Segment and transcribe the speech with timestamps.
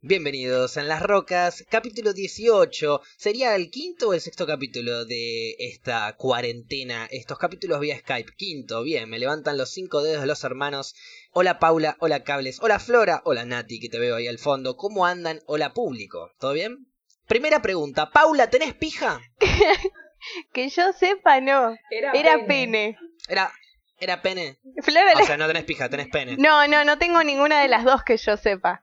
[0.00, 3.00] Bienvenidos en Las Rocas, capítulo 18.
[3.16, 7.06] ¿Sería el quinto o el sexto capítulo de esta cuarentena?
[7.10, 8.32] Estos capítulos vía Skype.
[8.36, 10.94] Quinto, bien, me levantan los cinco dedos de los hermanos.
[11.30, 14.76] Hola Paula, hola Cables, hola Flora, hola Nati, que te veo ahí al fondo.
[14.76, 15.40] ¿Cómo andan?
[15.46, 16.86] Hola público, ¿todo bien?
[17.28, 19.20] Primera pregunta, Paula, ¿tenés pija?
[20.52, 21.76] que yo sepa, no.
[21.90, 22.46] Era, Era pene.
[22.46, 22.98] pene.
[23.28, 23.52] Era,
[24.00, 24.58] era pene.
[24.82, 26.36] Flora O sea, no tenés pija, tenés pene.
[26.38, 28.82] No, no, no tengo ninguna de las dos que yo sepa.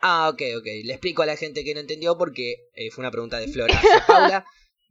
[0.00, 0.66] Ah, ok, ok.
[0.84, 3.74] Le explico a la gente que no entendió porque eh, fue una pregunta de Flora
[3.74, 4.44] hacia Paula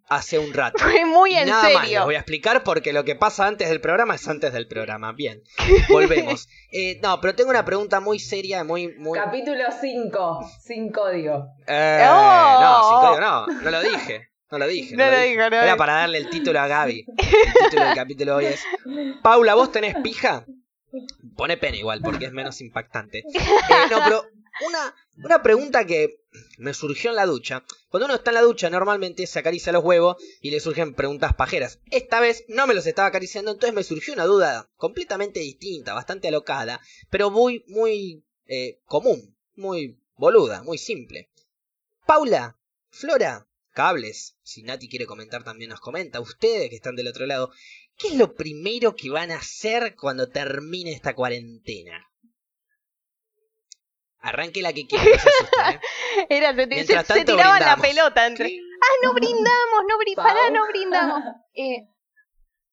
[0.09, 0.77] hace un rato.
[0.79, 2.05] Fue muy en nada más les serio.
[2.05, 5.13] voy a explicar porque lo que pasa antes del programa es antes del programa.
[5.13, 5.41] Bien,
[5.89, 6.47] volvemos.
[6.71, 8.95] Eh, no, pero tengo una pregunta muy seria, muy...
[8.97, 9.17] muy...
[9.17, 11.47] Capítulo 5, sin código.
[11.67, 12.59] Eh, ¡Oh!
[12.61, 14.29] No, sin código no, no lo dije.
[14.51, 14.95] No lo dije.
[14.95, 15.37] No lo dije.
[15.37, 17.05] no Era para darle el título a Gaby.
[17.17, 18.63] El título del capítulo hoy es...
[19.21, 20.43] Paula, ¿vos tenés pija?
[21.35, 23.19] Pone pene igual, porque es menos impactante.
[23.19, 23.23] Eh,
[23.91, 24.23] no, pero
[24.65, 26.19] una, una pregunta que
[26.57, 27.63] me surgió en la ducha.
[27.89, 31.33] Cuando uno está en la ducha, normalmente se acaricia los huevos y le surgen preguntas
[31.33, 31.79] pajeras.
[31.91, 36.27] Esta vez no me los estaba acariciando, entonces me surgió una duda completamente distinta, bastante
[36.27, 36.79] alocada,
[37.09, 41.29] pero muy, muy eh, común, muy boluda, muy simple.
[42.05, 47.25] Paula, Flora, cables, si Nati quiere comentar también nos comenta, ustedes que están del otro
[47.25, 47.51] lado,
[47.97, 52.08] ¿qué es lo primero que van a hacer cuando termine esta cuarentena?
[54.21, 55.79] Arranque la que quiera, no ¿eh?
[56.29, 58.59] Era, se, Mientras se- se tanto, tiraban la pelota entre.
[58.81, 60.31] Ah, no brindamos, no brindamos.
[60.33, 61.23] Pará, no brindamos.
[61.55, 61.87] Eh,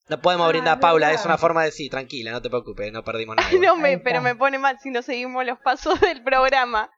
[0.09, 1.21] No podemos Ah, brindar, es Paula, verdad.
[1.21, 3.49] es una forma de sí, tranquila, no te preocupes, no perdimos nada.
[3.61, 6.91] no me, pero me pone mal si no seguimos los pasos del programa.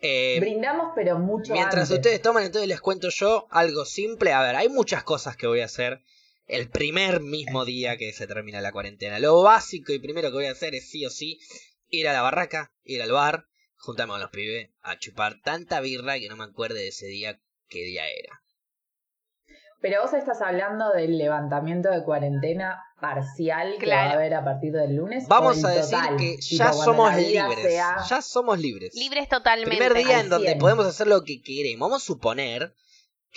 [0.00, 1.96] Eh, Brindamos, pero mucho mientras antes.
[1.96, 4.32] ustedes toman, entonces les cuento yo algo simple.
[4.32, 6.00] A ver, hay muchas cosas que voy a hacer
[6.46, 9.18] el primer mismo día que se termina la cuarentena.
[9.18, 11.40] Lo básico y primero que voy a hacer es sí o sí
[12.00, 13.44] ir a la barraca, ir al bar,
[13.78, 17.38] juntarme con los pibes a chupar tanta birra que no me acuerde de ese día
[17.68, 18.40] qué día era.
[19.80, 24.72] Pero vos estás hablando del levantamiento de cuarentena parcial que va a haber a partir
[24.72, 25.28] del lunes.
[25.28, 27.62] Vamos a decir total, que ya somos libres.
[27.62, 28.94] sea- Ya somos libres.
[28.94, 29.76] Libres totalmente.
[29.76, 30.58] Primer día al en donde 100.
[30.58, 31.88] podemos hacer lo que queremos.
[31.90, 32.72] Vamos a suponer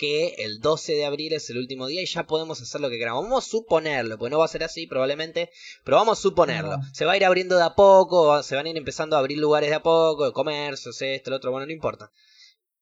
[0.00, 2.96] que el 12 de abril es el último día y ya podemos hacer lo que
[2.96, 3.24] queramos.
[3.24, 5.50] Vamos a suponerlo, porque no va a ser así probablemente,
[5.84, 6.78] pero vamos a suponerlo.
[6.78, 6.94] No.
[6.94, 9.36] Se va a ir abriendo de a poco, se van a ir empezando a abrir
[9.36, 12.10] lugares de a poco, comercios, esto, lo otro, bueno, no importa.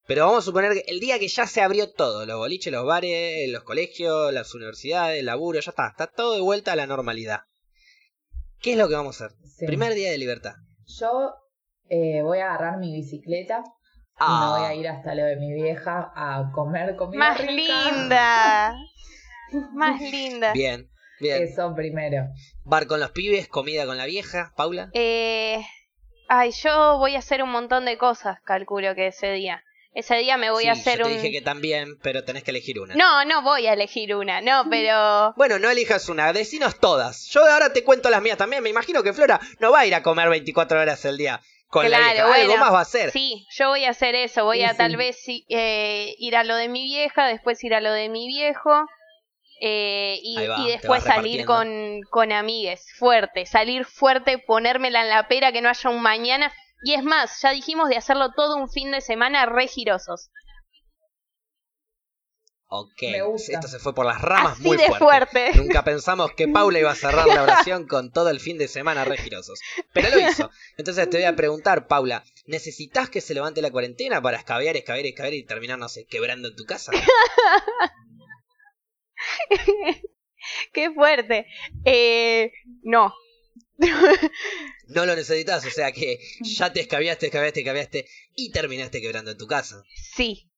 [0.07, 2.87] Pero vamos a suponer que el día que ya se abrió todo, los boliches, los
[2.87, 6.87] bares, los colegios, las universidades, el laburo, ya está, está todo de vuelta a la
[6.87, 7.41] normalidad.
[8.61, 9.37] ¿Qué es lo que vamos a hacer?
[9.57, 9.67] Sí.
[9.67, 10.55] Primer día de libertad.
[10.87, 11.35] Yo
[11.89, 13.65] eh, voy a agarrar mi bicicleta
[14.21, 14.57] y me Ah.
[14.59, 17.53] voy a ir hasta lo de mi vieja a comer comida Más rica.
[17.53, 18.77] linda.
[19.73, 20.53] Más linda.
[20.53, 20.91] Bien,
[21.21, 21.43] bien.
[21.43, 22.25] Eso primero.
[22.65, 24.91] Bar con los pibes, comida con la vieja, Paula.
[24.93, 25.65] Eh,
[26.29, 29.63] ay, yo voy a hacer un montón de cosas, calculo que ese día.
[29.95, 31.17] Ese día me voy a hacer yo te un...
[31.17, 32.95] dije que también, pero tenés que elegir una.
[32.95, 35.33] No, no voy a elegir una, no, pero...
[35.37, 37.27] Bueno, no elijas una, decinos todas.
[37.31, 38.63] Yo ahora te cuento las mías también.
[38.63, 41.91] Me imagino que Flora no va a ir a comer 24 horas al día con
[41.91, 42.35] la Claro, vieja.
[42.35, 43.13] Algo bueno, más va a hacer.
[43.13, 44.45] Sí, yo voy a hacer eso.
[44.45, 44.77] Voy Sí, a sí.
[44.77, 45.19] tal vez
[45.49, 48.87] eh, ir a lo de mi vieja, después ir a lo de mi viejo.
[49.61, 55.53] eh, y, va, después salir con, con amigues, fuerte, salir fuerte, ponérmela en la pera,
[55.53, 56.53] que no haya un mañana.
[56.83, 60.31] Y es más, ya dijimos de hacerlo todo un fin de semana re girosos.
[62.71, 63.53] Ok, Me gusta.
[63.53, 65.05] esto se fue por las ramas Así muy de fuerte.
[65.05, 65.53] fuerte.
[65.57, 69.05] Nunca pensamos que Paula iba a cerrar la oración con todo el fin de semana
[69.07, 69.59] re girosos.
[69.95, 70.51] Pero lo hizo.
[70.77, 75.07] Entonces te voy a preguntar, Paula, ¿necesitas que se levante la cuarentena para escabear, escabear,
[75.07, 76.93] escabear y terminar, no sé, quebrando en tu casa?
[80.73, 81.47] Qué fuerte.
[81.85, 82.53] Eh,
[82.83, 83.13] no.
[84.89, 89.39] No lo necesitas, o sea que ya te escabeaste, escabeaste, escabeaste y terminaste quebrando en
[89.39, 89.83] tu casa.
[90.15, 90.51] Sí.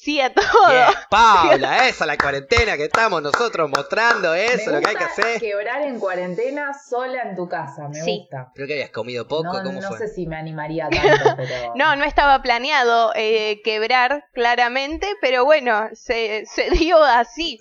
[0.00, 0.44] Sí a todo.
[0.70, 4.96] Bien, Paula, esa es la cuarentena que estamos nosotros mostrando, eso me lo que hay
[4.96, 5.40] que gusta hacer.
[5.40, 8.18] quebrar en cuarentena sola en tu casa, me Sí.
[8.20, 8.52] gusta.
[8.54, 9.98] Creo que habías comido poco, no ¿cómo no fue?
[9.98, 11.00] sé si me animaría tanto,
[11.36, 11.72] pero...
[11.74, 17.58] No, no estaba planeado eh, quebrar claramente, pero bueno, se, se dio así.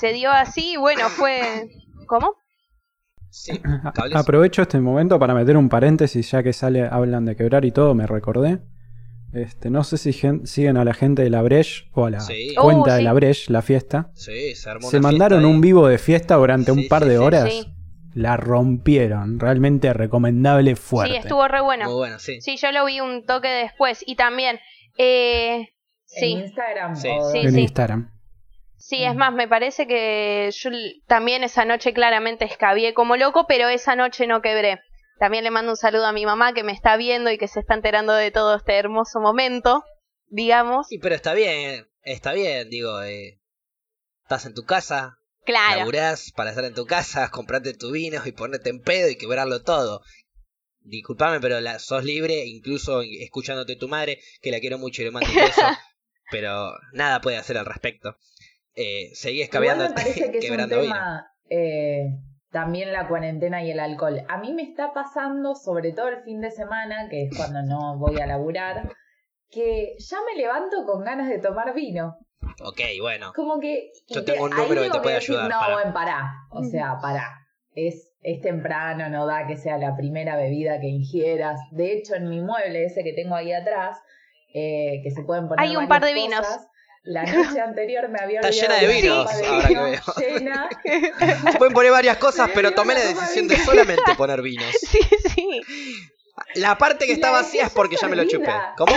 [0.00, 1.68] Se dio así y bueno, fue...
[2.06, 2.34] ¿Cómo?
[3.30, 3.60] Sí.
[4.14, 7.94] Aprovecho este momento para meter un paréntesis, ya que sale, hablan de quebrar y todo,
[7.94, 8.60] me recordé.
[9.32, 12.20] Este, no sé si gen- siguen a la gente de la Breche o a la
[12.20, 12.54] Sí.
[12.54, 14.10] cuenta Oh, de la Breche, la fiesta.
[14.14, 17.02] Sí, se armó Se una mandaron fiesta un vivo de fiesta durante Sí, un par
[17.02, 17.52] sí, de sí, horas.
[17.52, 17.66] sí.
[18.14, 21.12] La rompieron, realmente recomendable fuerte.
[21.14, 21.84] Sí, estuvo re bueno.
[21.86, 22.40] Muy bueno, sí.
[22.40, 24.02] Sí, yo lo vi un toque después.
[24.06, 24.58] Y también...
[24.96, 25.66] Eh, ¿En
[26.06, 26.96] sí, Instagram?
[26.96, 27.08] Sí.
[27.10, 27.58] o Sí, en?
[27.58, 28.10] Instagram.
[28.78, 30.70] sí, es más, me parece que yo
[31.06, 34.80] también esa noche claramente escabié como loco, pero esa noche no quebré.
[35.18, 37.60] También le mando un saludo a mi mamá que me está viendo y que se
[37.60, 39.82] está enterando de todo este hermoso momento,
[40.26, 40.88] digamos.
[40.88, 43.40] Sí, pero está bien, está bien, digo, eh,
[44.22, 45.78] estás en tu casa, Claro.
[45.78, 49.62] laburás para estar en tu casa, comprarte tu vino y ponerte en pedo y quebrarlo
[49.62, 50.02] todo.
[50.80, 55.10] Disculpame, pero la, sos libre, incluso escuchándote tu madre, que la quiero mucho y le
[55.10, 55.62] mando un beso,
[56.30, 58.16] pero nada puede hacer al respecto.
[58.74, 60.94] Eh, seguí Igual escabeando, me parece que es un quebrando vino.
[61.48, 62.10] eh,
[62.56, 64.22] también la cuarentena y el alcohol.
[64.30, 67.98] A mí me está pasando, sobre todo el fin de semana, que es cuando no
[67.98, 68.88] voy a laburar,
[69.50, 72.16] que ya me levanto con ganas de tomar vino.
[72.64, 73.34] Ok, bueno.
[73.36, 73.90] Como que.
[74.08, 76.32] Yo tengo un número que te puede decir, ayudar, No, bueno, pará.
[76.50, 77.30] O sea, pará.
[77.72, 81.60] Es, es temprano, no da que sea la primera bebida que ingieras.
[81.72, 83.98] De hecho, en mi mueble, ese que tengo ahí atrás,
[84.54, 85.62] eh, que se pueden poner.
[85.62, 86.46] Hay un par de vinos.
[87.06, 90.00] La noche anterior me había Está llena de vinos, de ahora que veo.
[90.18, 90.68] llena.
[91.52, 94.70] Se pueden poner varias cosas, pero tomé la decisión de solamente poner vinos.
[94.80, 95.00] Sí,
[95.34, 95.62] sí.
[96.56, 98.52] La parte que está vacía es porque ya me lo chupé.
[98.76, 98.92] ¿Cómo?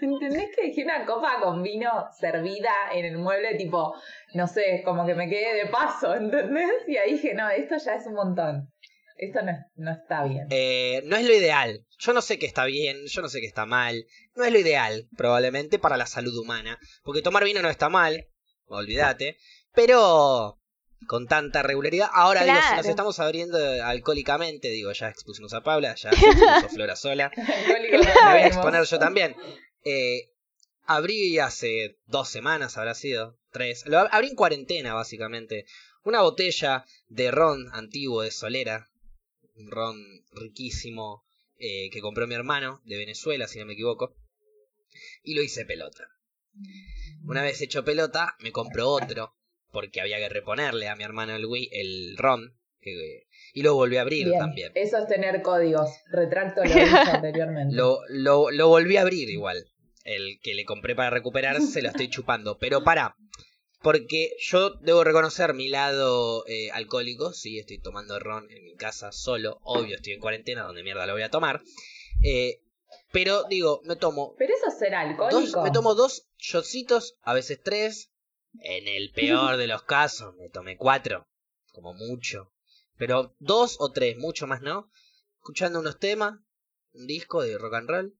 [0.00, 3.54] ¿Entendés que dejé una copa con vino servida en el mueble?
[3.56, 3.94] Tipo,
[4.34, 6.86] no sé, como que me quedé de paso, ¿entendés?
[6.86, 8.70] Y ahí dije, no, esto ya es un montón.
[9.18, 10.46] Esto no, es- no está bien.
[10.50, 11.84] Eh, no es lo ideal.
[11.98, 14.06] Yo no sé qué está bien, yo no sé qué está mal.
[14.36, 16.78] No es lo ideal, probablemente, para la salud humana.
[17.02, 18.26] Porque tomar vino no está mal,
[18.66, 19.36] olvídate.
[19.74, 20.58] Pero
[21.06, 22.08] con tanta regularidad.
[22.12, 26.10] Ahora digo, si nos estamos abriendo alcohólicamente, digo, ya expusimos a Paula, ya
[26.60, 27.30] expuso Flora sola.
[27.36, 29.36] Me voy a exponer yo también.
[29.84, 30.30] Eh,
[30.84, 33.84] abrí hace dos semanas, habrá sido, tres.
[33.86, 35.64] Lo ab- abrí en cuarentena, básicamente.
[36.04, 38.88] Una botella de ron antiguo de Solera.
[39.58, 39.96] Un ron
[40.32, 41.24] riquísimo
[41.58, 44.14] eh, que compró mi hermano de Venezuela, si no me equivoco.
[45.22, 46.04] Y lo hice pelota.
[47.24, 49.34] Una vez hecho pelota, me compró otro.
[49.70, 52.54] Porque había que reponerle a mi hermano el, el ron.
[52.80, 54.72] que- y lo volví a abrir Bien, también.
[54.74, 55.90] Eso es tener códigos.
[56.10, 57.74] Retracto lo dicho anteriormente.
[57.76, 59.66] Lo, lo, lo volví a abrir igual.
[60.04, 62.56] El que le compré para recuperar se lo estoy chupando.
[62.58, 63.14] Pero para.
[63.80, 67.32] Porque yo debo reconocer mi lado eh, alcohólico.
[67.32, 69.58] Sí, estoy tomando ron en mi casa solo.
[69.62, 71.62] Obvio, estoy en cuarentena, donde mierda lo voy a tomar.
[72.24, 72.60] Eh,
[73.12, 75.62] pero digo, me tomo Pero eso es ser dos, alcohólico.
[75.62, 78.10] me tomo dos shotcitos, a veces tres.
[78.60, 81.28] En el peor de los casos, me tomé cuatro.
[81.72, 82.52] Como mucho.
[82.96, 84.90] Pero dos o tres, mucho más no.
[85.36, 86.40] Escuchando unos temas,
[86.92, 88.18] un disco de rock and roll.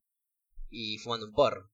[0.70, 1.70] Y fumando un porro.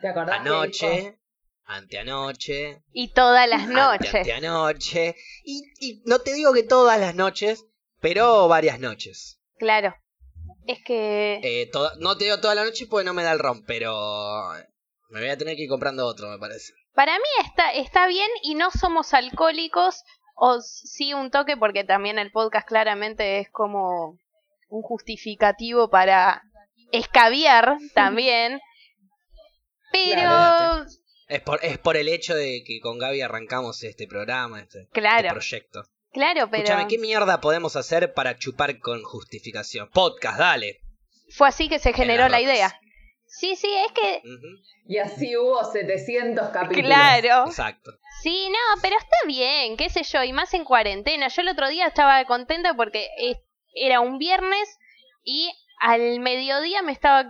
[0.00, 0.40] ¿Te acordás?
[0.40, 1.21] Anoche,
[1.64, 4.14] anteanoche, Y todas las ante- noches.
[4.14, 5.16] anteanoche.
[5.44, 7.64] Y, y no te digo que todas las noches,
[8.00, 9.40] pero varias noches.
[9.58, 9.94] Claro.
[10.66, 11.40] Es que.
[11.42, 13.92] Eh, no te digo toda la noche porque no me da el ron, pero
[15.10, 16.72] me voy a tener que ir comprando otro, me parece.
[16.94, 20.02] Para mí está, está bien y no somos alcohólicos,
[20.34, 24.18] o sí un toque, porque también el podcast claramente es como
[24.68, 26.42] un justificativo para
[26.92, 28.60] escabiar también.
[29.92, 30.86] Pero, Claro.
[31.32, 35.00] Es por, es por el hecho de que con Gaby arrancamos este programa, este, este
[35.00, 35.82] claro, proyecto.
[36.12, 39.88] claro, pero Escúchame, ¿qué mierda podemos hacer para chupar con justificación?
[39.90, 40.80] Podcast, dale.
[41.30, 42.78] fue así que se generó la idea.
[43.24, 44.22] Sí, sí, es que,
[44.86, 46.84] Y así hubo 700 capítulos.
[46.86, 47.46] claro.
[47.48, 47.92] Exacto.
[48.22, 51.28] Sí, no, pero está bien, qué sé yo, y más en cuarentena.
[51.28, 53.08] Yo el otro día estaba contenta porque
[53.74, 54.68] era un viernes
[55.24, 55.50] y
[55.82, 57.26] al mediodía me estaba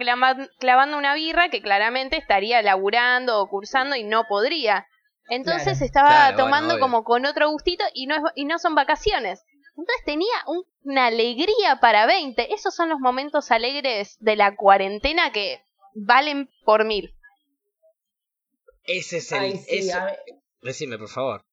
[0.58, 4.86] clavando una birra que claramente estaría laburando o cursando y no podría.
[5.29, 5.84] Entonces Claro.
[5.86, 9.43] estaba Claro, tomando como con otro gustito y no, es, y no son vacaciones.
[9.70, 12.53] Entonces tenía un- una alegría para 20.
[12.53, 15.62] Esos son los momentos alegres de la cuarentena que
[15.94, 17.15] valen por mil.
[18.84, 19.38] Ese es el.
[19.41, 19.98] Ay, sí, eso-
[20.60, 21.44] Decime, por favor.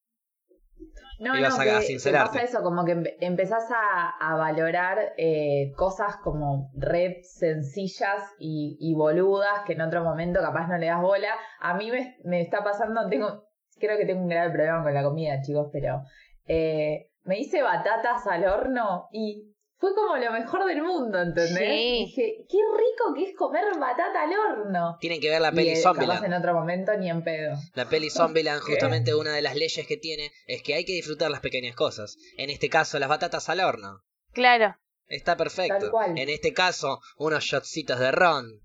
[1.20, 5.14] No, Ibas no, a- que, que pasa eso, como que empe- empezás a, a valorar
[5.18, 10.88] eh, cosas como red sencillas y, y boludas que en otro momento capaz no le
[10.88, 11.34] das bola.
[11.60, 13.44] A mí me, me está pasando, tengo,
[13.80, 16.02] creo que tengo un grave problema con la comida, chicos, pero
[16.48, 21.58] eh, me hice batatas al horno y fue como lo mejor del mundo, ¿entendés?
[21.58, 22.06] Sí.
[22.06, 24.98] Dije, qué rico que es comer batata al horno.
[25.00, 26.26] Tienen que ver la Y, peli eh, capaz Zombieland.
[26.26, 27.56] en otro momento ni en pedo.
[27.76, 31.32] La peli Zombieland, justamente una de las leyes que tiene es que hay que disfrutar
[31.32, 32.18] las pequeñas cosas.
[32.38, 34.02] En este caso, las batatas al horno.
[34.34, 34.76] Claro.
[35.08, 35.78] Está perfecto.
[35.80, 36.18] Tal cual.
[36.20, 38.62] En este caso, unos shotcitos de ron.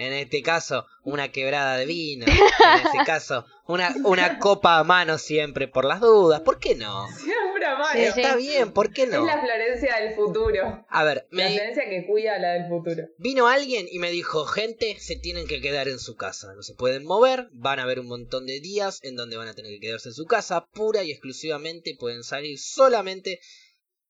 [0.00, 2.24] En este caso, una quebrada de vino.
[2.24, 6.40] En este caso, una, una copa a mano siempre por las dudas.
[6.40, 7.06] ¿Por qué no?
[7.08, 7.90] Siempre a mano.
[7.92, 8.20] Sí, sí.
[8.22, 9.18] Está bien, ¿por qué no?
[9.18, 10.86] Es la Florencia del futuro.
[10.88, 13.02] A ver, La me, Florencia que cuida a la del futuro.
[13.18, 16.72] Vino alguien y me dijo, gente, se tienen que quedar en su casa, no se
[16.72, 19.80] pueden mover, van a haber un montón de días en donde van a tener que
[19.80, 23.38] quedarse en su casa, pura y exclusivamente pueden salir solamente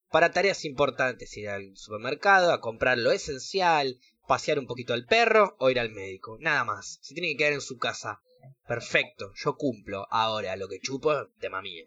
[0.09, 3.99] para tareas importantes, ir al supermercado, a comprar lo esencial,
[4.31, 6.37] pasear un poquito al perro o ir al médico.
[6.41, 6.99] Nada más.
[7.03, 8.21] Se tiene que quedar en su casa.
[8.69, 10.07] Perfecto, yo cumplo.
[10.11, 11.85] Ahora, lo que chupo, tema mío.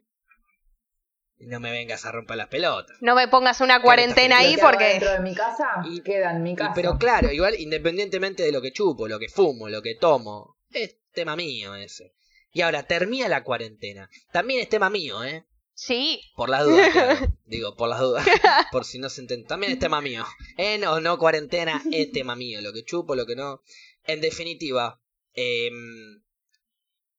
[1.40, 2.98] Y no me vengas a romper las pelotas.
[3.00, 4.84] No me pongas una cuarentena ahí porque...
[4.86, 6.74] dentro de mi casa Y- queda en mi Y- casa.
[6.76, 10.98] pero claro, igual independientemente de lo que chupo, lo que fumo, lo que tomo, es
[11.14, 12.14] tema mío ese.
[12.52, 14.10] Y ahora, termina la cuarentena.
[14.34, 15.46] También es tema mío, ¿eh?
[15.76, 17.34] Sí, Por las dudas, claro.
[17.46, 18.26] Digo, por las dudas.
[18.72, 19.48] Por si no se entiende.
[19.48, 20.24] También es tema mío.
[20.58, 22.62] En o no cuarentena es tema mío.
[22.62, 23.62] Lo que chupo, lo que no.
[24.04, 25.02] En definitiva,
[25.34, 26.22] em,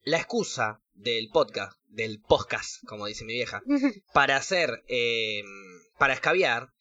[0.03, 3.63] la excusa del podcast, del podcast, como dice mi vieja,
[4.13, 5.47] para hacer, em,
[5.99, 6.73] para escabiar,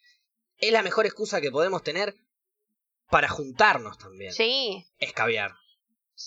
[0.57, 2.15] es la mejor excusa que podemos tener
[3.09, 4.31] para juntarnos también.
[4.31, 4.85] sí.
[4.99, 5.53] Escabiar.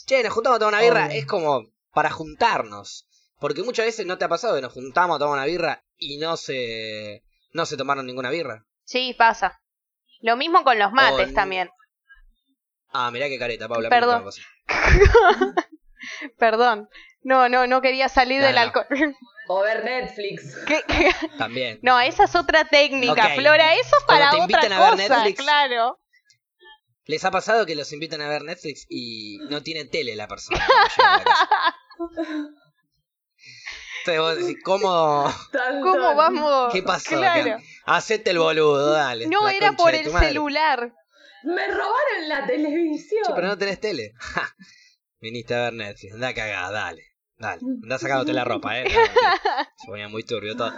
[0.07, 1.19] Che, nos juntamos a tomar una birra, Obvio.
[1.19, 3.07] es como para juntarnos.
[3.39, 6.19] Porque muchas veces no te ha pasado que nos juntamos a tomar una birra y
[6.19, 8.65] no se, no se tomaron ninguna birra.
[8.85, 9.61] Sí, pasa.
[10.21, 11.69] Lo mismo con los mates Con- también.
[12.93, 13.91] Ah, mirá qué careta, Paula.
[13.91, 14.25] Perdón.
[16.39, 16.89] Perdón.
[17.23, 18.61] No, no, no quería salir No, del no.
[18.63, 18.87] alcohol.
[19.49, 20.57] O ver Netflix.
[20.67, 21.13] ¿Qué- qué?
[21.39, 21.79] También.
[21.81, 23.29] No, esa es otra técnica.
[23.37, 23.75] Flora.
[23.77, 25.41] Eso es para te otra a ver cosa, Netflix.
[25.41, 26.01] claro.
[27.05, 30.59] ¿Les ha pasado que los invitan a ver Netflix y no tiene tele la persona?
[30.67, 32.49] cuando llega a la casa?
[34.09, 35.25] Entonces vos decís, ¿cómo?
[35.83, 36.73] ¿Cómo vamos?
[36.73, 37.17] ¿Qué pasó?
[37.17, 37.59] Claro.
[37.59, 39.27] ¿Qué- Hacete el boludo, dale.
[39.27, 40.93] No, era por el celular.
[41.43, 43.23] Me robaron la televisión.
[43.27, 44.13] Che, pero no tenés tele.
[44.19, 44.49] Ja,
[45.21, 47.03] Viniste a ver Netflix, anda cagada, dale.
[47.39, 48.85] Dale, anda sacándote la ropa, eh.
[49.77, 50.73] Se ponía muy turbio todo.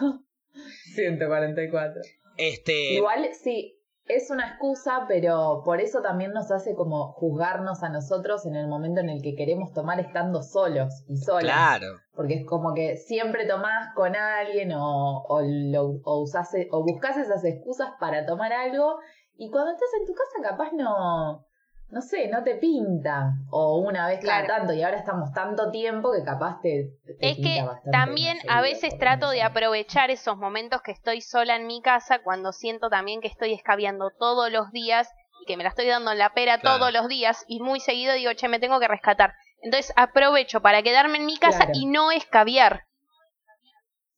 [0.94, 2.00] 144.
[2.36, 2.92] Este.
[2.94, 3.77] Igual sí,
[4.08, 8.66] es una excusa, pero por eso también nos hace como juzgarnos a nosotros en el
[8.66, 11.52] momento en el que queremos tomar estando solos y solas.
[11.52, 11.98] Claro.
[12.14, 17.16] Porque es como que siempre tomás con alguien o, o, lo, o, usás, o buscas
[17.18, 18.98] esas excusas para tomar algo
[19.36, 21.46] y cuando estás en tu casa capaz no,
[21.90, 23.32] no sé, no te pinta.
[23.50, 24.58] O una vez cada Claro.
[24.58, 26.90] tanto y ahora estamos tanto tiempo que capaz te...
[27.06, 30.92] te Es pinta que bastante también a veces por trato de aprovechar esos momentos que
[30.92, 35.08] estoy sola en mi casa cuando siento también que estoy escabeando todos los días
[35.42, 36.78] y que me la estoy dando en la pera Claro.
[36.78, 39.32] todos los días y muy seguido digo, che, me tengo que rescatar.
[39.62, 41.72] Entonces aprovecho para quedarme en mi casa Claro.
[41.74, 42.84] y no escabiar.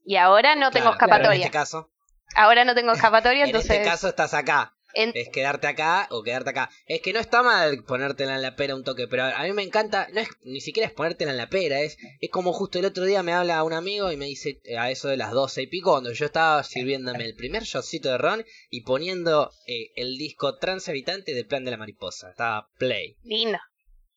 [0.05, 1.35] Y ahora no tengo escapatoria.
[1.37, 1.89] En este caso,
[2.37, 3.71] Ahora no tengo escapatoria, en entonces...
[3.71, 4.73] este caso estás acá.
[4.95, 6.71] En- Es quedarte acá o quedarte acá.
[6.87, 9.63] Es que no está mal ponértela en la pera un toque, pero a mí me
[9.63, 12.85] encanta, no es ni siquiera es ponértela en la pera, es, es como justo el
[12.87, 15.63] otro día me habla un amigo y me dice eh, a eso de las doce
[15.63, 20.17] y pico, cuando yo estaba sirviéndome el primer shotcito de ron y poniendo eh, el
[20.19, 22.31] disco Transhabitante del Plan de la Mariposa.
[22.31, 23.17] Estaba play.
[23.23, 23.59] Lindo.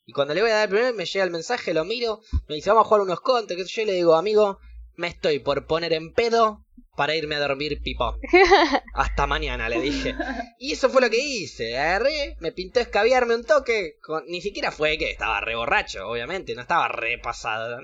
[0.06, 2.56] Y cuando le voy a dar el primer, me llega el mensaje, lo miro, me
[2.56, 4.60] dice, vamos a jugar unos contra, que yo le digo, amigo,
[4.96, 8.16] me estoy por poner en pedo para irme a dormir pipón.
[8.94, 10.16] Hasta mañana, le dije.
[10.60, 11.78] Y eso fue lo que hice.
[11.78, 13.96] Agarré, me pintó escabiarme un toque.
[14.02, 16.54] con- Ni siquiera fue que estaba re borracho, obviamente.
[16.56, 17.80] No estaba re pasado.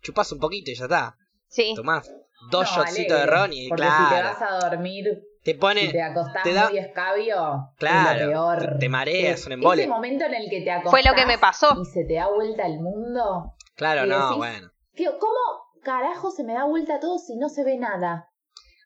[0.00, 1.16] Chupás un poquito y ya está.
[1.48, 1.72] Sí.
[1.76, 2.10] Tomás
[2.50, 4.28] dos No, shotcitos de ron y Porque si te claro.
[4.40, 5.04] vas a dormir
[5.44, 5.82] Te pone.
[5.82, 8.78] Si te acostás te da- muy escabio, Claro, es lo peor.
[8.80, 9.82] te mareas, Es- un embole.
[9.82, 11.76] Ese momento en el que te acostás Fue lo que me pasó.
[11.80, 13.54] y se te da vuelta el mundo.
[13.76, 14.70] Claro, no, decís- bueno.
[14.94, 15.38] ¿Qué- ¿Cómo
[15.82, 18.28] carajo se me da vuelta todo si no se ve nada?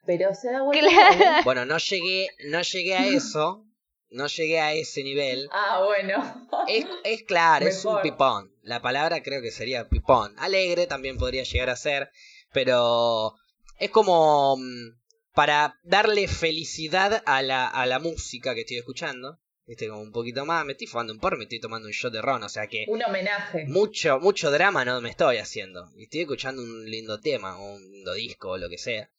[0.05, 1.19] Pero se da vuelta Claro.
[1.19, 1.45] todo.
[1.45, 3.63] Bueno, no llegué, no llegué a eso.
[4.09, 5.49] No llegué a ese nivel.
[5.53, 6.49] Ah, bueno.
[6.69, 8.53] Es, es claro, es un pipón.
[8.63, 10.33] La palabra creo que sería pipón.
[10.39, 12.11] Alegre también podría llegar a ser,
[12.53, 13.35] pero
[13.81, 15.01] es como mm,
[15.35, 19.39] para darle felicidad a la, a la música que estoy escuchando.
[19.67, 20.65] Viste, como un poquito más.
[20.65, 22.43] Me estoy fumando un porro, me estoy tomando un shot de ron.
[22.43, 23.65] O sea que Un homenaje.
[23.67, 25.91] mucho, mucho drama no me estoy haciendo.
[25.97, 29.11] Y estoy escuchando un lindo tema, o un lindo disco, o lo que sea.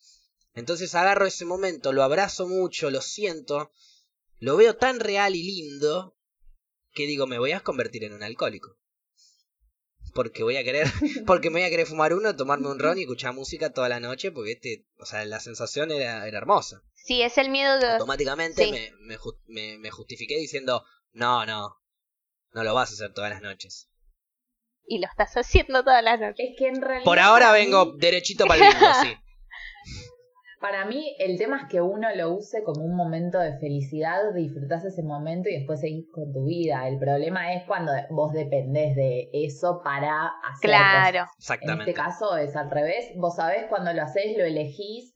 [0.54, 3.72] Entonces agarro ese momento, lo abrazo mucho, lo siento,
[4.40, 6.18] lo veo tan real y lindo,
[6.94, 8.76] que digo, me voy a convertir en un alcohólico.
[10.16, 10.88] Porque voy a querer,
[11.28, 14.00] porque me voy a querer fumar uno, tomarme un ron y escuchar música toda la
[14.00, 16.82] noche, porque este, o sea, la sensación era, era hermosa.
[17.08, 17.88] Sí, es el miedo de...
[17.92, 18.72] Automáticamente Sí.
[18.72, 20.84] me, me, me- me justifiqué diciendo,
[21.14, 21.70] no, no,
[22.52, 23.90] no lo vas a hacer todas las noches.
[24.86, 26.36] Y lo estás haciendo todas las noches.
[26.50, 27.06] Es que en realidad.
[27.06, 29.14] Por ahora para vengo mí- derechito para el bingo, sí.
[30.60, 34.84] Para mí, el tema es que uno lo use como un momento de felicidad, disfrutás
[34.84, 36.88] ese momento y después seguís con tu vida.
[36.88, 41.20] El problema es cuando vos dependés de eso para hacer Claro.
[41.20, 41.30] cosas.
[41.30, 41.92] En Exactamente.
[41.92, 43.12] este caso es al revés.
[43.16, 45.14] Vos sabés cuando lo haces, lo elegís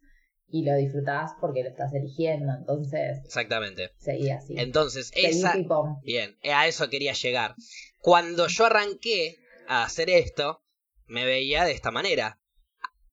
[0.51, 2.53] y lo disfrutás porque lo estás eligiendo.
[2.53, 3.91] Entonces, Exactamente.
[3.97, 4.53] seguí así.
[4.57, 5.55] Entonces, Seguí esa.
[6.03, 7.55] Bien, a eso quería llegar.
[7.99, 10.61] Cuando yo arranqué a hacer esto,
[11.05, 12.39] me veía de esta manera.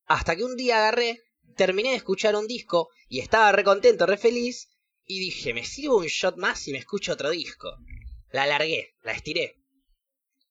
[0.06, 1.20] Hasta que un día agarré,
[1.56, 4.68] terminé de escuchar un disco y estaba re contento, re feliz.
[5.04, 7.68] Y dije, me sirvo un shot más y me escucho otro disco.
[8.30, 9.56] La alargué, la estiré.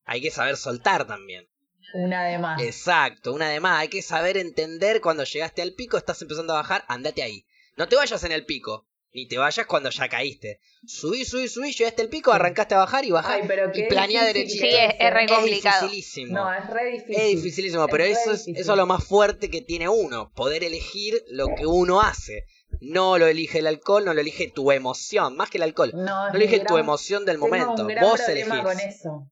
[0.05, 1.47] Hay que saber soltar también.
[1.93, 2.61] Una de más.
[2.61, 3.79] Exacto, una de más.
[3.81, 7.45] Hay que saber entender cuando llegaste al pico, estás empezando a bajar, andate ahí.
[7.75, 10.59] No te vayas en el pico, ni te vayas cuando ya caíste.
[10.85, 13.11] Subí, subí, subí, llegaste al pico, arrancaste a bajar y
[13.47, 14.65] pero y planea derechito.
[14.65, 15.81] Sí, es, es re Es complicado.
[15.87, 16.33] dificilísimo.
[16.33, 17.15] No, es re difícil.
[17.15, 20.63] Es dificilísimo, pero Es eso es, eso es lo más fuerte que tiene uno, poder
[20.63, 22.45] elegir lo que uno hace.
[22.81, 25.91] No lo elige el alcohol, no lo elige tu emoción, más que el alcohol.
[25.93, 27.81] No, No es lo elige tu emoción del tengo momento.
[27.83, 28.53] un gran Vos elegís.
[28.61, 29.31] con eso.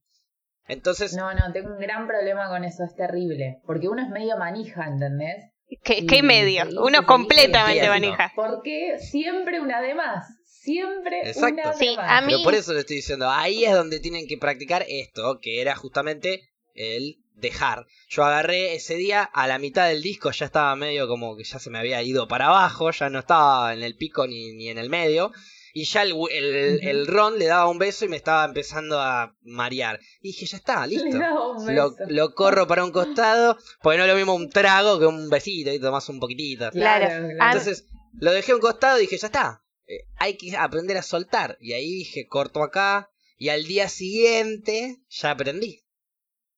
[0.67, 3.60] Entonces, No, no, tengo un gran problema con eso, es terrible.
[3.65, 5.51] Porque uno es medio manija, ¿entendés?
[5.84, 6.22] ¿Qué, qué sí,
[6.79, 8.31] Uno completamente manija.
[8.36, 10.27] Porque siempre una de más.
[10.45, 11.53] Siempre Exacto.
[11.62, 12.12] una de Sí, más.
[12.12, 15.39] a mí- pero por eso le estoy diciendo, ahí es donde tienen que practicar esto,
[15.41, 16.41] que era justamente
[16.74, 17.86] el dejar.
[18.10, 21.60] Yo agarré ese día, a la mitad del disco ya estaba medio como que ya
[21.60, 24.77] se me había ido para abajo, ya no estaba en el pico ni, ni en
[24.77, 25.31] el medio.
[25.77, 30.00] Y ya el, el, ron le daba un beso y me estaba empezando a marear.
[30.22, 31.17] Y dije, ya está, Le listo.
[31.20, 32.03] daba un Lo, beso.
[32.08, 35.74] lo corro para un costado, porque no es lo mismo un trago que un besito
[35.74, 36.72] y tomás un poquitito.
[36.72, 37.27] Claro.
[37.41, 40.96] Ah, Entonces lo dejé a un costado y dije, ya está, eh, hay que aprender
[40.96, 41.58] a soltar.
[41.60, 43.12] Y ahí dije, corto acá.
[43.38, 45.84] Y al día siguiente ya aprendí.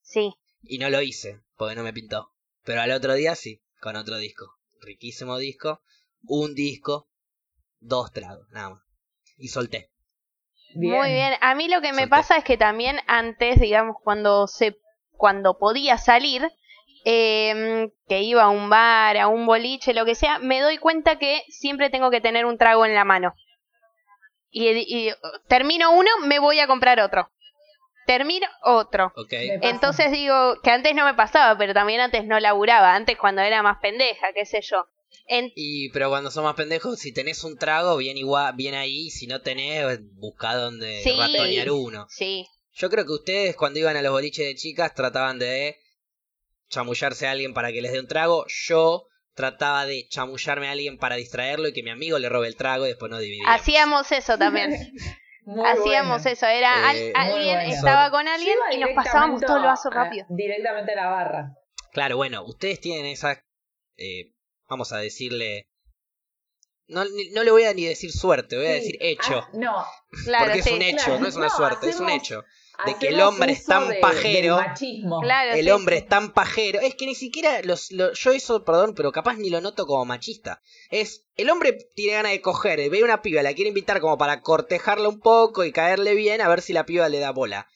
[0.04, 0.32] Sí.
[0.62, 2.34] Y no lo hice, porque no me pintó.
[2.64, 4.46] Pero al otro día sí, con otro disco.
[4.80, 5.82] Riquísimo disco.
[6.22, 7.10] Un disco,
[7.80, 8.84] dos tragos, nada más.
[9.38, 9.90] Y solté.
[10.76, 11.34] Muy bien.
[11.42, 12.10] A mí lo que me Solté.
[12.10, 14.78] pasa es que también antes, digamos, cuando se,
[15.12, 16.48] cuando podía salir,
[17.06, 21.18] eh, que iba a un bar, a un boliche, lo que sea, me doy cuenta
[21.18, 23.34] que siempre tengo que tener un trago en la mano.
[24.50, 25.14] Y, y
[25.48, 27.30] termino uno, me voy a comprar otro.
[28.06, 29.14] Termino otro.
[29.62, 33.62] Entonces digo que antes no me pasaba, pero también antes no laburaba, antes cuando era
[33.62, 34.86] más pendeja, qué sé yo.
[35.28, 39.10] En- Y pero cuando son más pendejos, si tenés un trago, bien igual, bien ahí.
[39.10, 41.16] Si no tenés, busca donde Sí.
[41.18, 42.06] ratonear uno.
[42.10, 45.78] sí, Yo creo que ustedes cuando iban a los boliches de chicas trataban de
[46.70, 48.46] chamullarse a alguien para que les dé un trago.
[48.48, 52.56] Yo trataba de chamullarme a alguien para distraerlo y que mi amigo le robe el
[52.56, 53.56] trago y después no dividíamos.
[53.60, 54.72] hacíamos eso también.
[55.46, 56.30] Muy Hacíamos bueno.
[56.34, 57.74] eso, era Eh, alguien bueno.
[57.74, 60.26] estaba con alguien y nos pasábamos todo el vaso a- rápido.
[60.30, 61.54] Directamente a la barra.
[61.94, 63.42] Claro, bueno, ustedes tienen esa,
[63.96, 64.34] eh,
[64.68, 65.68] vamos a decirle,
[66.88, 68.80] no, ni- no le voy a ni decir suerte, voy a Sí.
[68.80, 69.40] decir hecho.
[69.40, 69.86] Ah, no,
[70.24, 70.74] Claro, porque es sí.
[70.74, 71.20] un hecho, claro.
[71.20, 72.44] no es una No, suerte, es un hecho.
[72.86, 74.60] De que el hombre es tan de- pajero.
[75.24, 75.72] Claro, El sí.
[75.72, 76.80] hombre es tan pajero.
[76.80, 80.06] Es que ni siquiera los, lo- yo eso, perdón, pero capaz ni lo noto como
[80.06, 80.62] machista.
[80.92, 84.42] Es, el hombre tiene ganas de coger, ve una piba, la quiere invitar como para
[84.42, 87.68] cortejarla un poco y caerle bien a ver si la piba le da bola.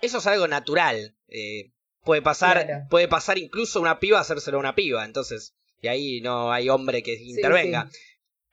[0.00, 1.14] Eso es algo natural.
[1.28, 1.72] eh,
[2.04, 2.84] puede pasar, Claro.
[2.90, 5.04] puede pasar incluso una piba a hacérselo a una piba.
[5.04, 7.88] Entonces, y ahí no hay hombre que intervenga.
[7.90, 7.98] sí.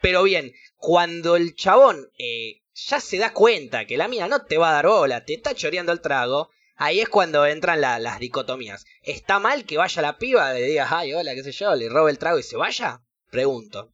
[0.01, 4.57] Pero bien, cuando el chabón eh, ya se da cuenta que la mina no te
[4.57, 8.19] va a dar bola, te está choreando el trago, ahí es cuando entran la- las
[8.19, 8.83] dicotomías.
[9.03, 12.11] ¿Está mal que vaya la piba, le digas, ay, hola, qué sé yo, le robe
[12.11, 13.01] el trago y se vaya?
[13.29, 13.93] Pregunto.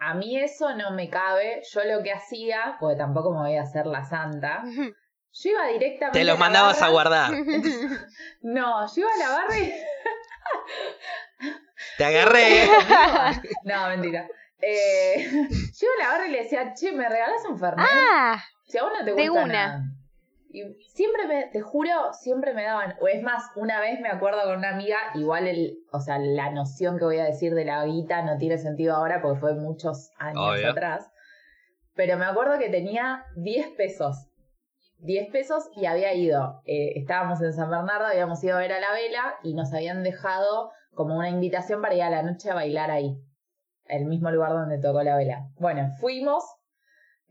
[0.00, 1.62] A mí eso no me cabe.
[1.72, 4.62] Yo lo que hacía, porque tampoco me voy a hacer la santa,
[5.32, 6.18] yo iba directamente.
[6.18, 7.28] Te a los la mandabas a barra.
[7.28, 7.34] guardar.
[8.42, 9.72] No, yo iba a la barra y.
[12.00, 12.64] Te agarré.
[13.64, 14.26] no, mentira.
[14.62, 15.26] Eh,
[15.80, 17.86] yo la barra y le decía, che, ¿me regalas un Fernet?
[17.90, 19.52] Ah, Si a vos no te de gusta una.
[19.66, 19.82] nada.
[20.52, 20.62] Y
[20.94, 22.94] siempre me, te juro, siempre me daban.
[23.02, 26.50] O es más, una vez me acuerdo con una amiga, igual el, o sea, la
[26.50, 30.10] noción que voy a decir de la guita no tiene sentido ahora porque fue muchos
[30.18, 30.70] años Obvio.
[30.70, 31.10] atrás.
[31.94, 34.26] Pero me acuerdo que tenía 10 pesos.
[35.00, 36.62] 10 pesos y había ido.
[36.64, 40.02] eh, estábamos en San Bernardo, habíamos ido a ver a la vela y nos habían
[40.02, 43.16] dejado como una invitación para ir a la noche a bailar ahí.
[43.86, 45.48] El mismo lugar donde tocó la vela.
[45.58, 46.44] Bueno, fuimos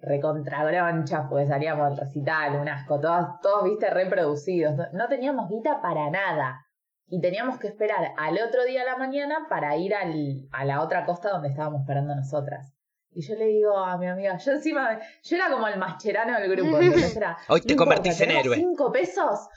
[0.01, 4.75] recontragronchas, porque salíamos al recital, un asco, todos, todos viste, reproducidos.
[4.93, 6.65] No, teníamos guita para nada.
[7.07, 10.81] Y teníamos que esperar al otro día a la mañana para ir al, a la
[10.81, 12.73] otra costa donde estábamos esperando nosotras.
[13.11, 16.51] Y yo le digo a mi amiga, yo encima, yo era como el mascherano del
[16.51, 18.55] grupo, entonces era, Hoy te "No importa, convertís en ¿tenemos héroe.
[18.57, 19.47] cinco pesos?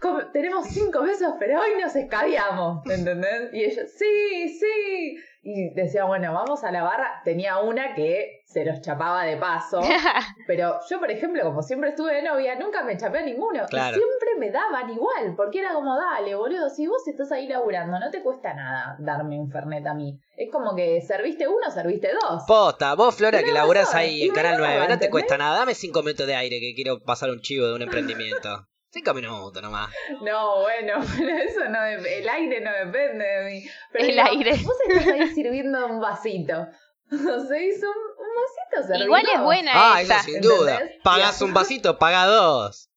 [0.00, 3.52] ¿Cómo- Tenemos cinco pesos, pero hoy nos escabiamos, ¿entendés?
[3.52, 5.16] Y ella, sí, sí.
[5.48, 7.20] Y decía, bueno, vamos a la barra.
[7.24, 9.80] Tenía una que se los chapaba de paso.
[10.48, 13.64] Pero yo, por ejemplo, como siempre estuve de novia, nunca me chapé a ninguno.
[13.70, 13.96] Claro.
[13.96, 17.96] Y siempre me daban igual, porque era como, dale, boludo, si vos estás ahí laburando,
[18.00, 20.18] no te cuesta nada darme un fernet a mí.
[20.36, 22.42] Es como que serviste uno, serviste dos.
[22.48, 25.10] Posta, vos Flora que laburás ahí en Canal daba, 9, no te ¿entendés?
[25.10, 28.66] cuesta nada, dame cinco minutos de aire que quiero pasar un chivo de un emprendimiento.
[28.96, 29.90] Cinco minutos nomás.
[30.22, 33.66] No, bueno, pero eso no dep- el aire no depende de mí.
[33.92, 34.50] Pero El digo, aire.
[34.64, 36.66] Vos estás ahí sirviendo un vasito.
[37.12, 37.14] O
[37.46, 39.04] sea, hizo un, un vasito servido.
[39.04, 40.22] Igual es buena Ah, eso esa.
[40.24, 40.72] sin duda.
[40.74, 41.00] ¿Entendés?
[41.04, 42.90] Pagás un vasito, paga dos.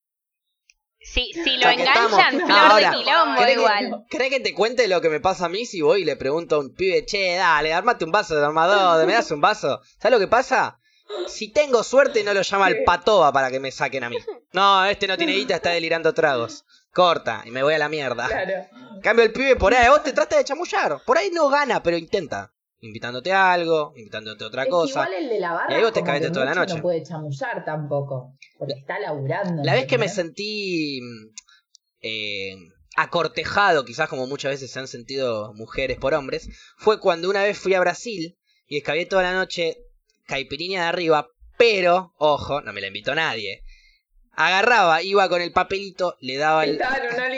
[1.02, 4.06] Si, si lo enganchan, flor Ahora, de quilombo ¿Querés igual.
[4.10, 6.16] que, querés que te cuente lo que me pasa a mí si voy y le
[6.16, 9.80] pregunto a un pibe, che, dale, armate un vaso de armador, ¿me das un vaso?
[10.00, 10.80] ¿Sabes lo que pasa?
[11.28, 14.18] Si tengo suerte no lo llama el patoba para que me saquen a mí.
[14.54, 16.66] No, este no tiene guita, está delirando tragos.
[16.94, 18.28] Corta, y me voy a la mierda.
[18.28, 18.66] Claro.
[19.02, 21.02] Cambio el pibe por ahí, vos te trata de chamullar.
[21.06, 22.52] Por ahí no gana, pero intenta.
[22.82, 24.92] Invitándote a algo, invitándote a otra Es cosa.
[24.92, 26.76] igual el de la barra Y ahí vos te que toda la noche.
[26.76, 28.36] no puede chamullar tampoco.
[28.58, 29.64] Porque está laburando.
[29.64, 31.28] La vez que me sentí mm,
[32.02, 32.56] eh,
[32.96, 37.58] acortejado, quizás como muchas veces se han sentido mujeres por hombres, fue cuando una vez
[37.58, 39.78] fui a Brasil y escabié toda la noche
[40.30, 43.64] caipirinha de arriba, pero, ojo, no me la invitó nadie.
[44.32, 46.74] Agarraba, iba con el papelito, le daba el...
[46.74, 47.34] Estaba en un all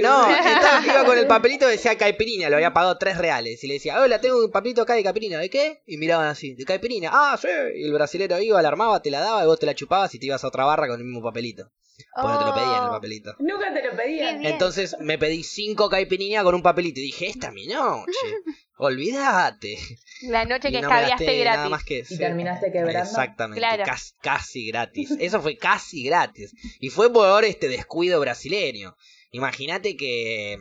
[0.00, 3.62] No, estaba- iba con el papelito decía caipirinha, lo había pagado tres reales.
[3.64, 5.82] Y le decía, hola, tengo un papelito acá de caipirinha, ¿de qué?
[5.86, 7.48] Y miraban así, de caipirinha, ah, sí.
[7.76, 10.18] Y el brasilero iba, la armaba, te la daba y vos te la chupabas y
[10.18, 11.70] te ibas a otra barra con el mismo papelito.
[12.14, 12.92] Porque no te lo pedían el Oh.
[12.92, 13.34] papelito.
[13.40, 14.44] Nunca te lo pedían.
[14.46, 18.10] Entonces me pedí cinco caipirinha con un papelito y dije, esta es mi noche.
[18.78, 19.76] Olvídate.
[20.22, 21.70] La noche que no escabiaste gratis.
[21.70, 23.00] más que Y terminaste quebrando.
[23.00, 23.82] Exactamente, Claro.
[23.84, 25.10] casi, casi gratis.
[25.20, 26.54] Eso fue casi gratis.
[26.80, 28.96] Y fue por este descuido brasileño.
[29.30, 30.56] Imagínate que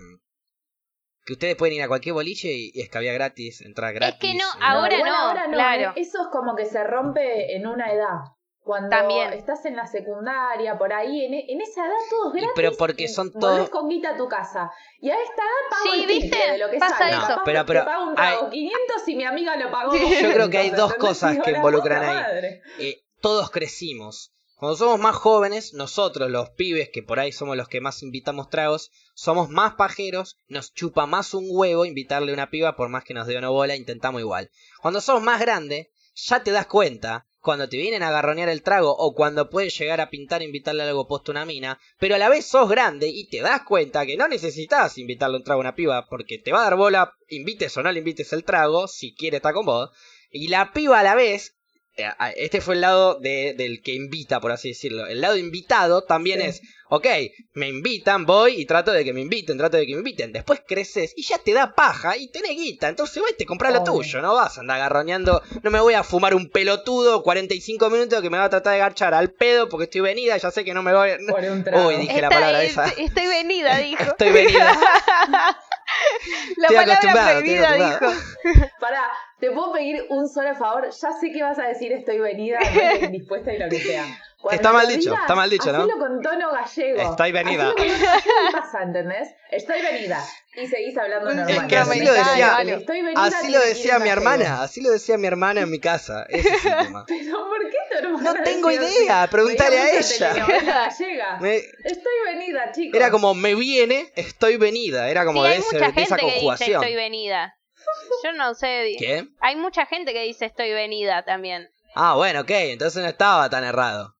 [1.25, 4.19] que ustedes pueden ir a cualquier boliche y, y escabía gratis, entrar gratis.
[4.19, 5.89] que no, ahora no, ahora claro.
[5.95, 6.01] eh.
[6.01, 8.17] Eso es como que se rompe en una edad.
[8.61, 9.33] Cuando También.
[9.33, 12.53] estás en la secundaria, por ahí, en, en esa edad todo es Y gratis.
[12.55, 14.71] pero porque son todos- con guita a tu casa.
[14.99, 17.11] Y a esta edad pago Sí, el de lo que Pasa sale.
[17.13, 19.91] Capaz No, pero- pero pago un trago hay- 500 y mi amiga lo pagó.
[19.93, 19.99] Sí.
[20.21, 22.59] Yo creo que hay dos cosas que involucran ahí.
[22.79, 24.33] eh, todos crecimos.
[24.59, 28.49] Cuando somos más jóvenes, nosotros, los pibes, que por ahí somos los que más invitamos
[28.49, 33.13] tragos, somos más pajeros, nos chupa más un huevo invitarle una piba por más que
[33.13, 34.51] nos dé una bola, intentamos igual.
[34.81, 38.93] Cuando sos más grande, ya te das cuenta, cuando te vienen a agarronear el trago
[38.93, 42.17] o cuando puedes llegar a pintar e invitarle algo posto a una mina, pero a
[42.17, 45.67] la vez sos grande y te das cuenta que no necesitas invitarle un trago a
[45.67, 48.89] una piba porque te va a dar bola, invites o no le invites el trago,
[48.89, 49.89] si quiere estar con vos,
[50.29, 51.55] y la piba a la vez
[52.35, 55.07] este fue el lado de- del que invita, por así decirlo.
[55.07, 56.47] El lado invitado también Sí.
[56.47, 57.05] es, ok,
[57.53, 60.31] me invitan, voy y trato de que me inviten, trato de que me inviten.
[60.31, 62.89] Después creces y ya te da paja y tenés guita.
[62.89, 65.41] Entonces vas y te compras lo tuyo, no vas a andar agarroneando.
[65.63, 68.79] No me voy a fumar un pelotudo 45 minutos que me va a tratar de
[68.79, 71.09] garchar al pedo porque estoy venida, ya sé que no me voy.
[71.63, 71.87] Trago.
[71.87, 72.87] Uy, dije la palabra es- esa.
[72.89, 74.03] Estoy venida, dijo.
[74.17, 74.77] Estoy venida.
[76.57, 78.21] La Estoy palabra acostumbrado, estoy prohibida, acostumbrado.
[78.53, 78.67] dijo.
[78.79, 79.09] Pará,
[79.39, 80.89] te puedo pedir un solo favor.
[80.89, 82.59] Ya sé que vas a decir estoy venida,
[83.01, 84.05] indispuesta y lo que sea.
[84.41, 85.85] Cuando Está mal dicho, digas, está mal dicho, ¿no?
[85.97, 87.11] con tono gallego.
[87.11, 87.73] Estoy venida.
[87.77, 89.27] Y pasa, ¿entendés?
[89.51, 90.23] Estoy venida.
[90.55, 91.57] Y seguís hablando normal.
[91.57, 92.77] Es que así lo decía, algo.
[92.77, 94.13] Estoy venida así lo decía mi gallego.
[94.21, 96.25] hermana, así lo decía mi hermana en mi casa.
[96.29, 97.03] Ese es el tema.
[97.05, 99.27] Pero ¿por qué tu hermana No tengo idea, Veía a
[99.89, 100.31] ella.
[100.33, 101.37] telenovela gallega.
[101.41, 102.95] Me- Estoy venida, chicos.
[102.97, 105.09] Era como me viene, estoy venida.
[105.09, 106.81] Era como Sí, de, hay ese- mucha de gente esa que dice conjugación.
[106.83, 107.55] estoy venida.
[108.23, 108.95] Yo no sé.
[108.99, 109.27] ¿Qué?
[109.41, 111.69] Hay mucha gente que dice estoy venida también.
[111.95, 114.15] Ah, bueno, ok, entonces no estaba tan errado.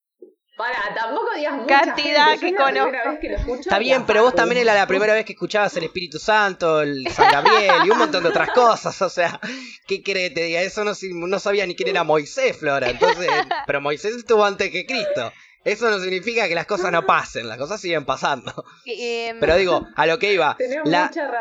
[0.58, 2.48] Pará, tampoco digas mucha Cantidad gente.
[2.48, 2.90] que conozco.
[2.90, 5.32] primera vez que lo escucho Está bien, pero vos también era la primera vez que
[5.32, 9.02] escuchabas el Espíritu Santo, el San Gabriel y un montón de otras cosas.
[9.02, 9.40] O sea,
[9.88, 10.62] ¿qué que te diga?
[10.62, 12.90] Eso no, si- no sabía ni quién era Moisés, Flora.
[12.90, 13.30] Entonces,
[13.66, 15.32] pero Moisés estuvo antes que Cristo.
[15.66, 18.54] Eso no significa que las cosas no pasen, las cosas siguen pasando.
[18.86, 20.56] Eh, Pero digo, a lo que iba,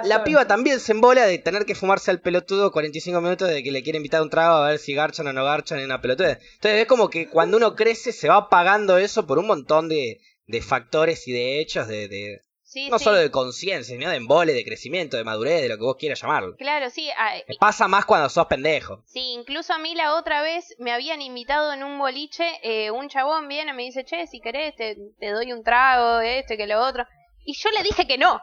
[0.04, 3.70] la piba también se embola de tener que fumarse al pelotudo 45 minutos de que
[3.70, 6.32] le quiere invitar un trago a ver si garchan o no garchan en una pelotuda.
[6.54, 10.18] Entonces es como que cuando uno crece se va pagando eso por un montón de,
[10.46, 12.40] de factores y de hechos, de, de-
[12.84, 13.04] sí, no sí.
[13.04, 16.20] solo de conciencia, sino de embole, de crecimiento, de madurez, de lo que vos quieras
[16.20, 16.54] llamarlo.
[16.56, 17.08] Claro, sí.
[17.16, 19.02] ah, Me pasa más cuando sos pendejo.
[19.06, 23.08] Sí, incluso a mí la otra vez me habían invitado en un boliche, eh, un
[23.08, 26.66] chabón viene y me dice, che, si querés te, te doy un trago, este, que
[26.66, 27.04] lo otro.
[27.44, 28.40] Y yo le dije que no.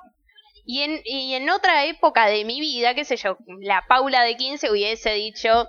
[0.66, 4.36] Y en, y en otra época de mi vida, qué sé yo, la Paula de
[4.36, 5.68] 15 hubiese dicho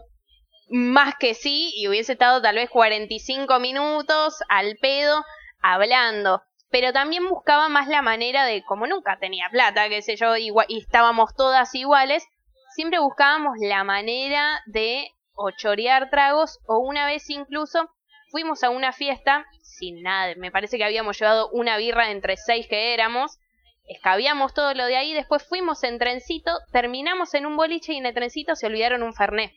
[0.69, 5.23] más que sí y hubiese estado tal vez 45 minutos al pedo
[5.63, 6.43] hablando.
[6.71, 10.53] Pero también buscaba más la manera de, como nunca tenía plata, qué sé yo, y
[10.79, 12.27] estábamos todas iguales,
[12.75, 17.91] siempre buscábamos la manera de o chorear tragos o una vez incluso
[18.31, 22.67] fuimos a una fiesta sin nada, me parece que habíamos llevado una birra entre seis
[22.69, 23.39] que éramos,
[23.87, 28.07] escabiamos todo lo de ahí, después fuimos en trencito, terminamos en un boliche y en
[28.07, 29.53] el trencito se olvidaron un fernet.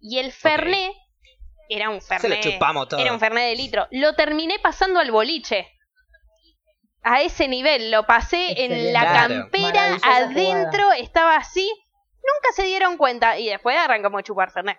[0.00, 0.92] Y el fernet
[1.68, 3.00] era un Se lo chupamos todo.
[3.00, 5.68] era un fernet de litro, lo terminé pasando al boliche.
[7.02, 7.90] A ese nivel.
[7.90, 11.70] Lo pasé en la campera, adentro, estaba así.
[12.16, 13.38] Nunca se dieron cuenta.
[13.38, 14.78] Y después arrancamos a chupar Fernet.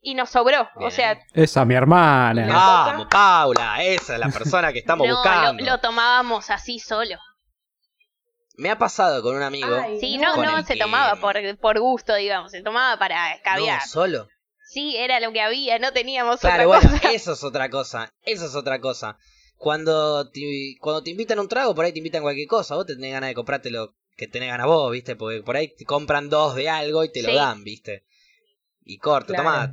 [0.00, 0.68] Y nos sobró.
[0.76, 2.46] O sea, Esa, mi hermana.
[2.46, 5.64] Vamos, Paula, esa es la persona que estamos no, buscando.
[5.64, 7.16] lo, lo tomábamos así solo.
[8.58, 9.74] Me ha pasado con un amigo.
[9.82, 10.36] Ay, Sí, no.
[10.42, 12.52] no, se que- tomaba por, por gusto, digamos.
[12.52, 13.80] Se tomaba para escabiar.
[13.80, 14.28] no, solo.
[14.68, 17.12] Sí, era lo que había, no teníamos Claro, otra bueno, cosa.
[17.12, 18.10] eso es otra cosa.
[18.22, 19.16] Eso es otra cosa.
[19.56, 22.74] Cuando te, cuando te invitan a un trago, por ahí te invitan cualquier cosa.
[22.74, 25.16] Vos te tenés ganas de comprarte lo que tenés ganas vos, ¿viste?
[25.16, 28.04] Porque por ahí te compran dos de algo y te lo dan, ¿viste?
[28.88, 29.72] Y corto, Claro.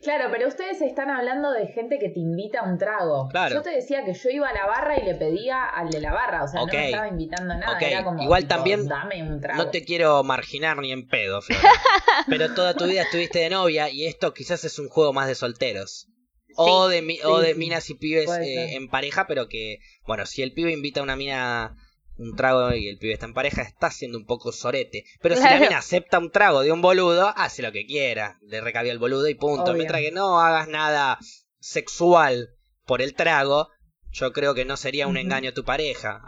[0.00, 3.28] Claro, pero ustedes están hablando de gente que te invita a un trago.
[3.28, 3.56] Claro.
[3.56, 6.12] Yo te decía que yo iba a la barra y le pedía al de la
[6.14, 9.22] barra, o sea, no me estaba invitando a nada, era como Igual tipo, también dame
[9.22, 9.62] un trago.
[9.62, 11.62] No te quiero marginar ni en pedo, Flora.
[12.26, 15.34] pero toda tu vida estuviste de novia y esto quizás es un juego más de
[15.34, 16.08] solteros.
[16.56, 20.42] O de, mi- o de minas y pibes eh, en pareja, pero que, bueno, si
[20.42, 21.76] el pibe invita a una mina
[22.16, 25.04] un trago y el pibe está en pareja, está siendo un poco sorete.
[25.20, 28.38] Pero si la mina acepta un trago de un boludo, hace lo que quiera.
[28.42, 29.64] Le recabía al boludo y punto.
[29.64, 29.74] Obvio.
[29.74, 31.18] Mientras que no hagas nada
[31.58, 32.50] sexual
[32.86, 33.68] por el trago,
[34.12, 36.22] yo creo que no sería un engaño a tu pareja.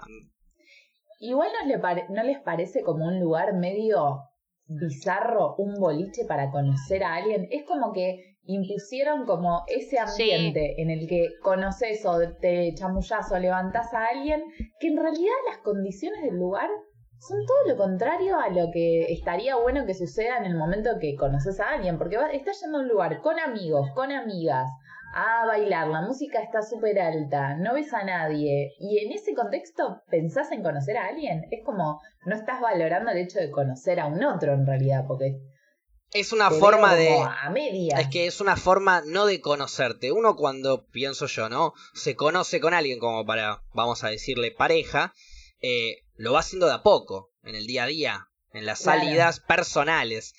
[1.21, 4.23] Igual no, le pare- no les parece como un lugar medio
[4.67, 7.47] bizarro, un boliche para conocer a alguien.
[7.51, 13.39] Es como que impusieron como ese ambiente en el que conoces o te chamullás o
[13.39, 14.43] levantás a alguien,
[14.81, 16.69] que en realidad las condiciones del lugar
[17.19, 21.17] son todo lo contrario a lo que estaría bueno que suceda en el momento que
[21.17, 24.69] conoces a alguien, porque va- estás yendo a un lugar con amigos, con amigas,
[25.15, 30.03] a bailar, la música está súper alta, no ves a nadie, y en ese contexto
[30.11, 34.07] pensás en conocer a alguien, es como no estás valorando el hecho de conocer a
[34.09, 35.39] un otro en realidad, porque
[36.13, 37.11] Es una te forma de...
[37.19, 37.99] a media.
[38.01, 40.13] Es que es una forma no de conocerte.
[40.13, 41.75] Uno cuando, pienso yo, ¿no?
[41.95, 45.13] Se conoce con alguien como para, vamos a decirle, pareja,
[45.61, 49.01] eh, lo va haciendo de a poco, en el día a día, en las Claro.
[49.01, 50.35] salidas personales.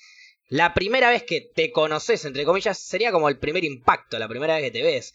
[0.49, 4.56] La primera vez que te conoces, entre comillas, sería como el primer impacto, la primera
[4.56, 5.13] vez que te ves.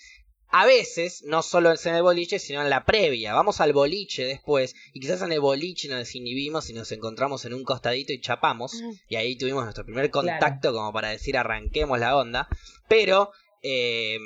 [0.54, 3.32] A veces, no solo en el boliche, sino en la previa.
[3.32, 7.54] Vamos al boliche después, y quizás en el boliche nos desinhibimos y nos encontramos en
[7.54, 8.74] un costadito y chapamos.
[8.74, 8.90] Mm.
[9.08, 12.48] Y ahí tuvimos nuestro primer contacto como para decir arranquemos la onda.
[12.86, 13.30] Pero
[13.62, 14.18] eh,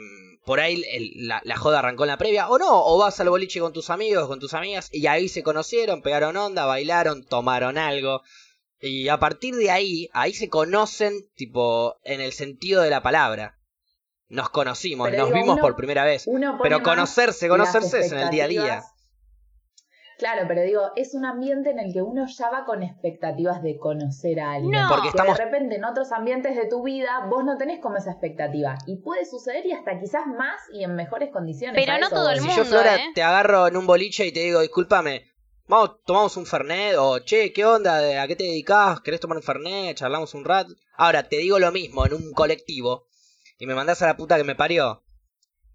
[0.44, 2.48] por ahí el- la, la joda arrancó en la previa.
[2.48, 4.88] O no, o vas al boliche con tus amigos, con tus amigas.
[4.92, 8.22] Y ahí se conocieron, pegaron onda, bailaron, tomaron algo.
[8.80, 13.58] Y a partir de ahí, ahí se conocen tipo en el sentido de la palabra.
[14.28, 16.28] Nos conocimos, Pero nos digo, vimos uno- por primera vez.
[16.62, 18.82] Pero conocerse, conocerse es en el día a día.
[20.18, 23.76] Claro, pero digo, es un ambiente en el que uno ya va con expectativas de
[23.76, 24.70] conocer a alguien.
[24.72, 24.88] No.
[24.88, 28.12] Porque estamos de repente en otros ambientes de tu vida vos no tenés como esa
[28.12, 28.78] expectativa.
[28.86, 31.78] Y puede suceder y hasta quizás más y en mejores condiciones.
[31.78, 32.48] Pero no eso todo el voy.
[32.48, 33.10] Si yo, mundo, Flora, ¿eh?
[33.14, 35.26] te agarro en un boliche y te digo, discúlpame,
[35.66, 38.22] vamos, tomamos un Fernet, o che, ¿qué onda?
[38.22, 39.02] ¿A qué te dedicás?
[39.02, 39.98] ¿Querés tomar un Fernet?
[39.98, 40.72] ¿Charlamos un rato?
[40.96, 43.04] Ahora, te digo lo mismo en un colectivo
[43.58, 45.02] y me mandás a la puta que me parió.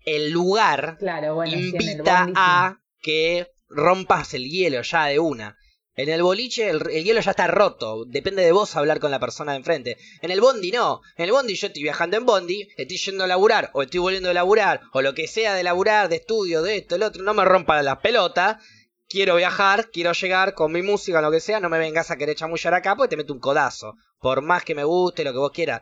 [0.03, 2.33] El lugar Claro, bueno, invita sí.
[2.35, 5.57] a que rompas el hielo ya de una.
[5.93, 9.19] En el boliche el, el hielo ya está roto, depende de vos hablar con la
[9.19, 9.97] persona de enfrente.
[10.21, 13.27] En el bondi no, en el bondi yo estoy viajando en bondi, estoy yendo a
[13.27, 16.77] laburar o estoy volviendo a laburar o lo que sea de laburar, de estudio, de
[16.77, 18.63] esto, el otro, no me rompan las pelotas.
[19.09, 22.37] Quiero viajar, quiero llegar con mi música, lo que sea, no me vengas a querer
[22.37, 23.95] chamullar acá porque te meto un codazo.
[24.21, 25.81] Por más que me guste, lo que vos quieras.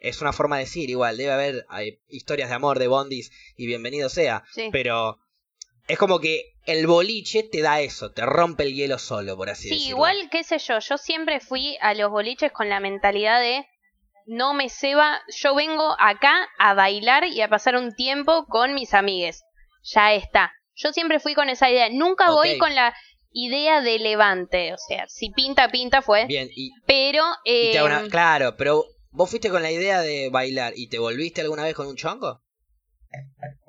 [0.00, 3.66] Es una forma de decir, igual, debe haber hay, historias de amor de bondis y
[3.66, 4.42] bienvenido sea.
[4.52, 4.70] Sí.
[4.72, 5.18] Pero
[5.88, 9.64] es como que el boliche te da eso, te rompe el hielo solo, por así
[9.68, 9.90] Sí, decirlo.
[9.96, 13.66] igual, qué sé yo, yo siempre fui a los boliches con la mentalidad de
[14.26, 18.94] no me ceba, yo vengo acá a bailar y a pasar un tiempo con mis
[18.94, 19.42] amigues.
[19.82, 20.52] Ya está.
[20.76, 22.94] Yo siempre fui con esa idea, nunca voy con la
[23.32, 27.24] idea de levante, o sea, si pinta, pinta fue, Bien, y, pero...
[27.44, 30.88] y te hago una- eh, claro, pero vos fuiste con la idea de bailar y
[30.88, 32.40] te volviste alguna vez con un chongo?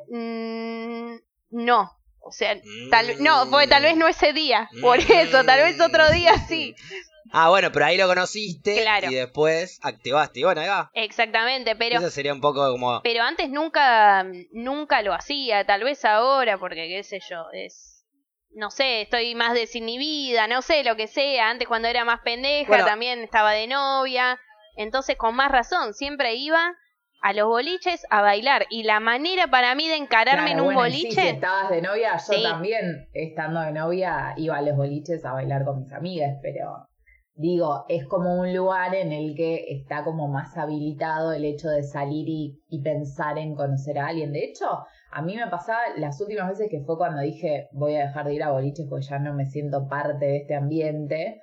[0.10, 1.16] mm,
[1.52, 2.90] no, o sea, Mm.
[2.90, 6.76] tal, no, porque tal vez no ese día, por eso, tal vez otro día sí.
[7.34, 9.10] Ah, bueno, pero ahí lo conociste Claro.
[9.10, 10.42] y después activaste.
[10.42, 10.92] Y bueno, ahí va.
[10.94, 12.00] Exactamente, pero...
[12.00, 13.00] Eso sería un poco como...
[13.04, 18.06] Pero antes nunca, nunca lo hacía, tal vez ahora, porque qué sé yo, es,
[18.54, 22.68] no sé, estoy más desinhibida, no sé, lo que sea, antes cuando era más pendeja
[22.68, 22.86] Bueno.
[22.86, 24.38] también estaba de novia,
[24.82, 26.76] entonces con más razón, siempre iba
[27.24, 30.74] a los boliches a bailar, y la manera para mí de encararme Claro, en un
[30.76, 32.44] bueno, y sí, boliche, si estabas de novia, yo Sí.
[32.44, 36.88] también, estando de novia, iba a los boliches a bailar con mis amigas, pero
[37.36, 41.84] digo, es como un lugar en el que está como más habilitado el hecho de
[41.84, 44.32] salir y, y pensar en conocer a alguien.
[44.34, 44.68] De hecho,
[45.14, 48.34] A mí me pasaba las últimas veces que fue cuando dije voy a dejar de
[48.36, 51.42] ir a boliches porque ya no me siento parte de este ambiente.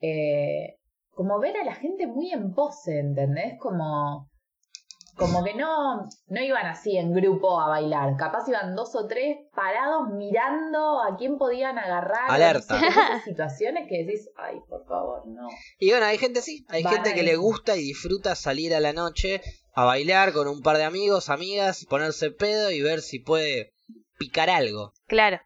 [0.00, 0.76] Eh,
[1.14, 3.54] como ver a la gente muy en pose, ¿entendés?
[3.60, 4.28] Como,
[5.16, 8.16] como que no, no iban así en grupo a bailar.
[8.16, 12.30] Capaz iban dos o tres parados mirando a quién podían agarrar.
[12.30, 12.80] Alerta.
[12.88, 15.48] Esas situaciones que decís, ay, por favor, no.
[15.78, 18.80] Y bueno, hay gente sí, hay Van gente que le gusta y disfruta salir a
[18.80, 19.40] la noche
[19.74, 23.72] a bailar con un par de amigos, amigas, ponerse pedo y ver si puede
[24.18, 24.92] picar algo.
[25.06, 25.40] Claro,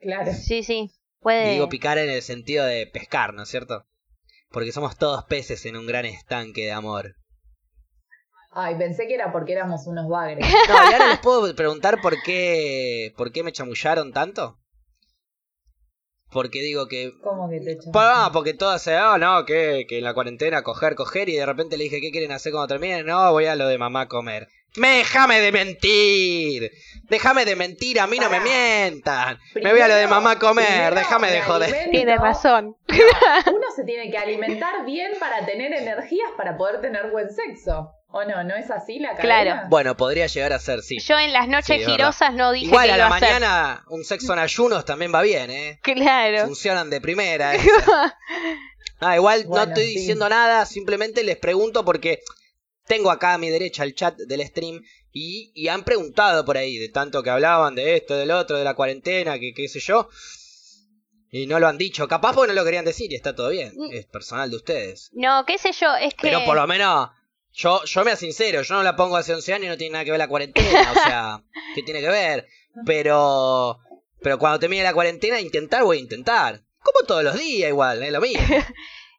[0.00, 0.32] Claro.
[0.32, 0.90] sí, sí.
[0.92, 1.52] Y Puede.
[1.52, 3.84] digo picar en el sentido de pescar, ¿no es cierto?
[4.52, 7.14] Porque somos todos peces en un gran estanque de amor.
[8.54, 10.46] Ay, pensé que era porque éramos unos bagres.
[10.68, 14.58] No, y ahora les puedo preguntar por qué, por qué me chamullaron tanto.
[16.30, 17.76] Porque digo que ¿Cómo que te?
[17.92, 21.36] Pa- ah, porque todas se, oh, no, que, que en la cuarentena coger, coger, y
[21.36, 23.04] de repente le dije, ¿qué quieren hacer cuando terminen?
[23.06, 24.48] No, voy a lo de mamá comer.
[24.76, 26.70] ¡Me déjame de mentir!
[27.10, 28.00] ¡Déjame de mentir!
[28.00, 29.38] ¡A mí no me mientan!
[29.54, 30.66] ¡Me voy a lo de mamá comer!
[30.66, 31.90] primero ¡Déjame de joder!
[31.90, 32.76] Tiene razón.
[32.88, 32.94] No,
[33.52, 37.90] uno se tiene que alimentar bien para tener energías para poder tener buen sexo.
[38.14, 38.44] ¿O no?
[38.44, 39.50] ¿No es así la Claro.
[39.50, 39.66] cadena?
[39.70, 40.98] Bueno, podría llegar a ser, sí.
[41.00, 43.28] Yo en las noches Sí, girosas no dije Igual que a iba la a hacer.
[43.30, 45.80] mañana un sexo en ayunos también va bien, ¿eh?
[45.82, 46.44] Claro.
[46.46, 47.52] Funcionan de primera.
[49.04, 49.94] Ah, igual no estoy sí.
[49.98, 52.20] diciendo nada, simplemente les pregunto porque
[52.86, 56.78] tengo acá a mi derecha el chat del stream y, y han preguntado por ahí,
[56.78, 60.08] de tanto que hablaban de esto, del otro, de la cuarentena, que qué sé yo.
[61.30, 63.72] Y no lo han dicho, capaz porque no lo querían decir y está todo bien,
[63.74, 63.92] Mm.
[63.92, 65.08] es personal de ustedes.
[65.12, 66.22] No, qué sé yo, es que.
[66.28, 67.08] Pero por lo menos,
[67.52, 70.04] yo, yo me sincero, yo no la pongo hace 11 años y no tiene nada
[70.04, 71.42] que ver la cuarentena, o sea,
[71.74, 72.46] ¿qué tiene que ver?
[72.84, 73.78] Pero,
[74.20, 76.62] pero cuando termine la cuarentena, intentar voy a intentar.
[76.82, 78.42] Como todos los días igual, es lo mismo.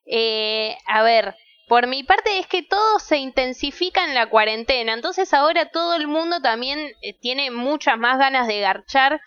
[0.05, 1.33] Eh, a ver,
[1.67, 6.07] por mi parte es que todo se intensifica en la cuarentena, entonces ahora todo el
[6.07, 9.21] mundo también eh, tiene muchas más ganas de garchar,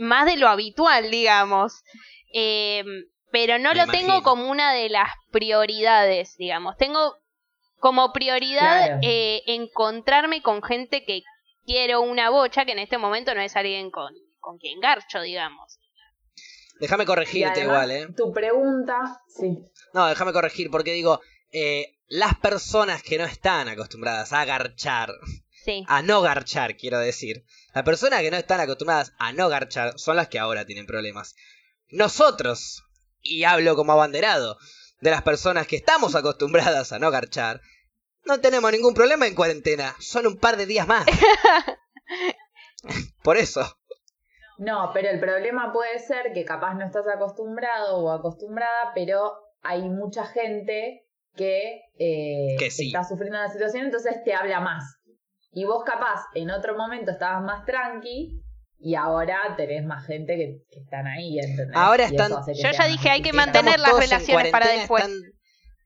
[0.00, 1.82] más de lo habitual, digamos.
[2.32, 2.84] Eh,
[3.30, 3.92] pero no Me lo imagino.
[4.08, 6.76] tengo como una de las prioridades, digamos.
[6.76, 7.16] Tengo
[7.78, 9.00] como prioridad Claro.
[9.02, 11.22] eh, encontrarme con gente que
[11.66, 15.78] quiero una bocha, que en este momento no es alguien con, con quien garcho, digamos.
[16.80, 18.06] Déjame corregirte además, igual, ¿eh?
[18.16, 19.58] Tu pregunta, sí.
[19.92, 21.20] No, déjame corregir porque digo,
[21.52, 25.12] eh, las personas que no están acostumbradas a garchar,
[25.64, 25.84] Sí.
[25.88, 30.16] a no garchar, quiero decir, las personas que no están acostumbradas a no garchar son
[30.16, 31.34] las que ahora tienen problemas.
[31.90, 32.84] Nosotros,
[33.20, 34.56] y hablo como abanderado,
[35.00, 37.60] de las personas que estamos acostumbradas a no garchar,
[38.24, 41.06] no tenemos ningún problema en cuarentena, son un par de días más.
[43.22, 43.78] Por eso.
[44.58, 49.82] No, pero el problema puede ser que capaz no estás acostumbrado o acostumbrada, pero hay
[49.82, 51.06] mucha gente
[51.38, 52.88] que, eh, Que sí.
[52.88, 54.84] está sufriendo la situación, entonces te habla más.
[55.52, 58.42] Y vos capaz en otro momento estabas más tranqui
[58.80, 61.74] y ahora tenés más gente que, que están ahí, ¿entendés?
[61.74, 65.04] Ahora están- Yo ya dije, hay que mantener las relaciones para después.
[65.04, 65.32] están-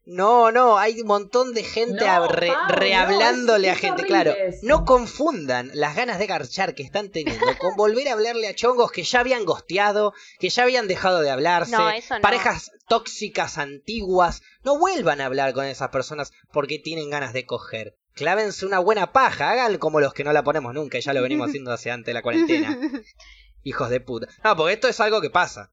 [0.04, 4.32] No, no, hay un montón de gente No, re- rehablándole a gente, claro.
[4.32, 4.58] eso.
[4.62, 8.90] No confundan las ganas de garchar que están teniendo con volver a hablarle a chongos
[8.90, 12.20] que ya habían gosteado, que ya habían dejado de hablarse, No, eso no.
[12.20, 14.42] parejas tóxicas antiguas.
[14.64, 17.96] No vuelvan a hablar con esas personas porque tienen ganas de coger.
[18.14, 21.48] Clávense una buena paja, hagan como los que no la ponemos nunca, ya lo venimos
[21.48, 22.76] haciendo hace antes de la cuarentena.
[23.62, 24.26] Hijos de puta.
[24.42, 25.70] No, porque esto es algo que pasa.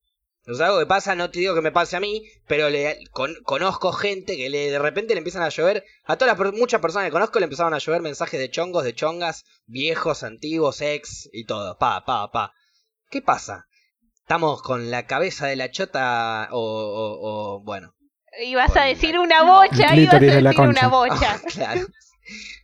[0.54, 3.36] Es algo que pasa, no te digo que me pase a mí, pero le, con-
[3.44, 7.08] conozco gente que le, de repente le empiezan a llover, a todas las muchas personas
[7.08, 11.46] que conozco le empezaron a llover mensajes de chongos, de chongas, viejos, antiguos, ex y
[11.46, 11.78] todo.
[11.78, 12.54] Pa, pa, pa.
[13.10, 13.66] ¿Qué pasa?
[14.22, 17.94] ¿Estamos con la cabeza de la chota o, o- o- bueno?
[18.44, 21.42] Ibas a decir la- una bocha, ibas a clítoris de la decir una bocha.
[21.54, 21.88] claro.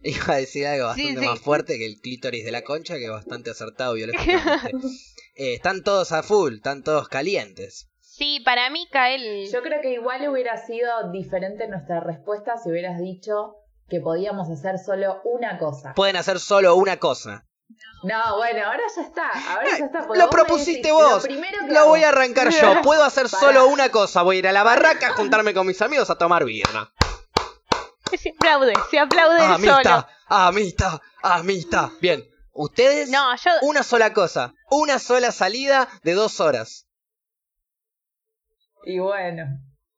[0.04, 1.26] Iba a decir algo Sí, bastante sí.
[1.28, 4.88] más fuerte que el clítoris de la concha, que es bastante acertado biológicamente.
[5.36, 7.89] Eh, están todos a full, están todos calientes.
[8.00, 9.50] Sí, para mí Kael.
[9.52, 13.56] Yo creo que igual hubiera sido diferente nuestra respuesta si hubieras dicho
[13.89, 15.93] que podíamos hacer solo una cosa.
[15.93, 17.45] Pueden hacer solo una cosa.
[18.04, 19.30] No, bueno, ahora ya está.
[19.54, 20.08] Ahora ya está.
[20.15, 21.12] Lo propusiste decís, vos.
[21.15, 22.82] Lo, primero que Lo hago- voy a arrancar yo.
[22.84, 23.39] Puedo hacer Pará.
[23.41, 24.21] solo una cosa.
[24.21, 26.91] Voy a ir a la barraca a juntarme con mis amigos a tomar birra.
[28.18, 29.74] Se aplaude, se aplaude Ah, él solo.
[29.74, 31.89] Amistad, amistad, amistad.
[31.99, 32.24] Bien.
[32.58, 33.51] Ustedes, No, yo.
[33.64, 34.53] una sola cosa.
[34.72, 36.88] Una sola salida de dos horas.
[38.86, 39.43] Y bueno.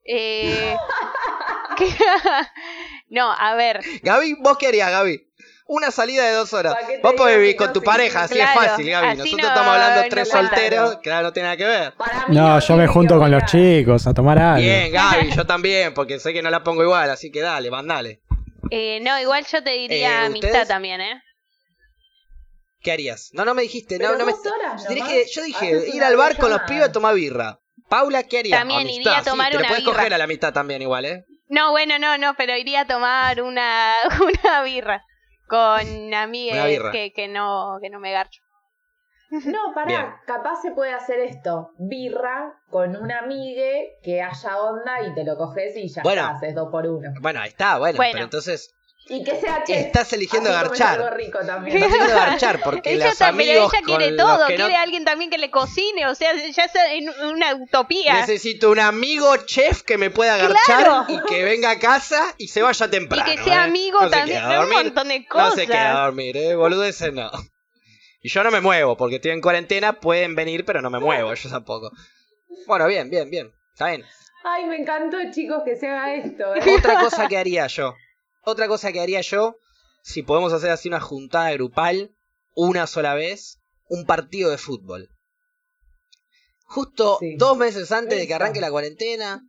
[0.03, 0.75] Eh...
[3.09, 3.81] no, a ver.
[4.01, 5.23] Gaby, ¿vos qué harías, Gaby?
[5.67, 6.73] Una salida de dos horas.
[6.73, 7.73] ¿Pa' qué te Vos podés vivir con no?
[7.73, 8.61] tu pareja, sí, así claro.
[8.61, 9.07] es fácil, Gaby.
[9.17, 11.93] Nosotros no- estamos hablando no tres solteros, claro, no tiene nada que ver.
[12.29, 14.61] No, yo me junto con los chicos a tomar algo.
[14.61, 18.21] Bien, Gaby, yo también, porque sé que no la pongo igual, así que dale, mandale.
[18.71, 21.21] Eh, no, igual yo te diría Eh, amistad también, ¿eh?
[22.87, 23.31] ¿Qué harías?
[23.33, 24.31] No, no me dijiste, Pero no, no me...
[24.31, 27.59] horas yo dije, ir al bar con los pibes a tomar birra.
[27.89, 28.59] Paula, ¿qué harías?
[28.59, 29.97] También Amistad, iría a sí, tomar te lo una puedes birra.
[29.97, 31.25] coger a la mitad también igual, ¿eh?
[31.49, 33.93] No, bueno, no, no, pero iría a tomar una,
[34.45, 35.03] una birra
[35.49, 38.41] con amigues que, que no que no me garcho.
[39.31, 40.05] No, pará, Bien.
[40.25, 41.71] capaz se puede hacer esto.
[41.79, 46.25] Birra con un amigue que haya onda y te lo coges y ya Bueno.
[46.25, 47.09] haces dos por uno.
[47.19, 48.11] Bueno, ahí está, bueno, Bueno.
[48.13, 48.73] pero entonces
[49.09, 49.77] Y que sea chef.
[49.77, 50.99] estás eligiendo garchar.
[51.01, 51.77] algo rico también.
[51.77, 54.81] Estás eligiendo garchar porque ella los amigos ella quiere con todo, que no- quiere a
[54.81, 58.15] alguien también que le cocine, o sea, ya es en una utopía.
[58.15, 61.05] Necesito un amigo chef que me pueda garchar Claro.
[61.07, 63.23] y que venga a casa y se vaya Y temprano.
[63.25, 63.63] que sea ¿eh?
[63.63, 65.55] amigo No también, no, un montón de No cosas.
[65.55, 66.55] se queda a dormir, ¿eh?
[66.55, 67.31] Boludeces no.
[68.21, 71.33] Y yo no me muevo porque estoy en cuarentena, pueden venir, pero no me muevo,
[71.33, 71.91] yo tampoco.
[72.65, 73.53] Bueno, bien, bien, bien.
[73.71, 74.03] Está bien.
[74.43, 76.55] Ay, me encantó, chicos, que se haga esto.
[76.55, 76.75] ¿eh?
[76.77, 77.95] Otra cosa que haría yo.
[78.49, 79.57] Otra cosa que haría yo,
[80.03, 82.15] si podemos hacer así una juntada grupal,
[82.55, 85.09] una sola vez, un partido de fútbol.
[86.63, 87.35] Justo Sí.
[87.35, 89.43] dos meses antes de que arranque la cuarentena,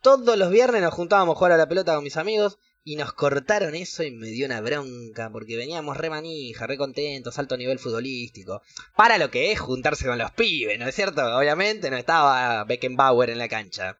[0.00, 3.12] todos los viernes nos juntábamos a jugar a la pelota con mis amigos y nos
[3.12, 7.78] cortaron eso y me dio una bronca porque veníamos re manija, re contentos, alto nivel
[7.78, 8.62] futbolístico.
[8.96, 11.22] Para lo que es juntarse con los pibes, ¿no es cierto?
[11.36, 13.98] Obviamente no estaba Beckenbauer en la cancha.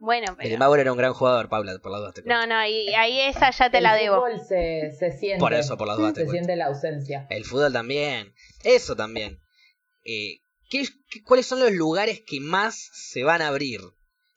[0.00, 0.38] Bueno, pero...
[0.48, 2.22] Beckenbauer era un gran jugador, Paula, por las dudas te.
[2.22, 4.16] No, no, ahí, ahí esa ya te El la debo.
[4.16, 5.38] fútbol se, se siente.
[5.38, 6.44] Por eso, por las dudas te Se cuento.
[6.46, 7.26] siente la ausencia.
[7.30, 8.34] El fútbol también.
[8.64, 9.38] Eso también.
[10.04, 10.40] Eh,
[10.70, 13.82] ¿qué, qué- cuáles son los lugares que más se van a abrir?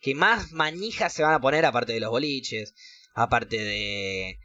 [0.01, 2.75] Que más manijas se van a poner aparte de los boliches,
[3.15, 4.37] aparte de,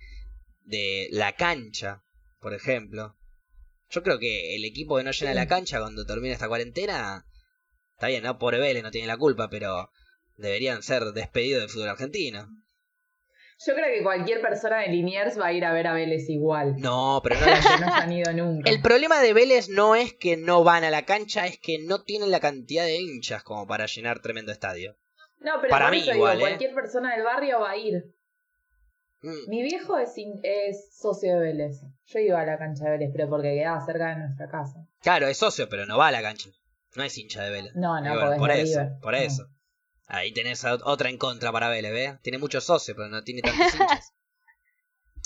[0.67, 2.05] de la cancha,
[2.41, 3.17] por ejemplo.
[3.91, 5.37] Yo creo que el equipo que no llena Sí.
[5.37, 7.27] la cancha cuando termine esta cuarentena,
[7.95, 8.39] está bien, ¿no?
[8.39, 9.91] Pobre Vélez no tiene la culpa, pero
[10.39, 12.49] deberían ser despedidos del fútbol argentino.
[13.67, 16.77] Yo creo que cualquier persona de Liniers va a ir a ver a Vélez igual.
[16.79, 18.71] No, pero no no hayan ido nunca.
[18.71, 22.05] El problema de Vélez no es que no van a la cancha, es que no
[22.05, 24.97] tienen la cantidad de hinchas como para llenar tremendo estadio.
[25.41, 26.51] No, pero para mí igual, digo, ¿eh?
[26.51, 28.05] cualquier persona del barrio va a ir.
[29.23, 30.15] Mm, Mi viejo es,
[30.97, 31.81] socio de Vélez.
[32.07, 34.87] Yo iba a la cancha de Vélez, pero porque quedaba cerca de nuestra casa.
[35.03, 36.51] Claro, es socio, pero no va a la cancha.
[36.95, 37.73] No es hincha de Vélez.
[37.75, 38.99] No, no, bueno, por es eso, River.
[39.03, 39.19] por No.
[39.19, 39.47] eso.
[40.09, 42.21] Ahí tenés a- otra en contra para Vélez, ¿ves?
[42.23, 44.13] Tiene muchos socios, pero no tiene tantos hinchas.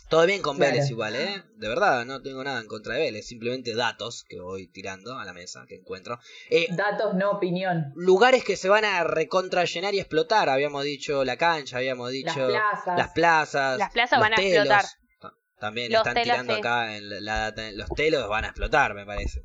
[0.09, 0.73] Todo bien con Claro.
[0.73, 1.43] Vélez igual, ¿eh?
[1.55, 3.27] De verdad, no tengo nada en contra de Vélez.
[3.27, 6.19] Simplemente datos que voy tirando a la mesa, que encuentro.
[6.51, 7.93] Eh, Datos, no opinión.
[7.95, 10.51] lugares que se van a recontra llenar y explotar.
[10.51, 12.99] Habíamos dicho la cancha, habíamos Las dicho plazas.
[12.99, 13.79] las plazas.
[13.79, 14.85] Las plazas van a explotar.
[15.19, 16.59] Ta- También Los están telos, tirando sí.
[16.61, 19.43] acá en la, la data- los telos van a explotar, me parece.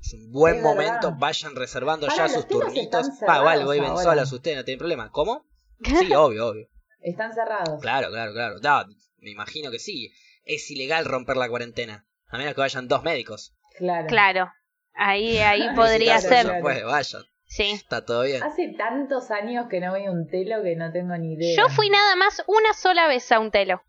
[0.00, 1.18] Es un buen Es momento, verdad.
[1.18, 3.06] vayan reservando ya sus turnitos.
[3.26, 5.10] Ah, igual, cerrados voy ven solas ustedes, no tienen problema.
[5.10, 5.46] ¿Cómo?
[5.84, 6.68] Sí, obvio, obvio.
[7.00, 7.80] Están cerrados.
[7.80, 8.56] Claro, claro, claro.
[8.62, 8.84] No,
[9.18, 10.12] me imagino que sí.
[10.44, 12.06] Es ilegal romper la cuarentena.
[12.28, 13.54] A menos que vayan dos médicos.
[13.78, 14.06] Claro.
[14.08, 14.52] Claro,
[14.94, 16.60] ahí, ahí podría caso, ser.
[16.60, 17.22] puede, vayan.
[17.46, 17.70] Sí.
[17.72, 18.42] Está todo bien.
[18.42, 21.56] Hace tantos años que no voy a un telo que no tengo ni idea.
[21.56, 23.82] Yo fui nada más una sola vez a un telo.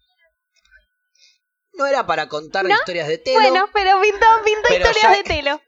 [1.73, 2.73] No era para contar ¿No?
[2.73, 3.39] historias de telo.
[3.39, 5.61] Bueno, pero pintó, pintó Pero historias ya- de telo.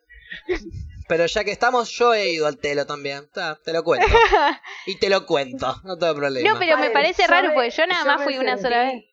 [1.07, 3.29] Pero ya que estamos, yo he ido al telo también.
[3.34, 4.07] Ta, te lo cuento.
[4.86, 6.53] Y te lo cuento, no tengo problema.
[6.53, 9.05] No, pero me parece raro porque yo nada yo más me fui una sola vez.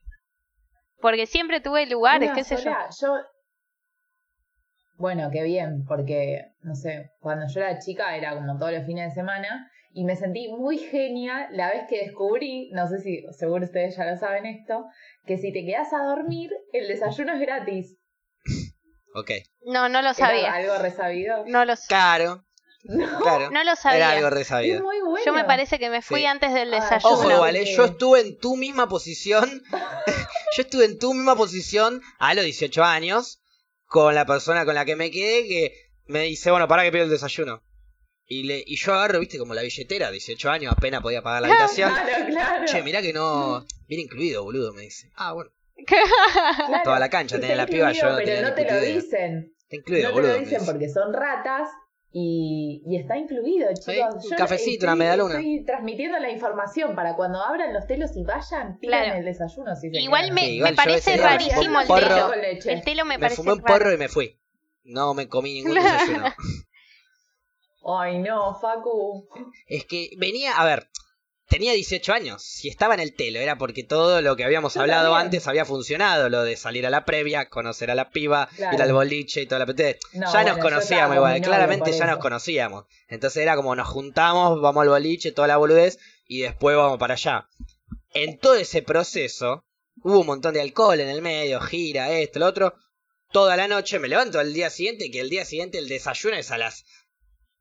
[1.00, 2.62] Porque siempre tuve lugares, Una qué sé yo.
[2.62, 3.16] sola, yo.
[4.96, 9.08] Bueno, qué bien, porque, no sé, cuando yo era chica era como todos los fines
[9.08, 13.64] de semana y me sentí muy genia la vez que descubrí, no sé si seguro
[13.64, 14.84] ustedes ya lo saben esto,
[15.24, 17.96] que si te quedas a dormir, el desayuno es gratis.
[19.14, 19.30] Ok.
[19.66, 20.52] No, no lo ¿Era sabía.
[20.54, 21.44] algo resabido?
[21.46, 22.44] No lo, Claro,
[22.84, 23.50] No, claro.
[23.50, 24.10] no lo Era sabía.
[24.10, 24.82] algo es resabido.
[24.82, 25.24] muy bueno.
[25.26, 26.26] Yo me parece que me fui Sí.
[26.26, 27.14] antes del Ah, desayuno.
[27.14, 27.64] Ojo, igual, ¿eh?
[27.76, 29.62] yo estuve en tu misma posición.
[30.56, 33.40] yo estuve en tu misma posición a los 18 años
[33.86, 35.74] con la persona con la que me quedé que
[36.06, 37.62] me dice, bueno, para que pido el desayuno.
[38.26, 41.48] Y, le, y yo agarro, viste, como la billetera, 18 años, apenas podía pagar la
[41.52, 41.92] habitación.
[41.92, 42.64] Claro, claro.
[42.66, 43.66] Che, mirá que no.
[43.88, 45.10] Viene incluido, boludo, me dice.
[45.16, 45.50] Ah, bueno.
[45.86, 49.54] Claro, toda la cancha tenía la piba, yo no Pero tenía no te lo dicen.
[49.62, 50.72] Está incluido, no te lo dicen dice.
[50.72, 51.68] porque son ratas
[52.12, 54.24] y, y está incluido, chicos.
[54.24, 55.34] un Yo cafecito, estoy- una medialuna.
[55.36, 59.18] Estoy transmitiendo la información para cuando abran los telos y vayan, tiren Claro.
[59.20, 59.76] el desayuno.
[59.76, 62.28] Si se Igual me, Sí, igual me parece rarísimo el porro- telo.
[62.28, 62.72] con leche.
[62.72, 63.78] El telo me, Me parece fumé un raro.
[63.78, 64.36] porro y me fui.
[64.82, 66.24] No me comí ningún desayuno.
[67.86, 69.28] Ay, no, Facu.
[69.66, 70.88] Es que venía, a ver,
[71.50, 72.42] tenía 18 años.
[72.42, 75.26] Si estaba en el telo era porque todo lo que habíamos Yo hablado también.
[75.26, 76.30] antes había funcionado.
[76.30, 78.76] Lo de salir a la previa, conocer a la piba, Claro.
[78.76, 79.66] ir al boliche y toda la.
[79.66, 82.86] No, ya bueno, nos conocíamos igual, claramente ya nos conocíamos.
[83.08, 87.14] Entonces era como nos juntamos, vamos al boliche, toda la boludez, y después vamos para
[87.14, 87.48] allá.
[88.14, 89.64] En todo ese proceso,
[90.02, 92.74] hubo un montón de alcohol en el medio, gira, esto, lo otro.
[93.32, 96.50] toda la noche, me levanto al día siguiente, que el día siguiente el desayuno es
[96.50, 96.84] a las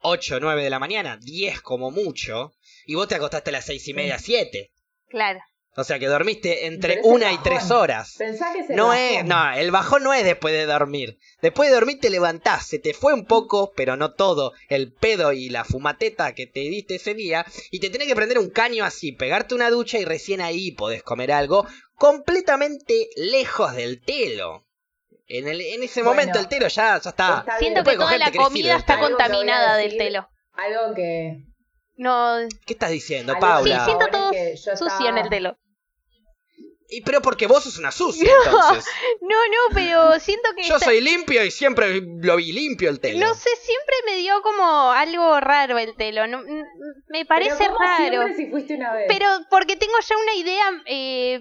[0.01, 2.53] 8 o 9 de la mañana, 10 como mucho,
[2.89, 4.71] y vos te acostaste a las seis y media, 7.
[5.09, 5.39] Claro.
[5.75, 8.15] O sea que dormiste entre una y tres horas.
[8.17, 11.19] Pensá que es el No es, no, el bajón no es después de dormir.
[11.39, 15.33] Después de dormir te levantás, se te fue un poco, pero no todo, el pedo
[15.33, 18.83] y la fumateta que te diste ese día, y te tenés que prender un caño
[18.83, 24.65] así, pegarte una ducha y recién ahí podés comer algo completamente lejos del telo.
[25.27, 27.43] En, el, en ese Bueno, momento el telo ya, ya está.
[27.45, 30.27] está Siento que toda la ¿querés ir comida está contaminada del telo.
[30.53, 31.48] Algo que.
[32.01, 33.79] No, ¿Qué estás diciendo, algo Paula?
[33.79, 35.57] Sí, siento todo que yo sucio estaba- en el telo.
[36.91, 38.85] Y pero porque vos sos una sucia, entonces.
[39.21, 42.99] No, no, pero siento que Yo está- soy limpio y siempre lo vi limpio el
[43.01, 43.19] telo.
[43.27, 46.25] no sé, siempre me dio como algo raro el telo.
[46.25, 46.41] No,
[47.09, 48.33] me parece Pero ¿cómo raro.
[48.35, 49.05] si fuiste una vez?
[49.09, 51.39] Pero porque tengo ya una idea eh,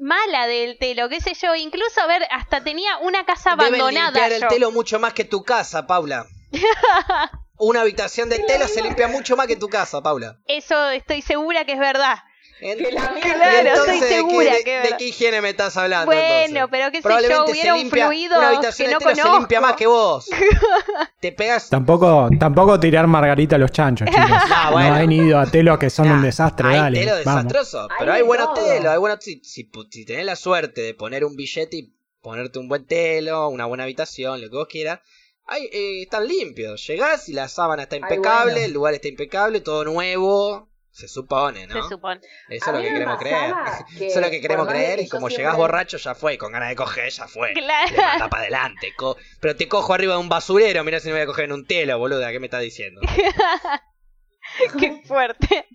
[0.00, 1.54] mala del telo, qué sé yo.
[1.54, 4.10] Incluso, a ver, hasta tenía una casa Deben abandonada.
[4.10, 6.26] limpiar el telo mucho más que tu casa, Paula.
[7.64, 10.38] Una habitación de telo se limpia mucho más que tu casa, Paula.
[10.46, 12.16] Eso estoy segura que es verdad.
[12.60, 15.50] En- Que la Claro, entonces, estoy ¿de qué- segura de, que de qué higiene me
[15.50, 16.06] estás hablando?
[16.06, 16.68] Bueno, entonces?
[16.70, 19.60] pero qué sé yo, hubiera un fluido una habitación que de no telo se limpia
[19.60, 20.26] más que vos.
[21.20, 21.68] Te pegas.
[21.70, 24.28] Tampoco, tampoco tirar margarita a los chanchos, chicos.
[24.50, 24.88] Ah, bueno.
[24.90, 27.00] No han ido a telos que son Ah, un desastre, hay dale.
[27.00, 27.44] telo vamos.
[27.52, 30.80] desastroso, Hay pero hay buenos telos, hay buenos si, si, pu- si tenés la suerte
[30.82, 34.68] de poner un billete y ponerte un buen telo, una buena habitación, lo que vos
[34.68, 35.00] quieras,
[35.46, 36.86] hay, eh, están limpios.
[36.86, 38.66] Llegás y la sábana está Ay, impecable, bueno.
[38.66, 41.82] el lugar está impecable, todo nuevo, se supone, ¿no?
[41.82, 42.20] Se supone.
[42.48, 43.54] Eso es lo que queremos creer.
[43.98, 46.36] que Eso es lo que queremos creer que y como siempre- llegás borracho ya fue,
[46.38, 47.52] con ganas de coger ya fue.
[47.54, 47.90] Claro.
[47.90, 48.92] Levanta para adelante.
[48.96, 51.52] co- Pero te cojo arriba de un basurero, mirá si me voy a coger en
[51.52, 53.00] un telo, boluda, ¿qué me estás diciendo?
[54.78, 55.66] Qué fuerte.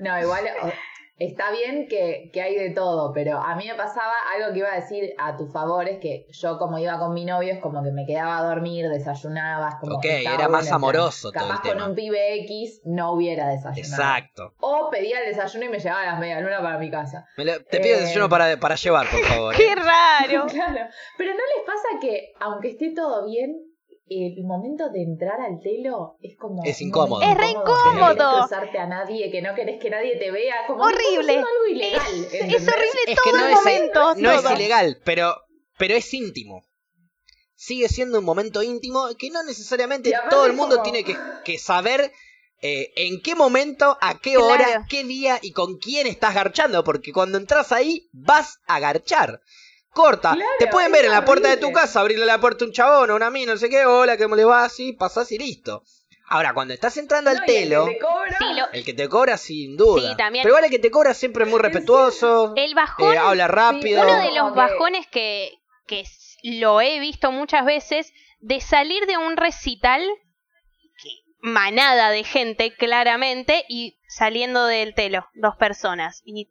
[0.00, 0.44] No, igual
[1.18, 4.72] está bien que, que hay de todo, pero a mí me pasaba algo que iba
[4.72, 7.82] a decir a tu favor, es que yo como iba con mi novio es como
[7.82, 11.62] que me quedaba a dormir, desayunabas, como Ok, que era más amoroso todo el Capaz
[11.62, 11.86] con tema.
[11.88, 13.78] un pibe X no hubiera desayunado.
[13.78, 14.54] Exacto.
[14.60, 17.26] O pedía el desayuno y me llevaba a las media luna para mi casa.
[17.36, 19.54] Te pido Eh, desayuno para, para llevar, por favor.
[19.56, 19.74] Qué ¿eh?
[19.74, 20.46] raro.
[20.48, 20.86] Claro.
[21.16, 23.56] Pero ¿no les pasa que, aunque esté todo bien,
[24.10, 26.62] el momento de entrar al telo es como...
[26.64, 27.22] Es incómodo.
[27.22, 28.38] Es re Que no querés incómodo.
[28.40, 30.54] cruzarte a nadie, que no querés que nadie te vea.
[30.66, 31.20] Como que Horrible.
[31.38, 32.24] haciendo algo ilegal.
[32.32, 34.14] Es, horrible Es todo que no el es- momento.
[34.16, 35.36] No es ilegal, pero,
[35.78, 36.62] pero es íntimo.
[37.54, 41.58] Sigue siendo un momento íntimo que no necesariamente todo el mundo como- tiene que, que
[41.58, 42.12] saber
[42.60, 44.46] eh, en qué momento, a qué Claro.
[44.46, 46.82] hora, qué día y con quién estás garchando.
[46.84, 49.40] Porque cuando entras ahí, vas a garchar.
[49.98, 52.68] Corta, Claro, te pueden ver en la puerta de tu casa, abrirle la puerta a
[52.68, 54.64] un chabón o una mina, no sé qué, hola, ¿cómo le va?
[54.64, 55.82] Así, pasás y listo.
[56.30, 59.08] Ahora, cuando estás entrando al el que telo, te cobra, Sí, lo- el que te
[59.08, 60.10] cobra sin duda.
[60.10, 60.42] Sí, también.
[60.44, 62.52] Pero igual el que te cobra siempre es muy respetuoso.
[62.56, 64.02] el bajón, eh, habla rápido.
[64.02, 65.52] uno no, de los bajones que,
[65.86, 66.04] que
[66.44, 70.02] lo he visto muchas veces, de salir de un recital,
[71.40, 76.22] manada de gente claramente, y saliendo del telo, dos personas.
[76.24, 76.46] Y,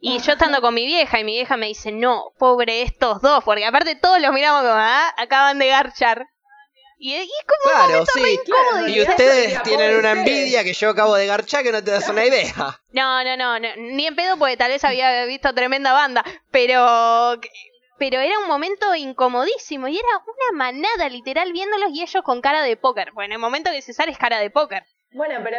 [0.00, 3.42] y yo estando con mi vieja, y mi vieja me dice, no, pobre estos dos,
[3.44, 6.26] porque aparte todos los miramos como, ah, acaban de garchar.
[6.96, 8.40] Y, es como un Claro, momento sí.
[8.46, 8.88] incómodo.
[8.88, 12.08] Y ustedes tienen pobre una envidia que yo acabo de garchar que no te das
[12.08, 12.54] una idea.
[12.92, 17.38] No, no, no, no, ni en pedo porque tal vez había visto tremenda banda, pero
[17.98, 22.62] pero era un momento incomodísimo y era una manada literal viéndolos y ellos con cara
[22.62, 23.12] de póker.
[23.12, 24.84] Bueno, en el momento que se sale es cara de póker.
[25.12, 25.58] Bueno, pero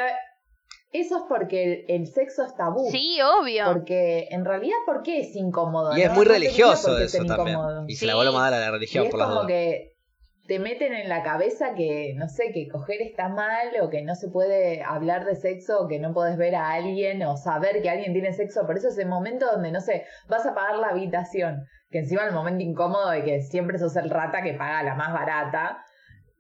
[1.02, 2.90] eso es porque el, el sexo es tabú.
[2.92, 3.66] Sí, obvio.
[3.66, 5.96] Porque en realidad, ¿por qué es incómodo?
[5.98, 6.16] Y es no?
[6.16, 7.50] muy No religioso eso también.
[7.60, 7.86] incómodo.
[7.88, 9.92] Y se la volvemos a dar a la Y religión es por las como que
[10.48, 14.14] te meten en la cabeza que, no sé, que coger está mal o que no
[14.14, 17.90] se puede hablar de sexo o que no puedes ver a alguien o saber que
[17.90, 18.66] alguien tiene sexo.
[18.68, 21.66] Por eso es el momento donde, no sé, vas a pagar la habitación.
[21.90, 25.14] Que encima el momento incómodo de que siempre sos el rata que paga la más
[25.14, 25.84] barata.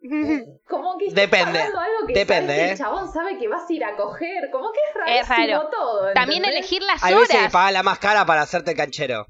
[0.67, 2.71] Como que estás Depende, algo que depende, sabes que ¿eh?
[2.71, 4.49] el chabón sabe que vas a ir a coger.
[4.51, 5.69] Como que es Es rarísimo raro.
[5.71, 6.13] todo.
[6.13, 6.59] También ¿entendés?
[6.61, 7.51] elegir las Hay veces que horas.
[7.51, 9.27] pagas la más cara para hacerte el canchero.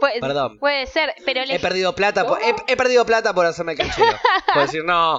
[0.00, 0.58] Puede, Perdón.
[0.58, 4.16] puede ser, pero He perdido plata por, he, he perdido plata por hacerme el canchero.
[4.54, 5.18] Por decir, no,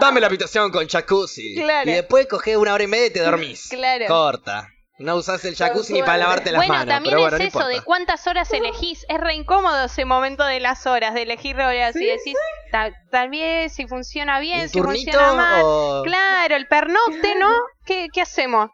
[0.00, 1.56] dame la habitación con jacuzzi.
[1.56, 1.90] Claro.
[1.90, 3.68] Y después coges una hora y media y te dormís.
[3.70, 4.04] Claro.
[4.06, 4.68] Corta.
[5.00, 6.94] No usas el jacuzzi ni para lavarte las Bueno, manos.
[6.94, 7.76] también pero bueno, es no eso, importa.
[7.78, 9.06] de cuántas horas elegís.
[9.08, 11.94] Es re incómodo ese momento de las horas, de elegir horas.
[11.94, 12.34] Sí, y decís,
[12.70, 15.62] "Ta- tal vez si funciona bien, ¿Un si turnito funciona mal.
[15.64, 16.02] o...?
[16.04, 17.50] Claro, el pernocte, ¿no?
[17.86, 18.70] ¿Qué, qué hacemos?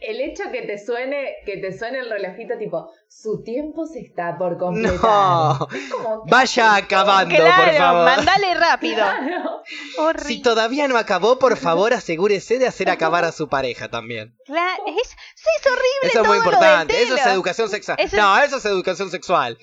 [0.00, 4.38] El hecho que te suene, que te suene el relojito tipo, su tiempo se está
[4.38, 5.00] por completar.
[5.02, 5.68] No.
[5.74, 8.04] Es como, ¿qué Vaya acabando, por favor.
[8.04, 8.94] mandale rápido.
[8.96, 9.62] Claro.
[10.24, 14.36] Si todavía no acabó, por favor asegúrese de hacer acabar a su pareja también.
[14.46, 17.02] Claro, es, sí, es horrible Eso es muy importante.
[17.02, 17.96] Eso es educación sexual.
[18.00, 19.58] Eso No, eso es educación sexual.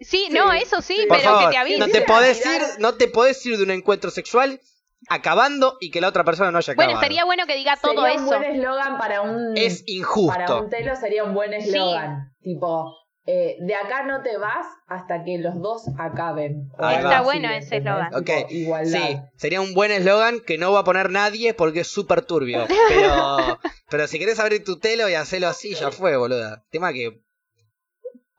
[0.00, 1.06] Sí, Sí, no, eso sí, sí.
[1.06, 1.78] Por pero favor, que te avise.
[1.78, 4.60] no te podés ir, no te podés ir de un encuentro sexual
[5.08, 6.92] acabando y que la otra persona no haya acabado.
[6.94, 8.38] Bueno, sería bueno que diga todo Sería un eso.
[8.38, 9.56] buen eslogan para un...
[9.56, 10.60] Es Para injusto.
[10.62, 12.32] un telo sería un buen eslogan.
[12.40, 12.94] Tipo,
[13.26, 16.68] eh, de acá no te vas hasta que los dos acaben.
[16.78, 16.96] Ahí.
[16.96, 18.14] Está bueno ese eslogan.
[18.14, 18.98] Ok, Igualdad.
[19.08, 22.66] Sí, sería un buen eslogan que no va a poner nadie porque es súper turbio.
[22.88, 23.58] Pero,
[23.90, 26.64] pero si querés abrir tu telo y hacerlo así, ya fue, boluda.
[26.70, 27.20] Tema que.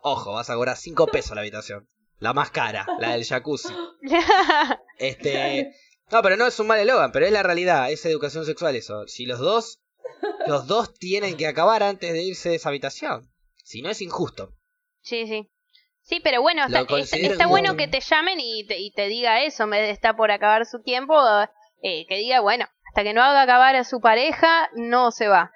[0.08, 1.88] Ojo, vas a cobrar 5 pesos la habitación.
[2.20, 3.74] La más cara, la del jacuzzi.
[4.98, 5.74] Este.
[6.12, 9.08] No, pero no es un mal eslogan, pero es la realidad, es educación sexual eso.
[9.08, 9.80] Si los dos.
[10.48, 13.28] Los dos tienen que acabar antes de irse de esa habitación.
[13.64, 14.54] Si no es injusto.
[15.02, 15.50] sí, sí.
[16.04, 19.08] Sí, pero bueno, está, está- considero está bueno que te llamen y te, y te
[19.08, 21.16] diga eso, en vez de está por acabar su tiempo,
[21.82, 25.52] eh, que diga, bueno, hasta que no haga acabar a su pareja, no se va.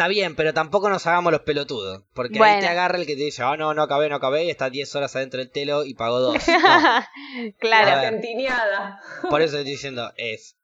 [0.00, 2.04] Está bien, pero tampoco nos hagamos los pelotudos.
[2.14, 4.50] Porque ahí te agarra el que te dice, ah, no, no acabé, no acabé, y
[4.50, 6.36] está 10 horas adentro del telo y pagó dos.
[6.48, 7.52] No.
[7.58, 7.88] claro.
[7.90, 8.10] A La ver.
[8.14, 8.98] centiniada.
[9.28, 10.56] Por eso estoy diciendo, es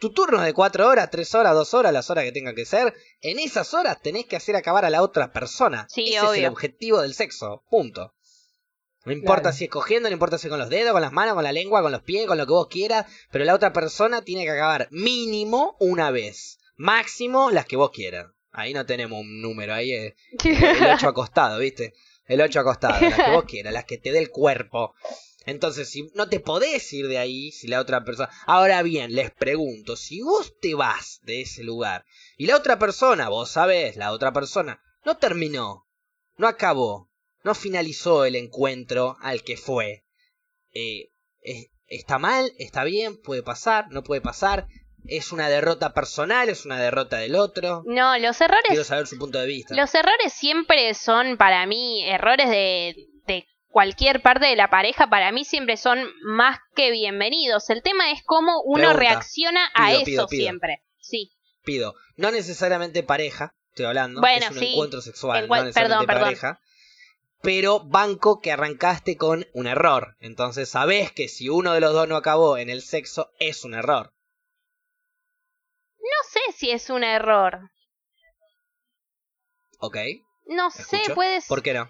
[0.00, 2.92] tu turno de 4 horas, 3 horas, 2 horas, las horas que tenga que ser.
[3.20, 5.86] En esas horas tenés que hacer acabar a la otra persona.
[5.88, 7.62] Sí, Ese es el objetivo del sexo.
[7.70, 8.14] Punto.
[9.04, 9.56] No importa Claro.
[9.58, 11.52] si es cogiendo, no importa si es con los dedos, con las manos, con la
[11.52, 13.06] lengua, con los pies, con lo que vos quieras.
[13.30, 16.58] Pero la otra persona tiene que acabar mínimo una vez.
[16.74, 18.26] Máximo las que vos quieras.
[18.56, 21.92] Ahí no tenemos un número, ahí es el 8 acostado, ¿viste?
[22.26, 24.94] El 8 acostado, las que vos quieras, las que te dé el cuerpo.
[25.44, 28.30] Entonces, si no te podés ir de ahí, si la otra persona...
[28.46, 32.04] Ahora bien, les pregunto, si vos te vas de ese lugar
[32.36, 35.86] y la otra persona, vos sabés, la otra persona, no terminó,
[36.36, 37.10] no acabó,
[37.44, 40.04] no finalizó el encuentro al que fue,
[40.72, 41.10] eh,
[41.42, 42.50] es- ¿está mal?
[42.58, 43.16] ¿Está bien?
[43.22, 43.86] ¿Puede pasar?
[43.90, 44.66] ¿No puede pasar?
[45.08, 46.48] ¿Es una derrota personal?
[46.48, 47.82] ¿Es una derrota del otro?
[47.86, 49.74] No, los errores Quiero saber su punto de vista.
[49.74, 52.94] Los errores siempre son para mí errores de,
[53.26, 57.68] de cualquier parte de la pareja, para mí siempre son más que bienvenidos.
[57.70, 58.98] El tema es cómo uno Pregunta.
[59.00, 60.40] reacciona a Pido, eso pido, pido.
[60.42, 60.82] siempre.
[60.98, 61.32] Sí.
[61.64, 64.72] pido, no necesariamente pareja, estoy hablando, Bueno, es un sí.
[64.72, 66.22] encuentro sexual, no necesariamente perdón, perdón.
[66.24, 66.60] pareja.
[67.42, 70.16] Pero banco que arrancaste con un error.
[70.20, 73.74] Entonces sabés que si uno de los dos no acabó en el sexo, es un
[73.74, 74.14] error.
[76.06, 77.70] No sé si es un error.
[79.80, 79.96] ¿Ok?
[80.46, 81.14] No sé, ¿Escucho?
[81.14, 81.48] puede ser.
[81.48, 81.88] ¿Por qué no?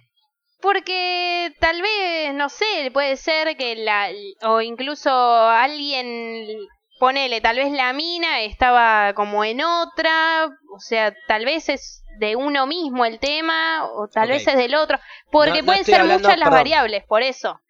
[0.61, 4.09] Porque tal vez, no sé, puede ser que la.
[4.43, 6.47] O incluso alguien.
[6.99, 10.47] Ponele, tal vez la mina estaba como en otra.
[10.75, 13.85] O sea, tal vez es de uno mismo el tema.
[13.93, 14.99] O tal vez es del otro.
[15.31, 16.59] Porque No- no pueden ser hablando- muchas las perdón.
[16.61, 17.61] variables, por eso.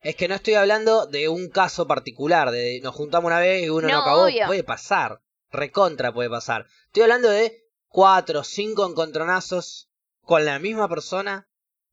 [0.00, 3.70] Es que no estoy hablando de un caso particular, de nos juntamos una vez y
[3.70, 4.24] uno no, No, acabó.
[4.24, 4.46] obvio.
[4.48, 5.20] Puede pasar.
[5.54, 6.66] Recontra puede pasar.
[6.86, 9.90] Estoy hablando de cuatro o cinco encontronazos
[10.22, 11.48] con la misma persona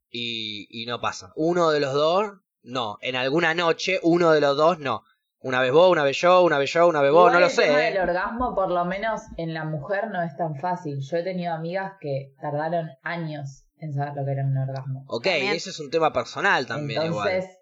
[0.10, 1.32] y, y no pasa.
[1.36, 2.32] Uno de los dos,
[2.64, 2.98] no.
[3.02, 5.04] En alguna noche, uno de los dos, no.
[5.44, 7.46] Una vez vos, una vez yo, una vez yo, una vez vos, Igual no lo
[7.48, 7.96] el sé.
[7.96, 8.00] ¿eh?
[8.02, 11.00] orgasmo, por lo menos en la mujer, no es tan fácil.
[11.02, 15.04] Yo he tenido amigas que tardaron años en saber lo que era un orgasmo.
[15.08, 15.56] Ok, También.
[15.56, 17.58] ese es un tema personal también Entonces, igual.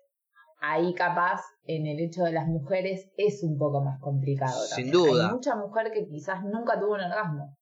[0.62, 4.60] Ahí capaz, en el hecho de las mujeres, es un poco más complicado.
[4.76, 5.28] Sin duda.
[5.28, 7.58] Hay mucha mujer que quizás nunca tuvo un orgasmo.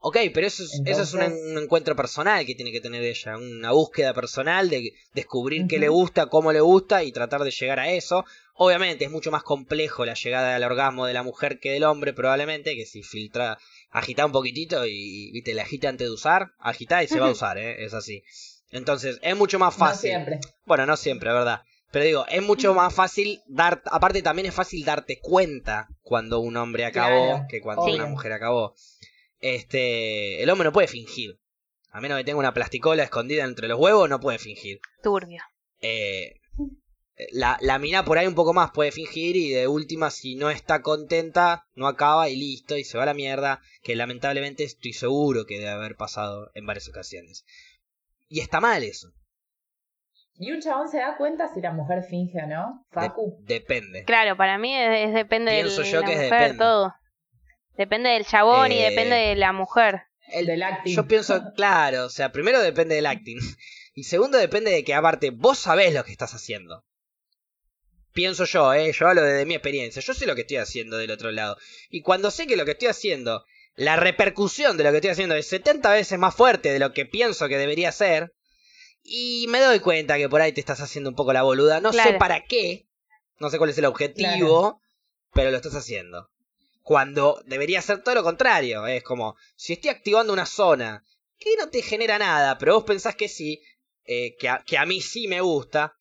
[0.00, 3.72] Ok, pero eso es, eso es un, encuentro personal que tiene que tener ella, una
[3.72, 7.90] búsqueda personal de descubrir qué le gusta, cómo le gusta y tratar de llegar a
[7.90, 8.24] eso.
[8.54, 12.12] Obviamente es mucho más complejo la llegada al orgasmo de la mujer que del hombre,
[12.12, 13.58] probablemente, que si filtra,
[13.90, 17.30] agita un poquitito y, viste, la agita antes de usar, agita y se va a
[17.32, 17.84] usar, ¿eh?
[17.84, 18.22] es así.
[18.70, 20.10] Entonces es mucho más No fácil.
[20.10, 20.38] siempre.
[20.64, 21.62] Bueno, no siempre, ¿verdad?
[21.90, 26.56] Pero digo, es mucho más fácil dar, aparte también es fácil darte cuenta cuando un
[26.56, 27.94] hombre acabó Claro, que cuando obvio.
[27.96, 28.74] una mujer acabó.
[29.40, 31.38] Este, el hombre no puede fingir.
[31.90, 34.80] A menos que tenga una plasticola escondida entre los huevos, no puede fingir.
[35.02, 35.42] Turbio.
[35.80, 36.34] Eh,
[37.32, 40.50] la, la mina por ahí un poco más puede fingir y de última si no
[40.50, 44.92] está contenta, no acaba y listo y se va a la mierda, que lamentablemente estoy
[44.92, 47.44] seguro que debe haber pasado en varias ocasiones.
[48.28, 49.08] Y está mal eso.
[50.38, 52.84] ¿Y un chabón se da cuenta si la mujer finge o no?
[52.90, 53.36] De- Facu.
[53.40, 54.04] depende.
[54.04, 56.58] Claro, para mí es, es- depende Pienso de yo la que es mujer, depende.
[56.58, 56.94] todo.
[57.76, 60.02] Depende del chabón y Eh, depende de la mujer.
[60.28, 60.94] El- Del acting.
[60.94, 63.38] Yo pienso, claro, o sea, primero depende del acting.
[63.94, 66.84] Y segundo depende de que aparte vos sabés lo que estás haciendo.
[68.12, 70.02] Pienso yo, eh, yo hablo desde mi experiencia.
[70.02, 71.56] Yo sé lo que estoy haciendo del otro lado.
[71.88, 75.34] Y cuando sé que lo que estoy haciendo, la repercusión de lo que estoy haciendo
[75.36, 78.32] es 70 veces más fuerte de lo que pienso que debería ser.
[79.10, 81.80] Y me doy cuenta que por ahí te estás haciendo un poco la boluda.
[81.80, 82.86] No sé para qué.
[83.38, 84.80] No sé cuál es el objetivo.
[85.32, 86.28] Pero lo estás haciendo.
[86.82, 88.86] Cuando debería ser todo lo contrario.
[88.86, 91.04] Es como, si estoy activando una zona
[91.38, 93.62] que no te genera nada, pero vos pensás que sí,
[94.04, 95.94] eh, que, a, que a mí sí me gusta,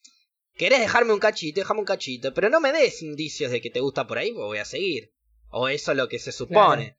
[0.55, 3.79] querés dejarme un cachito, déjame un cachito, pero no me des indicios de que te
[3.79, 5.13] gusta por ahí, pues voy a seguir.
[5.49, 6.97] O eso es lo que se supone.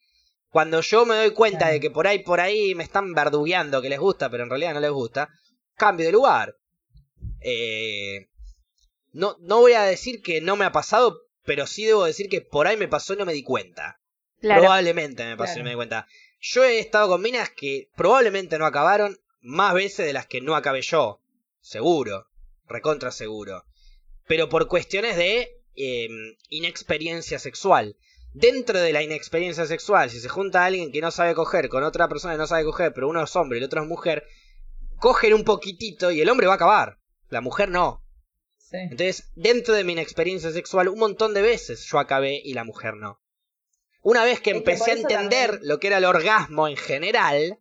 [0.50, 1.72] Cuando yo me doy cuenta Claro.
[1.74, 4.72] de que por ahí, por ahí me están verdugueando que les gusta, pero en realidad
[4.74, 5.28] no les gusta,
[5.78, 6.56] cambio de lugar.
[7.40, 8.28] Eh,
[9.12, 12.42] no, no voy a decir que no me ha pasado, pero sí debo decir que
[12.42, 14.00] por ahí me pasó y no me di cuenta.
[14.40, 14.60] Claro.
[14.60, 16.06] Probablemente me pasó y no me di cuenta.
[16.40, 20.54] Yo he estado con minas que probablemente no acabaron más veces de las que no
[20.54, 21.20] acabé yo.
[21.60, 22.28] Seguro.
[22.66, 23.64] Recontra seguro.
[24.26, 26.08] Pero por cuestiones de eh,
[26.50, 27.96] inexperiencia sexual.
[28.34, 32.08] Dentro de la inexperiencia sexual, si se junta alguien que no sabe coger con otra
[32.08, 34.26] persona que no sabe coger, pero uno es hombre y el otro es mujer,
[35.00, 36.98] cogen un poquitito y el hombre va a acabar.
[37.28, 38.02] La mujer no.
[38.58, 38.76] Sí.
[38.78, 42.94] Entonces, dentro de mi inexperiencia sexual, un montón de veces yo acabé y la mujer
[42.94, 43.20] no.
[44.02, 46.76] Una vez que Es que empecé a entender también- lo que era el orgasmo en
[46.76, 47.58] general,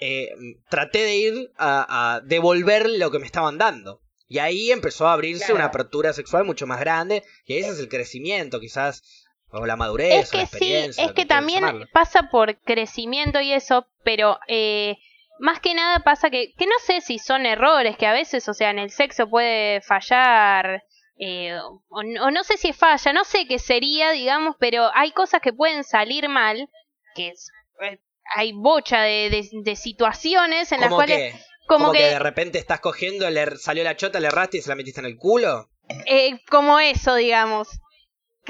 [0.00, 0.28] eh,
[0.70, 4.00] traté de ir a, a devolver lo que me estaban dando.
[4.26, 5.56] Y ahí empezó a abrirse Claro.
[5.56, 9.02] una apertura sexual mucho más grande, y ese es el crecimiento, quizás,
[9.50, 11.04] o la madurez, Es o la que sí, experiencia.
[11.04, 11.86] es que también llamarlo.
[11.92, 14.98] pasa por crecimiento y eso, pero eh,
[15.40, 18.54] más que nada pasa que, que no sé si son errores, que a veces, o
[18.54, 20.82] sea, en el sexo puede fallar,
[21.18, 21.58] eh,
[21.88, 25.40] o, no- o no sé si falla, no sé qué sería, digamos, pero hay cosas
[25.40, 26.68] que pueden salir mal,
[27.14, 27.50] que es,
[27.82, 27.98] eh,
[28.36, 31.98] hay bocha de, de- de situaciones en las ¿Cómo cuales, que, como, como que...
[31.98, 35.00] que, de repente estás cogiendo, le salió la chota, le erraste y se la metiste
[35.00, 35.68] en el culo.
[36.06, 37.68] eh, como eso, digamos.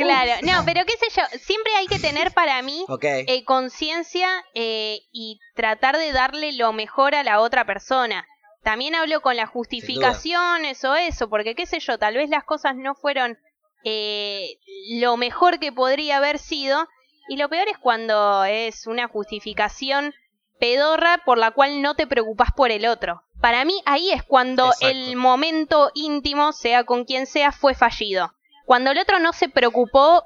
[0.05, 5.01] Claro, no, pero qué sé yo, siempre hay que tener para mí eh, conciencia eh,
[5.13, 8.27] y tratar de darle lo mejor a la otra persona.
[8.63, 12.77] También hablo con las justificaciones o eso, porque qué sé yo, tal vez las cosas
[12.77, 13.39] no fueron
[13.85, 14.59] eh,
[14.91, 16.87] lo mejor que podría haber sido.
[17.29, 20.15] Y lo peor es cuando es una justificación
[20.59, 23.23] pedorra por la cual no te preocupas por el otro.
[23.41, 24.89] Para mí ahí es cuando Exacto.
[24.89, 28.33] el momento íntimo, sea con quien sea, fue fallido.
[28.69, 30.23] Cuando el otro no se preocupó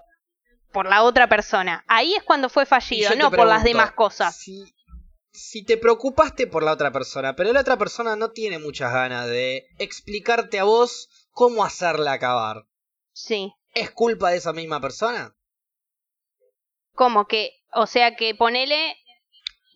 [0.73, 1.85] por la otra persona.
[1.87, 4.37] Ahí es cuando fue fallido, no por las demás cosas.
[4.37, 4.65] Si,
[5.31, 9.29] si te preocupaste por la otra persona, pero la otra persona no tiene muchas ganas
[9.29, 12.65] de explicarte a vos cómo hacerla acabar,
[13.13, 13.53] Sí.
[13.75, 15.37] ¿es culpa de esa misma persona?
[16.95, 18.97] Como que, o sea que ponele,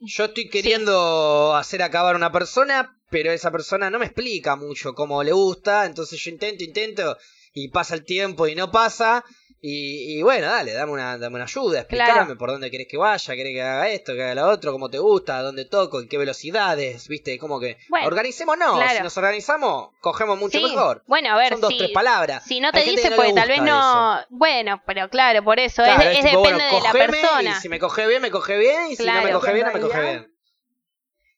[0.01, 4.93] Yo estoy queriendo hacer acabar a una persona, pero esa persona no me explica mucho
[4.93, 7.17] cómo le gusta, entonces yo intento, intento,
[7.57, 9.25] y pasa el tiempo y no pasa.
[9.63, 12.39] Y, y bueno, dale, dame una, dame una ayuda, explícame Claro.
[12.39, 14.99] por dónde querés que vaya, querés que haga esto, que haga lo otro, cómo te
[14.99, 18.97] gusta, dónde toco, en qué velocidades, viste, como que Bueno, organicémonos, claro.
[18.99, 20.65] si nos organizamos, cogemos mucho sí.
[20.65, 21.03] mejor.
[21.07, 22.45] Bueno, a ver, Son dos, si, tres palabras.
[22.45, 24.21] si no te Hay dice, no pues tal vez no.
[24.29, 27.51] Bueno, pero claro, por eso, es- Claro, es, tipo, depende bueno, de la persona.
[27.51, 29.73] Y si me coge bien, me coge bien, y si no me coge bien, no
[29.73, 30.33] me coge bien.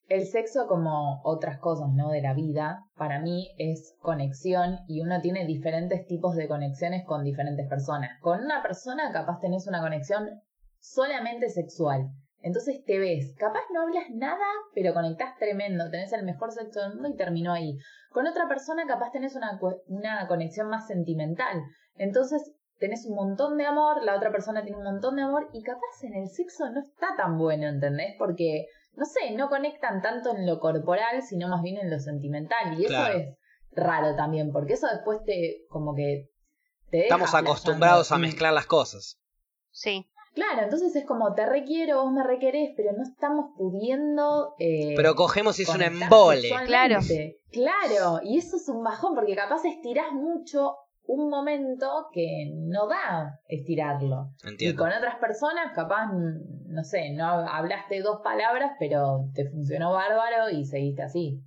[0.09, 2.09] El sexo, como otras cosas, ¿no?
[2.09, 7.25] De la vida, para mí es conexión y uno tiene diferentes tipos de conexiones con
[7.25, 8.19] diferentes personas.
[8.23, 10.41] Con una persona capaz tenés una conexión
[10.81, 12.09] solamente sexual.
[12.41, 16.95] Entonces te ves, capaz no hablas nada, pero conectás tremendo, tenés el mejor sexo del
[16.95, 17.77] mundo y terminó ahí.
[18.11, 21.61] Con otra persona capaz tenés una, una conexión más sentimental.
[21.97, 25.63] Entonces tenés un montón de amor, la otra persona tiene un montón de amor y
[25.63, 28.15] capaz en el sexo no está tan bueno, ¿entendés?
[28.19, 28.67] Porque
[28.99, 32.79] no sé, no conectan tanto en lo corporal, sino más bien en lo sentimental.
[32.79, 33.19] Y eso Claro.
[33.19, 33.37] es
[33.73, 36.29] raro también, porque eso después te, como que
[36.91, 39.19] te Estamos acostumbrados a mezclar las cosas.
[39.71, 40.07] Sí.
[40.35, 44.55] Claro, entonces es como te requiero, vos me requerés, pero no estamos pudiendo.
[44.59, 46.43] eh, Pero cogemos y es un embole.
[46.49, 47.41] sexualmente.
[47.51, 50.77] Claro, y eso es un bajón, porque capaz estirás mucho
[51.09, 54.29] un momento que no da estirarlo.
[54.59, 60.51] Y con otras personas, capaz, no sé, no hablaste dos palabras, pero te funcionó bárbaro
[60.51, 61.41] y seguiste así.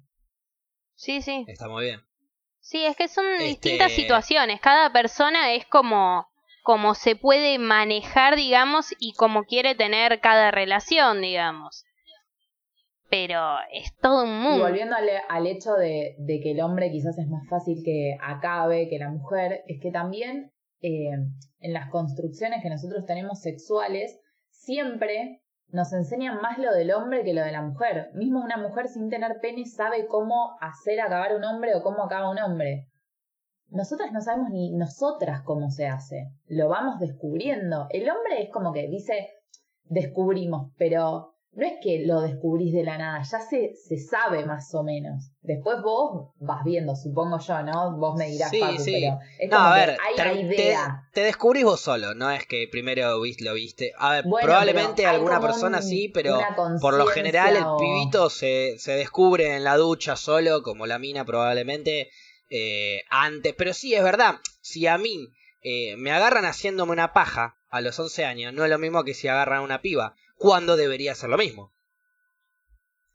[0.95, 1.45] Sí, sí.
[1.47, 2.01] Está muy bien.
[2.59, 4.59] Sí, es que son Este- distintas situaciones.
[4.61, 6.27] Cada persona es como,
[6.63, 11.85] como se puede manejar, digamos, y como quiere tener cada relación, digamos.
[13.11, 14.63] Pero es todo un Y mundo.
[14.63, 18.87] volviendo al, al hecho de, de que el hombre quizás es más fácil que acabe
[18.89, 20.51] que la mujer, es que también
[20.81, 21.11] eh,
[21.59, 24.17] en las construcciones que nosotros tenemos sexuales,
[24.49, 28.09] siempre nos enseñan más lo del hombre que lo de la mujer.
[28.13, 32.29] Mismo una mujer sin tener pene sabe cómo hacer acabar un hombre o cómo acaba
[32.31, 32.87] un hombre.
[33.69, 36.29] Nosotras no sabemos ni nosotras cómo se hace.
[36.47, 37.87] Lo vamos descubriendo.
[37.89, 39.29] El hombre es como que dice
[39.83, 44.73] descubrimos, pero no es que lo descubrís de la nada, ya se, se sabe más
[44.73, 45.31] o menos.
[45.41, 47.97] Después vos vas viendo, supongo yo, ¿no?
[47.97, 49.01] Vos me dirás, Sí, sí.
[49.01, 51.03] pero es No, como a que ver, hay te, idea.
[51.13, 53.91] te- te descubrís vos solo, no es que primero lo viste.
[53.97, 56.39] A ver, Bueno, probablemente alguna persona un- sí, pero
[56.79, 61.25] por lo general el pibito se, se descubre en la ducha solo, como la mina
[61.25, 62.09] probablemente
[62.49, 63.53] eh, antes.
[63.57, 65.27] Pero sí, es verdad, si a mí
[65.63, 69.13] eh, me agarran haciéndome una paja a los 11 años, no es lo mismo que
[69.13, 71.71] si agarran a una piba, cuando debería ser lo mismo.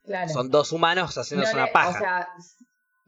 [0.05, 0.29] Claro.
[0.29, 1.89] Son dos humanos haciéndose No le- una paja.
[1.91, 2.29] O sea,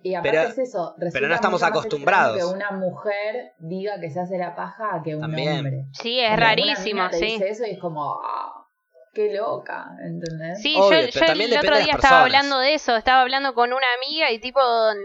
[0.03, 0.95] y aparte Pero- es eso.
[1.13, 2.39] pero no estamos acostumbrados.
[2.39, 5.59] Que una mujer diga que se hace la paja a que un También.
[5.59, 5.85] hombre.
[5.93, 7.25] Sí, es Porque rarísimo, sí.
[7.27, 8.65] dice eso y es como, ah,
[9.15, 10.61] qué loca, ¿entendés?
[10.63, 13.87] Sí, Obvio, yo, yo el otro día estaba hablando de eso, estaba hablando con una
[13.97, 14.61] amiga y tipo,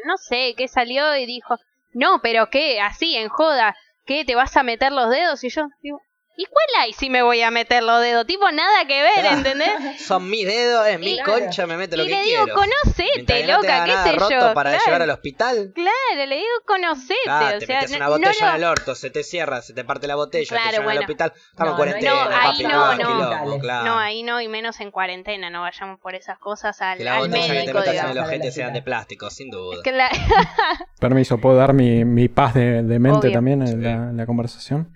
[0.06, 1.58] no sé, qué salió y dijo,
[1.94, 5.44] no, pero qué, así, en joda, ¿qué, te vas a meter los dedos?
[5.44, 6.00] Y yo, digo,
[6.36, 8.26] ¿y cuál hay si me voy a meter los dedos?
[8.26, 9.26] Tipo, nada que ver.
[9.26, 9.70] ¿entendés?
[10.06, 11.34] Son mis dedos, es mi Claro.
[11.34, 12.60] concha, me meto lo y que le digo, quiero.
[12.62, 14.54] Mientras conocete, no te loca, qué sé roto yo.
[14.54, 15.72] para claro, llevar al hospital.
[15.76, 18.56] claro, le digo, conocete, Ah, o te sea, metes no- una no botella lo- en
[18.56, 21.00] el orto, se te cierra, se te parte la botella, Claro, te llevan bueno.
[21.00, 21.34] al hospital.
[21.36, 23.30] Estamos en No, no cuarentena, no, papi, ahí no, quilombo, no.
[23.30, 23.86] quilombo, claro.
[23.86, 27.16] No, ahí no, y menos en cuarentena, no vayamos por esas cosas al, que la
[27.16, 29.82] al botella que te médico, metas en el ojete sean de plástico, sin duda.
[31.00, 34.90] Permiso, ¿puedo dar mi, mi paz de, mente también en la conversación?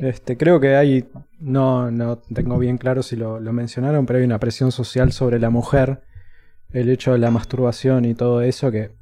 [0.00, 0.06] Sí.
[0.06, 1.06] Este, creo que hay,
[1.38, 5.38] no, no tengo bien claro si lo, lo mencionaron, pero hay una presión social sobre
[5.38, 6.00] la mujer,
[6.70, 8.92] el hecho de la masturbación y todo eso que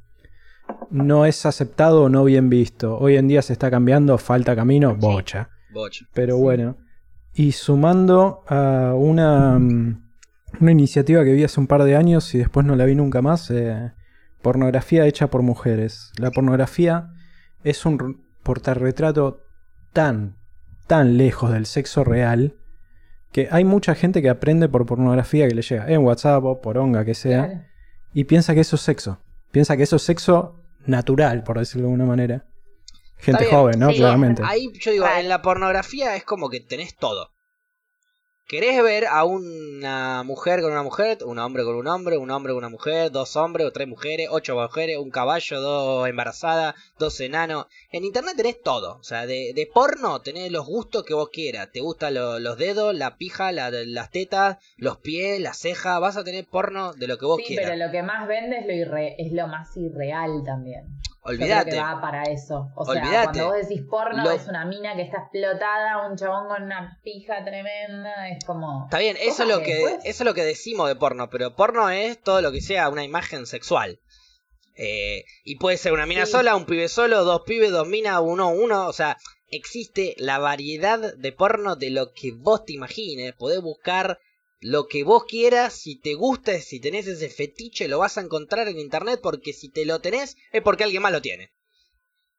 [0.89, 2.97] no es aceptado o no bien visto.
[2.97, 5.49] Hoy en día se está cambiando, falta camino, bocha.
[5.73, 6.05] Bocha.
[6.13, 6.41] Pero Sí.
[6.41, 6.77] bueno.
[7.33, 10.03] Y sumando a una, mm,
[10.59, 13.21] una iniciativa que vi hace un par de años y después no la vi nunca
[13.21, 13.93] más, eh,
[14.41, 16.11] pornografía hecha por mujeres.
[16.17, 17.09] La pornografía
[17.63, 19.45] es un portarretrato
[19.93, 20.35] tan,
[20.91, 22.57] tan lejos del sexo real
[23.31, 26.77] que hay mucha gente que aprende por pornografía que le llega en WhatsApp o por
[26.77, 27.61] onga que sea Claro.
[28.13, 29.17] y piensa que eso es sexo.
[29.51, 32.45] Piensa que eso es sexo natural, por decirlo de alguna manera.
[33.15, 33.91] Gente joven, ¿no?
[33.91, 34.41] Sí, Claramente.
[34.45, 37.29] Ahí yo digo, en la pornografía es como que tenés todo.
[38.51, 42.51] ¿Querés ver a una mujer con una mujer, un hombre con un hombre, un hombre
[42.51, 47.17] con una mujer, dos hombres o tres mujeres, ocho mujeres, un caballo, dos embarazadas, dos
[47.21, 47.67] enanos?
[47.93, 48.97] En internet tenés todo.
[48.97, 51.69] O sea, de, de porno tenés los gustos que vos quieras.
[51.71, 56.01] Te gustan lo- los dedos, la pija, la- las tetas, los pies, las cejas.
[56.01, 57.69] Vas a tener porno de lo que vos Sí, quieras.
[57.71, 60.87] pero lo que más vende es lo, irre- es lo más irreal también.
[61.23, 61.69] Olvídate.
[61.71, 62.71] creo que va para eso.
[62.75, 63.39] O sea, Olvídate.
[63.39, 66.99] cuando vos decís porno, Lo- es una mina que está explotada, un chabón con una
[67.03, 68.85] pija tremenda, es como...
[68.85, 71.29] Está bien, eso es lo que que después- eso es lo que decimos de porno,
[71.29, 73.99] pero porno es todo lo que sea una imagen sexual.
[74.75, 76.31] Eh, y puede ser una mina Sí.
[76.31, 79.17] sola, un pibe solo, dos pibes, dos minas, uno, uno, o sea,
[79.49, 84.17] existe la variedad de porno de lo que vos te imagines, podés buscar
[84.61, 88.67] lo que vos quieras, si te gusta, si tenés ese fetiche, lo vas a encontrar
[88.67, 91.49] en internet porque si te lo tenés es porque alguien más lo tiene.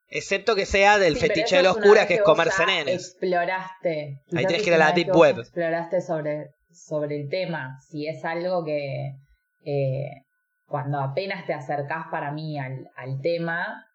[0.07, 3.09] Excepto que sea del Sí, fetiche de los curas, que es comerse nenes.
[3.09, 4.21] Exploraste.
[4.29, 5.39] Quizás tenés que ir a la deep web.
[5.39, 7.79] Exploraste sobre, sobre el tema.
[7.89, 9.15] Si es algo que
[9.65, 10.11] eh,
[10.67, 13.87] cuando apenas te acercás para mí al, al tema,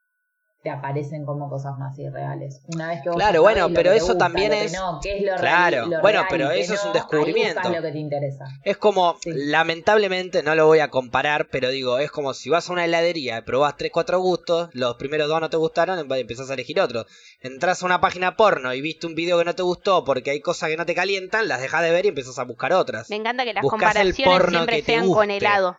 [0.67, 2.59] te aparecen como cosas más irreales.
[2.67, 5.21] Una vez que vos Claro, bueno, pero eso gusta, también que es- no, qué es
[5.23, 7.59] lo Claro, real- lo bueno, real pero eso es un descubrimiento.
[7.61, 8.45] Ahí buscás lo que te interesa.
[8.65, 9.31] Es como, Sí.
[9.33, 13.45] lamentablemente, no lo voy a comparar, pero digo, es como si vas a una heladería,
[13.45, 17.05] probás 3, 4 gustos, los primeros dos no te gustaron, em- empezás a elegir otro.
[17.39, 20.41] Entras a una página porno y viste un video que no te gustó porque hay
[20.41, 23.09] cosas que no te calientan, las dejas de ver y empezás a buscar otras.
[23.09, 25.77] Me encanta que las Buscás el comparaciones porno siempre que te sean con helado.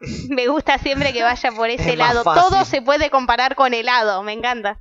[0.28, 2.22] Me gusta siempre que vaya por ese Es lado.
[2.24, 4.80] Todo se puede comparar con helado, me encanta.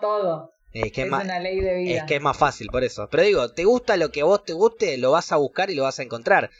[0.00, 0.52] Todo.
[0.72, 1.96] Es que es, es más, una ley de vida.
[1.98, 3.08] es que es más fácil por eso.
[3.10, 5.74] Pero digo, te gusta lo que a vos te guste, lo vas a buscar y
[5.74, 6.50] lo vas a encontrar.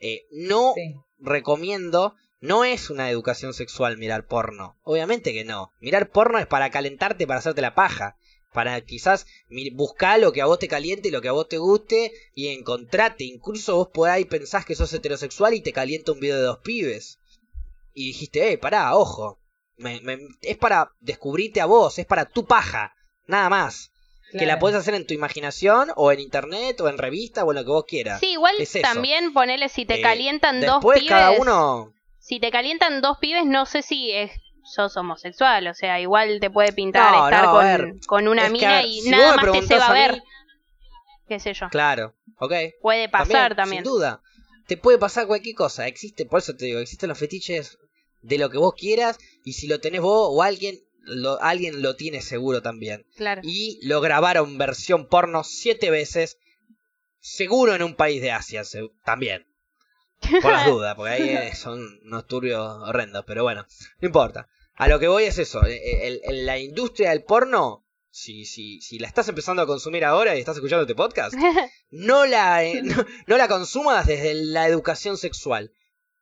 [0.00, 0.94] Eh, no Sí.
[1.18, 4.76] recomiendo, no es una educación sexual mirar porno.
[4.82, 5.72] Obviamente que no.
[5.80, 8.16] Mirar porno es para calentarte, para hacerte la paja.
[8.54, 11.58] Para quizás mi- buscar lo que a vos te caliente, lo que a vos te
[11.58, 13.24] guste y encontrate.
[13.24, 16.58] Incluso vos por ahí pensás que sos heterosexual y te calienta un video de dos
[16.60, 17.18] pibes.
[17.92, 19.40] Y dijiste, eh, pará, ojo.
[19.76, 22.94] Me- me- es para descubrirte a vos, es para tu paja.
[23.26, 23.90] Nada más.
[24.30, 27.56] Que la puedes hacer en tu imaginación, o en internet, o en revista, o en
[27.56, 28.18] lo que vos quieras.
[28.20, 31.10] Sí, igual Es también ponele si te Eh, calientan dos Después pibes.
[31.10, 34.30] cada uno Si te calientan dos pibes, no sé si es,
[34.64, 35.66] sos homosexual.
[35.68, 37.92] O sea, igual te puede pintar No, estar no, con, ver.
[38.06, 40.12] con una Es mina y si nada más te se va a ver.
[40.14, 40.22] mí-
[41.28, 41.68] Qué sé yo.
[41.70, 42.52] Claro, ok.
[42.82, 43.82] Puede pasar también.
[43.84, 44.20] Sin duda.
[44.66, 45.86] Te puede pasar cualquier cosa.
[45.86, 47.78] Existe, por eso te digo, existen los fetiches
[48.22, 49.18] de lo que vos quieras.
[49.44, 53.06] Y si lo tenés vos o alguien, lo, alguien lo tiene seguro también.
[53.16, 53.40] Claro.
[53.44, 56.38] Y lo grabaron versión porno siete veces.
[57.20, 59.46] seguro en un país de Asia se- también.
[60.42, 63.66] Por las dudas, porque ahí eh, son unos turbios horrendos, pero bueno,
[64.00, 64.48] no importa.
[64.76, 68.80] A lo que voy es eso, eh, el- el- la industria del porno, si, si,
[68.80, 71.34] si la estás empezando a consumir ahora y estás escuchando este podcast,
[71.90, 75.72] no la, eh, no, no la consumas desde la educación sexual.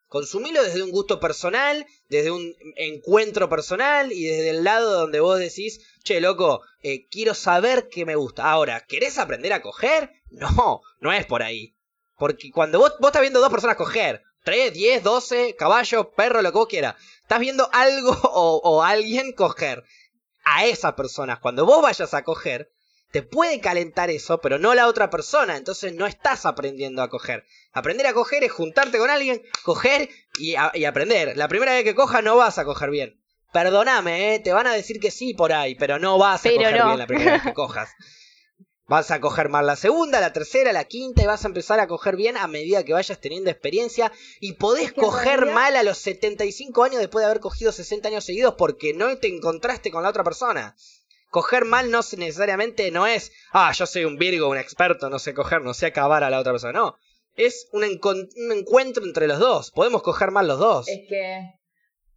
[0.09, 5.39] Consumilo desde un gusto personal, desde un encuentro personal y desde el lado donde vos
[5.39, 8.51] decís, che, loco, eh, quiero saber qué me gusta.
[8.51, 10.11] Ahora, ¿querés aprender a coger?
[10.31, 11.75] No, no es por ahí.
[12.23, 16.53] Porque cuando vos, vos estás viendo dos personas coger, 3, 10, 12, caballo, perro, lo
[16.53, 19.83] que vos quieras, estás viendo algo o, o alguien coger
[20.45, 21.41] a esas personas.
[21.41, 22.71] Cuando vos vayas a coger,
[23.11, 25.57] te puede calentar eso, pero no la otra persona.
[25.57, 27.45] Entonces no estás aprendiendo a coger.
[27.73, 30.09] Aprender a coger es juntarte con alguien, coger
[30.39, 31.37] y, a- y aprender.
[31.37, 33.21] La primera vez que cojas no vas a coger bien.
[33.53, 34.39] Perdóname, ¿eh?
[34.39, 36.87] te van a decir que sí por ahí, pero no vas a Pero coger no.
[36.87, 37.91] bien la primera vez que cojas.
[38.93, 41.87] Vas a coger mal la segunda, la tercera, la quinta y vas a empezar a
[41.87, 45.55] coger bien a medida que vayas teniendo experiencia y podés Es que en coger realidad-
[45.55, 49.29] mal a los 75 años después de haber cogido 60 años seguidos porque no te
[49.29, 50.77] encontraste con la otra persona.
[51.31, 55.33] Coger mal no necesariamente no es, ah, yo soy un Virgo, un experto, no sé
[55.33, 56.75] coger, no sé acabar a la otra persona.
[56.79, 56.97] No,
[57.35, 59.71] es un, un encuentro entre los dos.
[59.71, 60.87] Podemos coger mal los dos.
[60.89, 61.41] Es que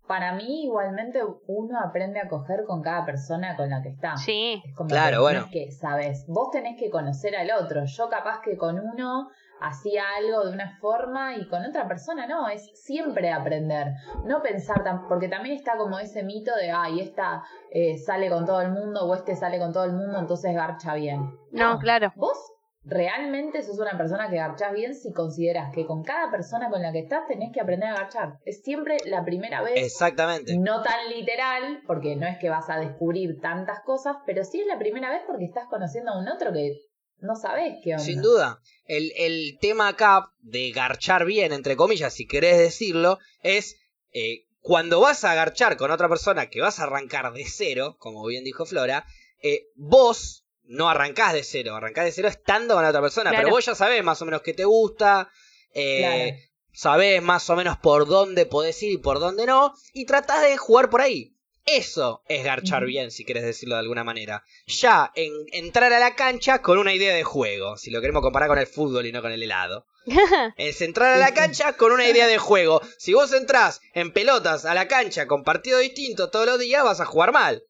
[0.08, 4.18] para mí igualmente uno aprende a coger con cada persona con la que está.
[4.18, 4.62] Sí.
[4.66, 5.41] Es como Claro, que, bueno.
[5.41, 7.86] No que, sabes, vos tenés que conocer al otro.
[7.86, 9.30] Yo capaz que con uno
[9.62, 13.93] hacía algo de una forma y con otra persona no, es siempre aprender.
[14.26, 18.45] No pensar tan, porque también está como ese mito de, ay, esta eh, sale con
[18.45, 21.38] todo el mundo o este sale con todo el mundo, entonces garcha bien.
[21.51, 22.12] No, claro.
[22.16, 22.55] Vos
[22.86, 26.91] realmente sos una persona que garchás bien si consideras que con cada persona con la
[26.91, 28.39] que estás tenés que aprender a garchar.
[28.45, 30.57] Es siempre la primera vez Exactamente.
[30.57, 34.67] no tan literal, porque no es que vas a descubrir tantas cosas, pero sí es
[34.67, 36.77] la primera vez porque estás conociendo a un otro que
[37.19, 38.03] no sabes qué onda.
[38.03, 38.59] Sin duda.
[38.86, 43.77] El, el tema acá de garchar bien, entre comillas, si querés decirlo, es
[44.11, 48.25] eh, cuando vas a garchar con otra persona que vas a arrancar de cero, como
[48.25, 49.05] bien dijo Flora,
[49.41, 53.43] eh, vos no arrancás de cero, arrancás de cero estando con la otra persona, Claro.
[53.45, 55.30] pero vos ya sabés más o menos qué te gusta,
[55.74, 56.41] eh, Claro.
[56.74, 60.57] sabés más o menos por dónde podés ir y por dónde no, y tratás de
[60.57, 61.32] jugar por ahí.
[61.68, 64.43] Eso es garchar bien, si querés decirlo de alguna manera.
[64.68, 68.49] Ya en, entrar a la cancha con una idea de juego, si lo queremos comparar
[68.49, 69.88] con el fútbol y no con el helado.
[70.57, 72.82] Es entrar a la cancha con una idea de juego.
[72.99, 76.99] Si vos entrás en pelotas a la cancha con partido distinto todos los días, vas
[77.01, 77.63] a jugar mal.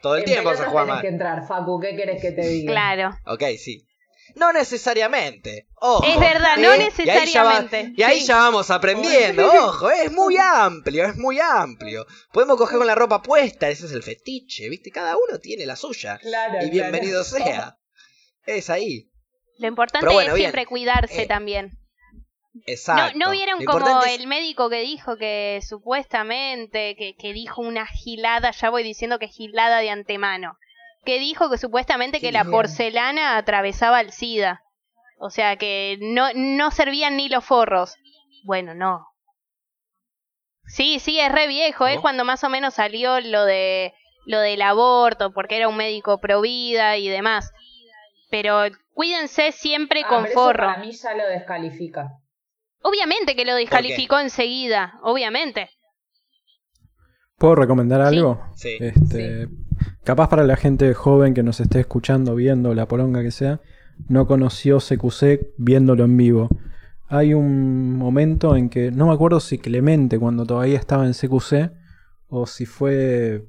[0.00, 1.02] Todo el En tiempo vas a pelotas jugar tenés mal.
[1.02, 2.72] que entrar, Facu, ¿qué querés que te diga?
[2.72, 3.18] Claro.
[3.26, 3.84] Ok, sí.
[4.36, 5.66] No necesariamente.
[5.80, 6.04] Ojo.
[6.06, 6.88] Es verdad, no ¿eh?
[6.98, 7.92] Y ahí ya va- necesariamente.
[7.96, 8.26] Y ahí Sí.
[8.26, 9.46] ya vamos aprendiendo.
[9.48, 12.06] Ojo, es muy amplio, es muy amplio.
[12.32, 14.90] Podemos coger con la ropa puesta, ese es el fetiche, ¿viste?
[14.90, 16.18] Cada uno tiene la suya.
[16.18, 17.44] Claro, Y bienvenido claro.
[17.44, 17.76] sea.
[18.46, 19.10] Es ahí.
[19.58, 20.46] Lo importante bueno, es bien.
[20.50, 21.77] siempre cuidarse Eh, también.
[22.66, 23.18] Exacto.
[23.18, 27.86] ¿No, ¿No vieron como es- el médico que dijo que supuestamente, que, que dijo una
[27.86, 30.56] gilada, ya voy diciendo que gilada de antemano,
[31.04, 34.62] que dijo que supuestamente ¿Qué que la porcelana atravesaba el SIDA?
[35.18, 37.94] O sea, que no, no servían ni los forros.
[38.44, 39.06] Bueno, no.
[40.66, 42.02] Sí, sí, es re viejo, es ¿No?
[42.02, 43.94] cuando más o menos salió lo de
[44.26, 47.50] lo del aborto, porque era un médico pro vida y demás.
[48.30, 50.66] Pero cuídense siempre Ah, con pero eso forro.
[50.66, 52.10] para mí ya lo descalifica.
[52.82, 55.70] Obviamente que lo descalificó enseguida, obviamente.
[57.36, 58.40] ¿Puedo recomendar algo?
[58.56, 58.76] Sí.
[58.80, 59.48] Este,
[60.04, 63.60] Capaz para la gente joven que nos esté escuchando, viendo la poronga que sea,
[64.08, 66.48] no conoció CQC viéndolo en vivo.
[67.08, 71.72] Hay un momento en que, no me acuerdo si Clemente cuando todavía estaba en CQC,
[72.28, 73.46] o si fue,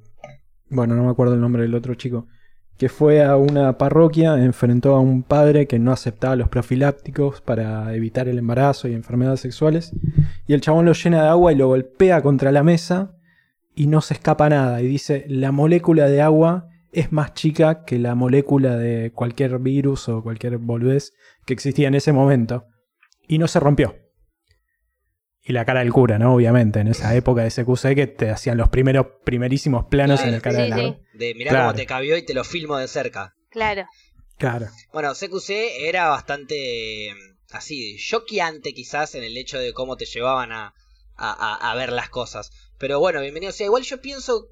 [0.69, 2.27] bueno, no me acuerdo el nombre del otro chico,
[2.80, 7.93] que fue a una parroquia, enfrentó a un padre que no aceptaba los profilácticos para
[7.93, 9.91] evitar el embarazo y enfermedades sexuales,
[10.47, 13.17] y el chabón lo llena de agua y lo golpea contra la mesa
[13.75, 14.82] y no se escapa nada.
[14.82, 20.07] Y dice, la molécula de agua es más chica que la molécula de cualquier virus
[20.07, 21.11] o cualquier boludez
[21.45, 22.65] que existía en ese momento.
[23.27, 23.95] Y no se rompió.
[25.49, 26.35] Y la cara del cura, ¿no?
[26.35, 30.35] Obviamente, en esa época de CQC que te hacían los primeros, primerísimos planos Claro, en
[30.35, 30.75] el cara sí, de la...
[30.77, 30.97] sí.
[31.13, 31.65] De mirá Claro.
[31.69, 33.33] cómo te cabió y te lo filmo de cerca.
[33.49, 33.87] Claro.
[34.37, 34.67] Claro.
[34.93, 35.49] Bueno, CQC
[35.87, 37.09] era bastante
[37.49, 40.75] así, choqueante quizás en el hecho de cómo te llevaban a,
[41.15, 42.51] a, a- a ver las cosas.
[42.77, 43.65] Pero bueno, bienvenido sea.
[43.65, 44.49] Igual yo pienso,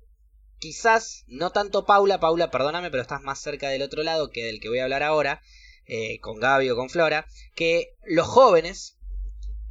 [0.57, 4.59] quizás, no tanto Paula, Paula, perdóname, pero estás más cerca del otro lado que del
[4.59, 5.41] que voy a hablar ahora,
[5.85, 8.96] eh, con Gaby o con Flora, que los jóvenes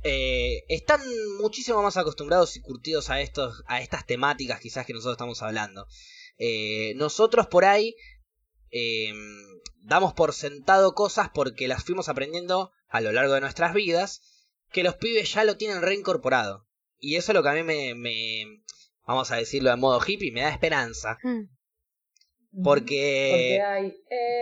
[0.08, 1.00] eh, están
[1.40, 5.88] muchísimo más acostumbrados y curtidos a, estos, a estas temáticas quizás que nosotros estamos hablando.
[6.38, 7.96] Eh, nosotros por ahí
[8.70, 9.12] eh,
[9.82, 14.20] damos por sentado cosas porque las fuimos aprendiendo a lo largo de nuestras vidas,
[14.70, 16.68] que los pibes ya lo tienen reincorporado.
[17.00, 18.62] Y eso es lo que a mí me,
[19.08, 21.18] vamos a decirlo de modo hippie, me da esperanza.
[21.24, 21.48] Mm.
[22.62, 23.58] Porque...
[23.58, 23.94] Porque hay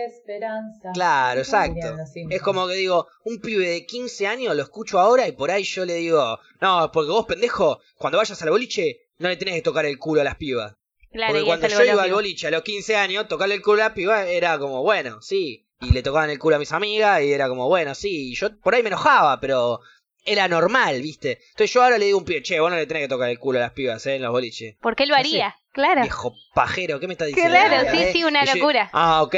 [0.07, 0.91] esperanza.
[0.93, 1.95] Claro, exacto.
[2.29, 5.63] Es como que digo, un pibe de 15 años lo escucho ahora y por ahí
[5.63, 9.61] yo le digo, no, porque vos pendejo, cuando vayas al boliche no le tenés que
[9.61, 10.75] tocar el culo a las pibas.
[11.11, 13.89] Claro, porque cuando yo iba al boliche a los 15 años, tocarle el culo a
[13.89, 15.65] la piba era como, bueno, sí.
[15.81, 18.31] Y le tocaban el culo a mis amigas y era como, bueno, sí.
[18.31, 19.81] Y yo por ahí me enojaba, pero
[20.23, 21.39] era normal, ¿viste?
[21.49, 23.29] Entonces yo ahora le digo a un pibe, che, vos no le tenés que tocar
[23.29, 24.15] el culo a las pibas, ¿eh?
[24.15, 24.75] En los boliches.
[24.81, 25.55] ¿Por qué lo haría?
[25.75, 26.01] Claro.
[26.01, 27.51] Viejo pajero, ¿qué me estás diciendo?
[27.51, 28.09] Claro, sí, ¿Eh?
[28.13, 28.89] sí, una Y yo- locura.
[28.93, 29.35] ah, ok.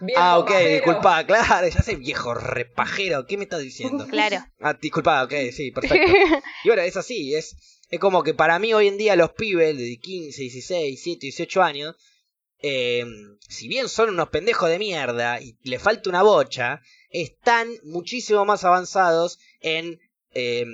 [0.00, 0.70] Viejo ah, ok, pajero.
[0.74, 4.06] disculpa, claro, ya sé, viejo repajero, ¿qué me estás diciendo?
[4.10, 4.38] Claro.
[4.60, 6.10] Ah, disculpa, ok, sí, perfecto.
[6.64, 7.56] Y bueno, es así, es,
[7.90, 11.62] es como que para mí hoy en día los pibes de 15, 16, 17, 18
[11.62, 11.94] años,
[12.62, 13.04] eh,
[13.48, 18.64] si bien son unos pendejos de mierda y le falta una bocha, están muchísimo más
[18.64, 20.00] avanzados en
[20.34, 20.64] eh,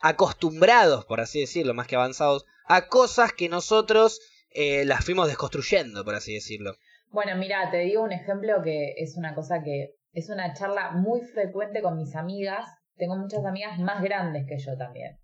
[0.00, 4.20] acostumbrados, por así decirlo, más que avanzados, a cosas que nosotros
[4.54, 6.74] eh, las fuimos desconstruyendo, por así decirlo.
[7.10, 11.20] Bueno, mira, te digo un ejemplo que es una cosa que es una charla muy
[11.22, 12.68] frecuente con mis amigas.
[12.96, 15.18] Tengo muchas amigas más grandes que yo también.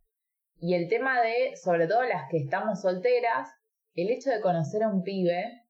[0.60, 3.48] Y el tema de, sobre todo las que estamos solteras,
[3.94, 5.62] el hecho de conocer a un pibe.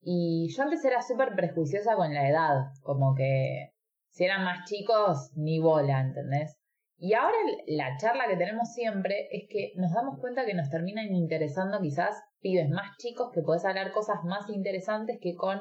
[0.00, 3.72] Y yo antes era súper prejuiciosa con la edad, como que
[4.10, 6.58] si eran más chicos, ni bola, ¿entendés?
[7.04, 7.34] Y ahora
[7.66, 12.14] la charla que tenemos siempre es que nos damos cuenta que nos terminan interesando quizás
[12.40, 15.58] pibes más chicos, que podés hablar cosas más interesantes que con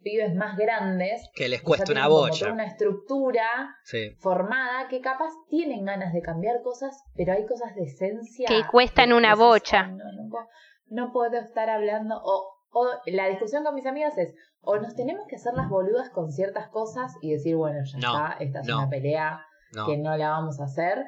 [0.00, 1.28] pibes más grandes.
[1.34, 2.50] Que les cuesta una bocha.
[2.50, 3.44] una estructura
[3.84, 4.14] Sí.
[4.20, 9.12] formada que capaz tienen ganas de cambiar cosas, pero hay cosas de esencia Que cuestan
[9.12, 9.80] una bocha.
[9.84, 10.48] "Ay, No, no puedo-
[10.88, 12.18] no puedo estar hablando.
[12.24, 16.08] O, o la discusión con mis amigas es, o nos tenemos que hacer las boludas
[16.10, 19.40] con ciertas cosas y decir, bueno, ya No, está, esta es una pelea
[19.72, 19.86] No.
[19.86, 20.98] que no la vamos a hacer.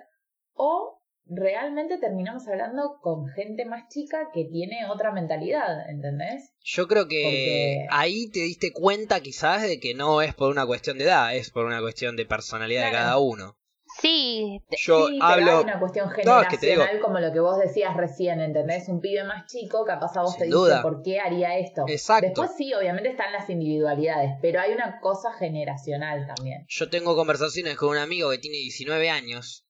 [0.55, 6.53] O realmente terminamos hablando con gente más chica que tiene otra mentalidad, ¿entendés?
[6.63, 10.67] Yo creo que Porque- ahí te diste cuenta quizás de que no es por una
[10.67, 13.57] cuestión de edad, es por una cuestión de personalidad de cada uno.
[14.01, 15.59] Sí, Yo sí, pero hablo...
[15.59, 18.41] hay una cuestión No, generacional, es que te digo- como lo que vos decías recién,
[18.41, 18.89] ¿entendés?
[18.89, 20.77] Un pibe más chico, capaz a vos te duda.
[20.77, 21.85] dice por qué haría esto.
[21.89, 22.27] Exacto.
[22.27, 26.65] Después sí, obviamente están las individualidades, pero hay una cosa generacional también.
[26.69, 29.67] Yo tengo conversaciones con un amigo que tiene 19 años.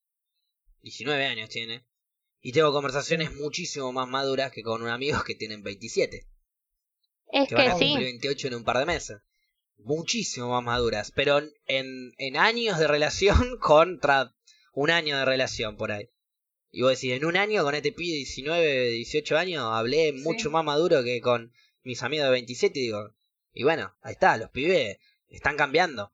[0.83, 1.85] 19 años tiene.
[2.41, 6.27] Y tengo conversaciones muchísimo más maduras que con un amigo que tienen 27.
[7.33, 8.05] es Que van que a cumplir sí.
[8.05, 9.19] 28 en un par de meses.
[9.85, 11.13] Muchísimo más maduras.
[11.15, 14.35] Pero en, en años de relación contra
[14.73, 16.09] un año de relación por ahí.
[16.73, 20.51] Y vos decís, en un año con este pibe de 19, 18 años hablé mucho
[20.51, 21.53] más maduro que con
[21.83, 23.15] mis amigos de 27 y digo,
[23.53, 26.13] y bueno, ahí está, los pibes están cambiando.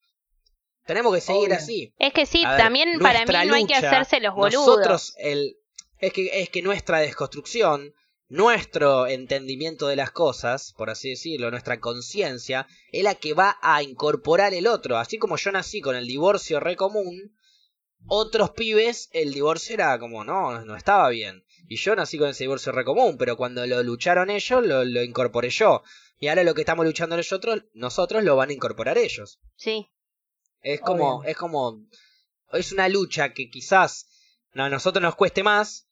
[0.86, 1.56] Tenemos que seguir Obvio.
[1.56, 1.94] así.
[1.98, 4.66] Es que sí, ver, también para mí no hay que hacerse los boludos.
[4.66, 5.56] Nosotros, el,
[5.98, 7.92] es, que, es que nuestra desconstrucción,
[8.28, 13.82] nuestro entendimiento de las cosas, por así decirlo, nuestra conciencia, es la que va a
[13.82, 14.98] incorporar el otro.
[14.98, 17.36] Así como yo nací con el divorcio re común,
[18.08, 21.44] otros pibes, el divorcio era como, no, no estaba bien.
[21.68, 25.02] Y yo nací con ese divorcio re común, pero cuando lo lucharon ellos, lo, lo
[25.02, 25.82] incorporé yo.
[26.18, 29.40] Y ahora lo que estamos luchando nosotros, nosotros lo van a incorporar ellos.
[29.56, 29.88] Sí,
[30.62, 31.30] Es como, Obvio.
[31.30, 31.84] es como,
[32.52, 34.08] es una lucha que quizás
[34.54, 35.88] a nosotros nos cueste más,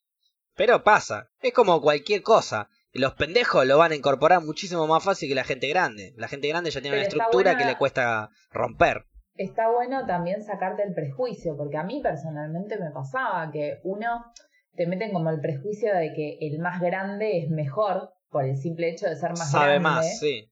[0.55, 1.29] pero pasa.
[1.41, 2.69] Es como cualquier cosa.
[2.93, 6.13] Los pendejos lo van a incorporar muchísimo más fácil que la gente grande.
[6.15, 9.05] La gente grande ya tiene Pero una estructura buena- que le cuesta romper.
[9.35, 14.23] Está bueno también sacarte el prejuicio, porque a mí personalmente me pasaba que uno
[14.75, 18.89] te meten como el prejuicio de que el más grande es mejor por el simple
[18.89, 19.79] hecho de ser más Sabe grande.
[19.89, 20.49] más, sí.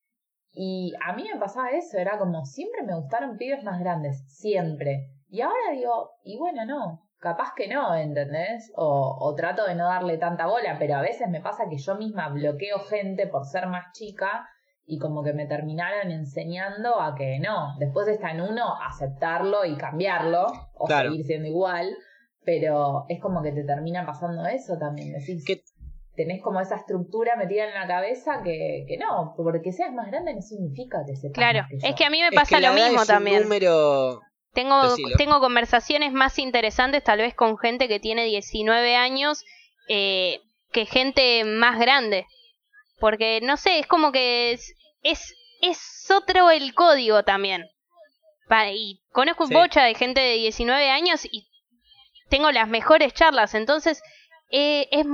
[0.51, 5.07] Y a mí me pasaba eso, era como siempre me gustaron pibes más grandes, siempre.
[5.29, 8.71] Y ahora digo, y bueno, no, capaz que no, ¿entendés?
[8.75, 11.95] O, o trato de no darle tanta bola, pero a veces me pasa que yo
[11.95, 14.45] misma bloqueo gente por ser más chica
[14.85, 17.75] y como que me terminaron enseñando a que no.
[17.79, 21.09] Después está en uno aceptarlo y cambiarlo, o Claro.
[21.11, 21.95] seguir siendo igual,
[22.45, 25.43] pero es como que te termina pasando eso también, decís.
[25.45, 25.61] Que-
[26.15, 30.35] Tenés como esa estructura metida en la cabeza que, que no, porque seas más grande
[30.35, 31.59] no significa que sepas claro.
[31.61, 31.87] más que yo.
[31.87, 33.41] Es que a mí me Es pasa que lo edad mismo es un también.
[33.43, 34.19] número...
[34.53, 35.15] Tengo, Decilo.
[35.17, 39.43] tengo conversaciones más interesantes tal vez con gente que tiene 19 años
[39.89, 42.25] eh, que gente más grande.
[42.99, 47.67] Porque, no sé, es como que es, es, es otro el código también.
[48.47, 49.53] Pa- y conozco Sí.
[49.53, 51.47] bocha de gente de 19 años y
[52.29, 53.55] tengo las mejores charlas.
[53.55, 54.01] Entonces,
[54.51, 55.05] eh, es,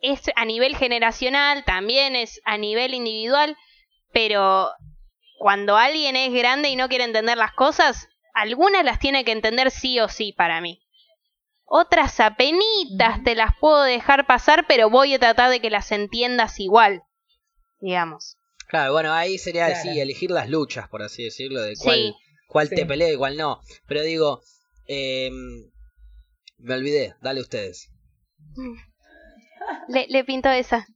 [0.00, 3.56] es a nivel generacional, también es a nivel individual,
[4.12, 4.70] pero
[5.38, 8.08] cuando alguien es grande y no quiere entender las cosas,
[8.40, 10.80] algunas las tiene que entender sí o sí para mí.
[11.64, 16.58] Otras apenitas te las puedo dejar pasar, pero voy a tratar de que las entiendas
[16.60, 17.02] igual,
[17.80, 18.36] digamos.
[18.68, 19.82] Claro, bueno, ahí sería Claro.
[19.82, 22.14] sí, elegir las luchas, por así decirlo, de cuál, Sí.
[22.48, 22.74] cuál Sí.
[22.74, 23.60] te pelea y cuál no.
[23.86, 24.42] Pero digo,
[24.86, 25.30] eh,
[26.58, 27.90] me olvidé, dale ustedes.
[29.88, 30.86] Le, le pinto esa.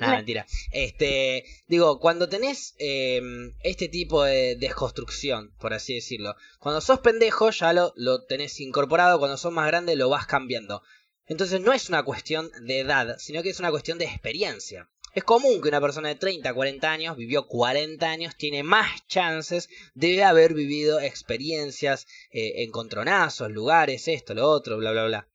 [0.00, 0.46] Nada, Me- mentira.
[0.70, 3.20] Este, digo, cuando tenés eh,
[3.62, 9.18] este tipo de desconstrucción, por así decirlo, cuando sos pendejo ya lo, lo tenés incorporado,
[9.18, 10.82] cuando sos más grande lo vas cambiando.
[11.26, 14.88] Entonces no es una cuestión de edad, sino que es una cuestión de experiencia.
[15.14, 19.68] Es común que una persona de 30, 40 años vivió 40 años, tiene más chances
[19.94, 25.28] de haber vivido experiencias, eh, encontronazos, lugares, esto, lo otro, bla, bla, bla.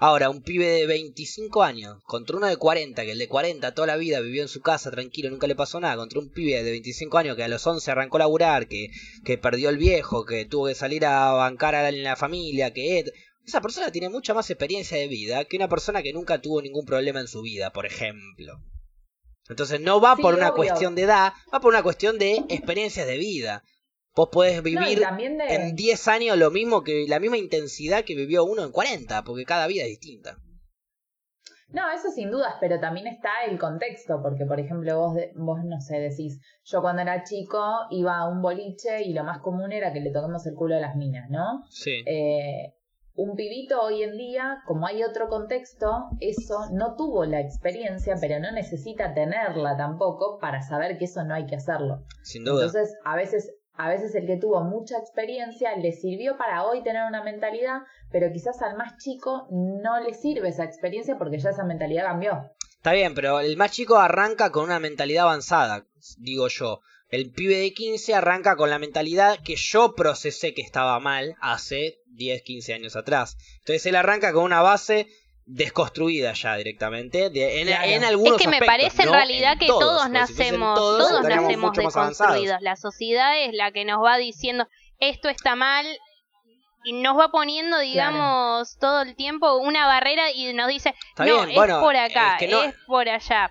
[0.00, 3.88] Ahora, un pibe de 25 años contra uno de 40, que el de 40 toda
[3.88, 6.70] la vida vivió en su casa tranquilo, nunca le pasó nada, contra un pibe de
[6.70, 8.90] 25 años que a los 11 arrancó a laburar, que,
[9.24, 12.72] que perdió el viejo, que tuvo que salir a bancar a la, en la familia,
[12.72, 13.04] que...
[13.44, 16.84] Esa persona tiene mucha más experiencia de vida que una persona que nunca tuvo ningún
[16.84, 18.60] problema en su vida, por ejemplo.
[19.48, 20.56] Entonces no va Sí, por una obvio.
[20.56, 23.64] cuestión de edad, va por una cuestión de experiencias de vida.
[24.18, 25.54] Vos podés vivir de...
[25.54, 29.44] en 10 años lo mismo que la misma intensidad que vivió uno en 40, porque
[29.44, 30.38] cada vida es distinta.
[31.70, 35.58] No, eso sin dudas, pero también está el contexto, porque por ejemplo vos, de- vos
[35.64, 39.70] no sé, decís, yo cuando era chico iba a un boliche y lo más común
[39.70, 41.62] era que le toquemos el culo a las minas, ¿no?
[41.70, 42.02] Sí.
[42.06, 42.74] Eh,
[43.14, 48.38] un pibito hoy en día, como hay otro contexto, eso no tuvo la experiencia, pero
[48.40, 52.04] no necesita tenerla tampoco para saber que eso no hay que hacerlo.
[52.22, 52.64] Sin duda.
[52.66, 57.06] Entonces, a veces, a veces el que tuvo mucha experiencia le sirvió para hoy tener
[57.06, 61.64] una mentalidad, pero quizás al más chico no le sirve esa experiencia porque ya esa
[61.64, 62.50] mentalidad cambió.
[62.74, 65.86] Está bien, pero el más chico arranca con una mentalidad avanzada,
[66.18, 66.80] digo yo.
[67.08, 72.00] El pibe de 15 arranca con la mentalidad que yo procesé que estaba mal hace
[72.08, 73.36] 10, 15 años atrás.
[73.60, 75.06] Entonces él arranca con una base
[75.50, 77.84] desconstruida ya directamente de- en, Claro.
[77.84, 80.74] en Es algunos que me aspectos, parece en no realidad en que todos, todos nacemos,
[80.74, 82.60] todos, todos nacemos deconstruidos.
[82.60, 84.66] La sociedad es la que nos va diciendo
[84.98, 85.86] esto está mal
[86.84, 91.36] y nos va poniendo, digamos, todo el tiempo una barrera y nos dice Está no,
[91.36, 93.50] bien, es bueno, por acá, es que no- es por allá.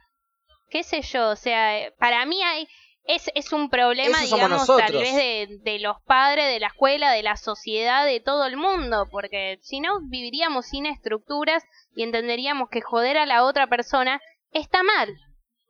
[0.69, 1.29] ¿Qué sé yo?
[1.29, 2.67] O sea, eh, para mí hay
[3.07, 7.23] es, es un problema, digamos, tal vez de, de los padres, de la escuela, de
[7.23, 11.63] la sociedad, de todo el mundo, porque si no viviríamos sin estructuras
[11.95, 14.21] y entenderíamos que joder a la otra persona
[14.51, 15.09] está mal.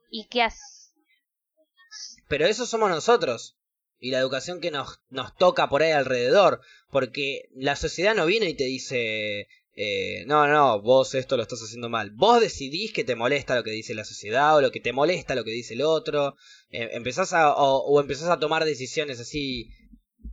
[0.10, 0.94] Y que as-
[2.28, 3.56] Pero eso somos nosotros.
[4.00, 6.62] Y la educación que nos, nos toca por ahí alrededor.
[6.92, 9.48] Porque la sociedad no viene y te dice,
[9.80, 12.10] eh, no, no, vos esto lo estás haciendo mal.
[12.10, 15.36] Vos decidís que te molesta lo que dice la sociedad o lo que te molesta
[15.36, 16.36] lo que dice el otro.
[16.72, 19.70] Eh, empezás a, o, empezás a tomar decisiones así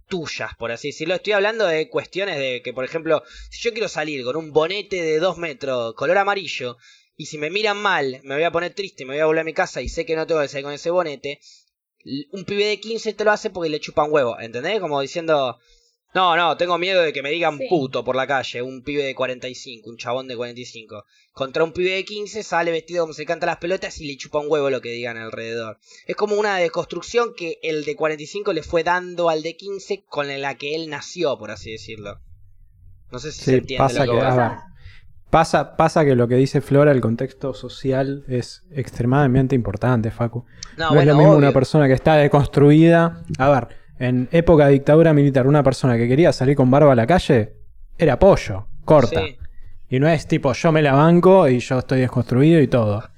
[0.09, 1.15] tuyas, por así decirlo.
[1.15, 5.03] Estoy hablando de cuestiones de que, por ejemplo, si yo quiero salir con un bonete
[5.03, 6.79] de 2 metros, color amarillo,
[7.15, 9.45] y si me miran mal, me voy a poner triste, me voy a volver a
[9.45, 11.41] mi casa y sé que no tengo que salir con ese bonete,
[12.33, 14.81] un pibe de 15 te lo hace porque le chupan huevo, ¿entendés?
[14.81, 15.59] Como diciendo,
[16.15, 17.66] no, no, tengo miedo de que me digan Sí.
[17.69, 21.05] puto por la calle, un pibe de 45, un chabón de 45.
[21.32, 24.16] Contra un pibe de 15 sale vestido como se le canta las pelotas y le
[24.16, 25.78] chupa un huevo lo que digan alrededor.
[26.07, 30.28] Es como una deconstrucción que el de 45 le fue dando al de 15 con
[30.41, 32.20] la que él nació, por así decirlo.
[33.11, 34.39] No sé si Sí, se entiende pasa lo que, que a voy.
[34.39, 34.51] ver,
[35.31, 40.45] pasa, pasa que lo que dice Flora, el contexto social, es extremadamente importante, Facu.
[40.77, 41.39] No, No, es lo mismo obvio.
[41.39, 43.23] una persona que está deconstruida.
[43.39, 43.69] A ver,
[43.99, 47.55] en época de dictadura militar, una persona que quería salir con barba a la calle
[47.99, 49.25] era pollo, corta.
[49.25, 49.37] Sí.
[49.89, 53.09] Y no es tipo yo me la banco y yo estoy desconstruido y todo.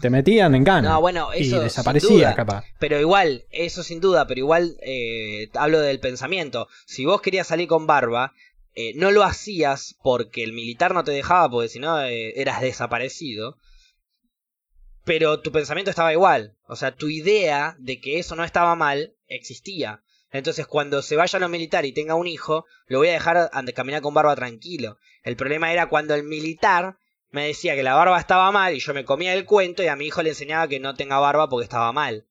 [0.00, 0.90] Te metían en gana.
[0.90, 2.34] No, bueno, y sin desaparecía, duda.
[2.34, 2.64] capaz.
[2.78, 6.68] Pero igual, eso sin duda, pero igual eh, hablo del pensamiento.
[6.84, 8.34] Si vos querías salir con barba,
[8.74, 12.60] eh, no lo hacías porque el militar no te dejaba, porque si no eh, eras
[12.60, 13.56] desaparecido.
[15.04, 16.56] Pero tu pensamiento estaba igual.
[16.68, 20.02] O sea, tu idea de que eso no estaba mal existía.
[20.30, 23.50] Entonces, cuando se vaya a lo militar y tenga un hijo, lo voy a dejar
[23.74, 24.98] caminar con barba tranquilo.
[25.22, 26.98] El problema era cuando el militar
[27.30, 29.96] me decía que la barba estaba mal y yo me comía el cuento y a
[29.96, 32.26] mi hijo le enseñaba que no tenga barba porque estaba mal.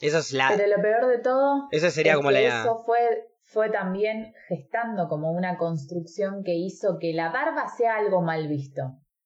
[0.00, 0.52] Esa es la.
[0.56, 2.60] Pero lo peor de todo Esa sería es como que la.
[2.60, 2.98] eso fue,
[3.42, 8.82] fue también gestando como una construcción que hizo que la barba sea algo mal visto.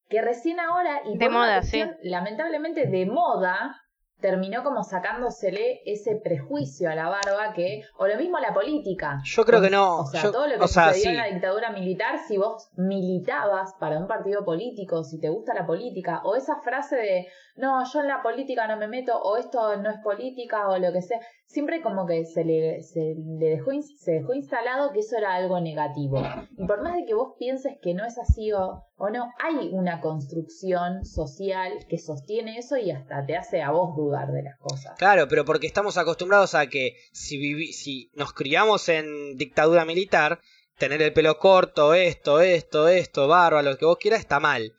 [0.08, 3.82] Que recién ahora, y De moda, cuestión, lamentablemente de moda,
[4.20, 9.20] terminó como sacándosele ese prejuicio a la barba que, o lo mismo la política.
[9.24, 11.26] Yo creo que no, O sea, yo- todo lo que o sea, sucedió en la
[11.26, 16.34] dictadura militar, si vos militabas para un partido político, si te gusta la política, o
[16.36, 17.26] esa frase de
[17.56, 20.92] no, yo en la política no me meto, o esto no es política, o lo
[20.92, 21.20] que sea.
[21.46, 25.60] Siempre como que se le, se le dejó, se dejó instalado que eso era algo
[25.60, 26.22] negativo.
[26.56, 29.70] Y por más de que vos pienses que no es así o, o no, hay
[29.72, 34.58] una construcción social que sostiene eso y hasta te hace a vos dudar de las
[34.58, 34.98] cosas.
[34.98, 40.40] Claro, pero porque estamos acostumbrados a que si, vivi si nos criamos en dictadura militar,
[40.78, 44.74] tener el pelo corto, esto, esto, esto, barba, lo que vos quieras, está mal.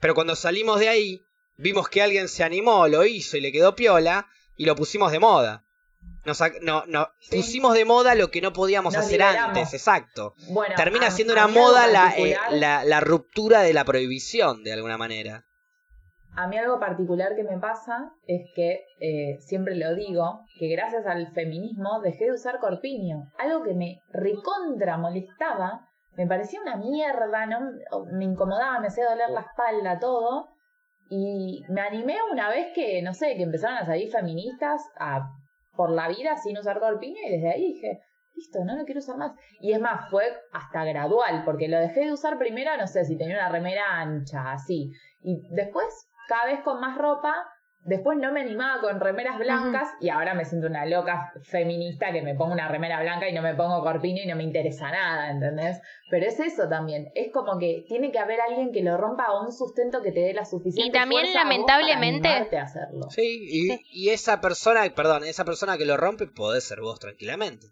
[0.00, 1.20] Pero cuando salimos de ahí,
[1.60, 4.26] vimos que alguien se animó, lo hizo y le quedó piola,
[4.56, 5.64] y lo pusimos de moda.
[6.24, 7.36] Nos, no, no, Sí.
[7.36, 9.48] pusimos de moda lo que no podíamos Nos hacer liberamos.
[9.56, 10.34] antes, exacto.
[10.50, 14.72] Bueno, Termina a- siendo una moda la, eh, la, la ruptura de la prohibición, de
[14.74, 15.44] alguna manera.
[16.36, 21.04] A mí algo particular que me pasa es que, eh, siempre lo digo, que gracias
[21.06, 23.30] al feminismo dejé de usar corpiño.
[23.38, 27.60] Algo que me recontra molestaba, me parecía una mierda, no
[28.12, 30.48] me incomodaba, me hacía doler la espalda, todo.
[31.12, 35.28] Y me animé una vez que, no sé, que empezaron a salir feministas a,
[35.74, 38.00] por la vida sin usar corpiño y desde ahí dije,
[38.36, 39.32] listo, no lo quiero usar más.
[39.60, 43.18] Y es más, fue hasta gradual, porque lo dejé de usar primero, no sé, si
[43.18, 44.92] tenía una remera ancha, así.
[45.20, 45.86] Y después,
[46.28, 47.34] cada vez con más ropa,
[47.84, 52.22] después no me animaba con remeras blancas y ahora me siento una loca feminista que
[52.22, 55.30] me pongo una remera blanca y no me pongo corpiño y no me interesa nada,
[55.30, 55.80] ¿entendés?
[56.10, 59.44] Pero es eso también, es como que tiene que haber alguien que lo rompa o
[59.44, 62.58] un sustento que te dé la suficiente Y también, fuerza a vos lamentablemente- para animarte
[62.58, 63.10] a hacerlo.
[63.10, 63.80] Sí, y, Sí.
[63.90, 67.68] y esa persona, perdón, esa persona que lo rompe puede ser vos tranquilamente.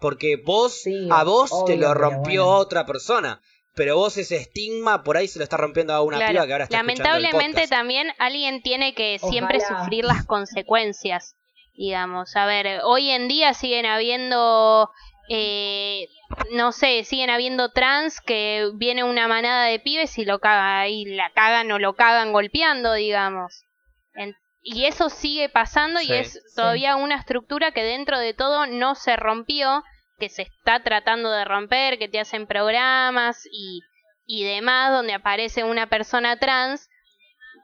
[0.00, 2.58] Porque vos, Sí, a vos te lo rompió bueno.
[2.58, 3.40] otra persona.
[3.80, 6.52] Pero vos ese estigma por ahí se lo está rompiendo a una Claro, piba que
[6.52, 9.80] ahora está escuchando el Lamentablemente también alguien tiene que siempre Ojalá.
[9.84, 11.34] sufrir las consecuencias,
[11.72, 12.36] digamos.
[12.36, 14.90] A ver, hoy en día siguen habiendo,
[15.30, 16.08] eh,
[16.52, 21.06] no sé, siguen habiendo trans que viene una manada de pibes y lo caga, y
[21.06, 23.64] la cagan o lo cagan golpeando, digamos.
[24.12, 26.08] En- y eso sigue pasando Sí.
[26.10, 29.82] y es todavía una estructura que dentro de todo no se rompió,
[30.20, 33.80] que se está tratando de romper, que te hacen programas y,
[34.26, 36.88] y demás donde aparece una persona trans,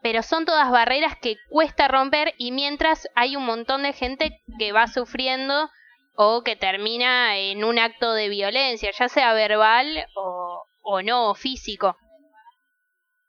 [0.02, 4.72] pero son todas barreras que cuesta romper y mientras hay un montón de gente que
[4.72, 5.70] va sufriendo
[6.16, 11.96] o que termina en un acto de violencia, ya sea verbal o, o no, físico.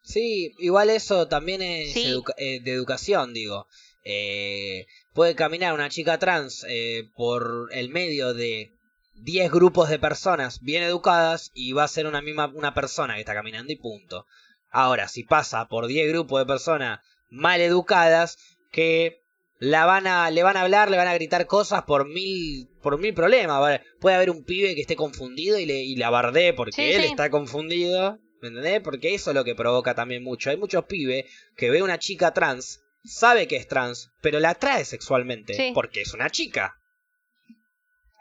[0.03, 2.05] Sí, igual eso también es Sí.
[2.05, 3.67] educa- eh, de educación, digo.
[4.05, 8.71] Eh, puede caminar una chica trans eh, por el medio de
[9.22, 13.22] 10 grupos de personas bien educadas y va a ser una misma una persona que
[13.22, 14.26] está caminando y punto.
[14.69, 16.99] Ahora, si pasa por 10 grupos de personas
[17.30, 18.38] mal educadas
[18.72, 19.22] que
[19.60, 22.99] la van a, le van a hablar, le van a gritar cosas por mil, por
[22.99, 23.81] mil problemas.
[23.99, 26.11] Puede haber un pibe que esté confundido y le, y la
[26.56, 27.07] porque Sí, él sí.
[27.07, 28.19] está confundido.
[28.39, 28.81] ¿Me entendés?
[28.81, 30.52] Porque eso es lo que provoca también mucho.
[30.52, 31.26] Hay muchos pibes
[31.56, 35.72] que ve una chica trans, sabe que es trans, pero la atrae sexualmente Sí.
[35.73, 36.76] porque es una chica.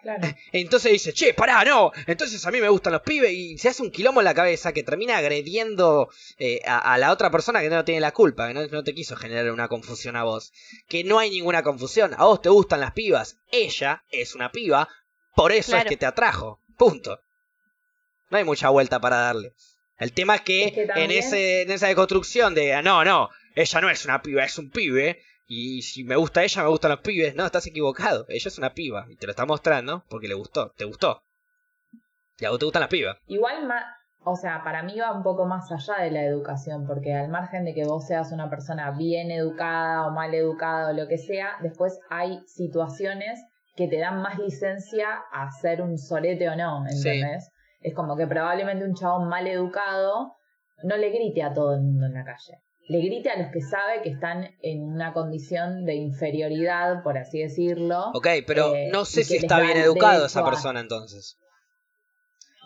[0.07, 0.37] Claro.
[0.53, 1.91] Entonces dice, che, pará, no.
[2.07, 4.73] Entonces a mí me gustan los pibes y se hace un quilombo en la cabeza
[4.73, 6.09] que termina agrediendo
[6.39, 8.95] eh, a, a la otra persona que no tiene la culpa, que no, no te
[8.95, 10.53] quiso generar una confusión a vos.
[10.89, 12.15] Que no hay ninguna confusión.
[12.17, 13.39] A vos te gustan las pibas.
[13.51, 14.89] Ella es una piba.
[15.35, 15.85] Por eso Claro.
[15.85, 16.61] es que te atrajo.
[16.79, 17.19] Punto.
[18.31, 19.53] No hay mucha vuelta para darle.
[19.99, 23.31] El tema es que, Es que en, ese, en esa deconstrucción de, "Ah, no, no,
[23.55, 25.23] ella no es una piba, es un pibe.
[25.49, 27.35] Y si me gusta ella, me gustan los pibes.
[27.37, 28.27] No, estás equivocado.
[28.29, 29.07] Ella es una piba.
[29.09, 30.73] Y te lo está mostrando porque le gustó.
[30.77, 31.21] Te gustó.
[32.39, 33.17] Y a vos te gustan las pibas.
[33.29, 33.87] Igual, ma-
[34.25, 37.65] o sea, para mí va un poco más allá de la educación, porque al margen
[37.65, 41.53] de que vos seas una persona bien educada o mal educada o lo que sea,
[41.63, 43.39] después hay situaciones
[43.77, 47.09] que te dan más licencia a ser un sorete o no, Sí.
[47.09, 47.51] ¿entendés?
[47.81, 50.33] Es como que probablemente un chabón mal educado
[50.83, 52.59] no le grite a todo el mundo en la calle.
[52.89, 57.41] Le grite a los que sabe que están en una condición de inferioridad, por así
[57.41, 58.11] decirlo.
[58.15, 61.37] Ok, pero Eh, no sé si está bien educado esa a- persona entonces.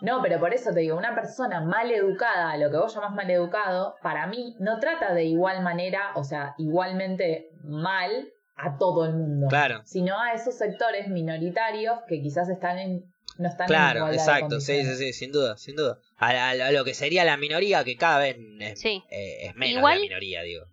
[0.01, 3.29] No, pero por eso te digo, una persona mal educada, lo que vos llamás mal
[3.29, 9.13] educado, para mí no trata de igual manera, o sea, igualmente mal a todo el
[9.13, 9.47] mundo.
[9.47, 9.81] Claro.
[9.85, 13.10] Sino a esos sectores minoritarios que quizás están en,
[13.41, 15.99] no están en Claro, de exacto, sí, sí, sí, sin duda, sin duda.
[16.17, 19.03] A, a- a lo que sería la minoría, que cada vez es, Sí.
[19.09, 20.65] eh, es menos Igual- la minoría, digo.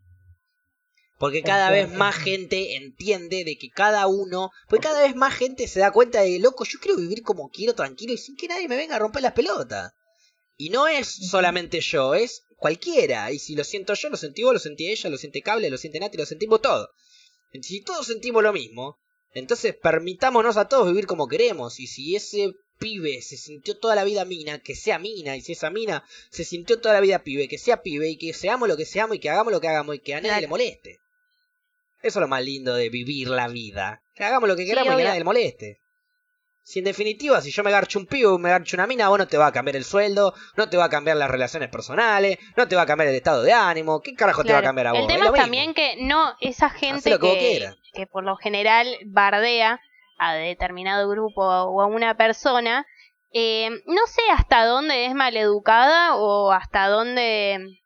[1.18, 5.66] Porque cada vez más gente entiende de que cada uno, porque cada vez más gente
[5.66, 8.68] se da cuenta de, loco, yo quiero vivir como quiero, tranquilo, y sin que nadie
[8.68, 9.92] me venga a romper las pelotas.
[10.56, 13.32] Y no es solamente yo, es cualquiera.
[13.32, 15.78] Y si lo siento yo, lo sentí vos, lo sentí ella, lo siente Cable, lo
[15.78, 16.88] siente Nati, lo sentimos todos.
[17.62, 18.96] Si todos sentimos lo mismo,
[19.38, 21.80] entonces permitámonos a todos vivir como queremos.
[21.80, 25.36] Y si ese pibe se sintió toda la vida mina, que sea mina.
[25.36, 28.08] Y si esa mina se sintió toda la vida pibe, que sea pibe.
[28.08, 30.18] Y que seamos lo que seamos y que hagamos lo que hagamos y que a
[30.18, 30.40] nadie Claro.
[30.42, 30.98] le moleste.
[32.02, 34.02] Eso es lo más lindo de vivir la vida.
[34.14, 35.04] Que hagamos lo que queramos y que obvio.
[35.06, 35.78] nadie le moleste.
[36.62, 39.18] Si en definitiva, si yo me garcho un pibe o me garcho una mina, vos
[39.18, 42.36] no te va a cambiar el sueldo, no te va a cambiar las relaciones personales,
[42.58, 44.02] no te va a cambiar el estado de ánimo.
[44.02, 45.00] ¿Qué carajo te va a cambiar a vos?
[45.00, 45.42] El tema es mismo.
[45.42, 47.70] también que no, esa gente que.
[47.98, 49.80] Que por lo general bardea
[50.18, 52.86] a determinado grupo o a una persona,
[53.32, 57.80] eh, no sé hasta dónde es maleducada o hasta dónde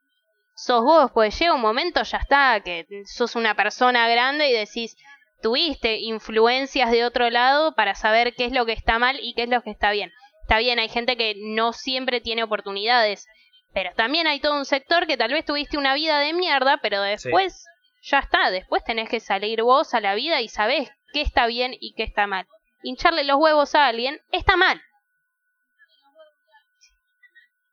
[0.55, 4.99] sos vos, pues llega un momento, ya está, que sos una persona grande y decís,
[5.41, 9.45] tuviste influencias de otro lado para saber qué es lo que está mal y qué
[9.45, 10.13] es lo que está bien.
[10.43, 13.27] Está bien, hay gente que no siempre tiene oportunidades,
[13.73, 17.01] pero también hay todo un sector que tal vez tuviste una vida de mierda, pero
[17.01, 17.65] después
[18.03, 21.73] ya está, después tenés que salir vos a la vida y sabés qué está bien
[21.81, 22.47] y qué está mal.
[22.83, 24.81] Hincharle los huevos a alguien está mal.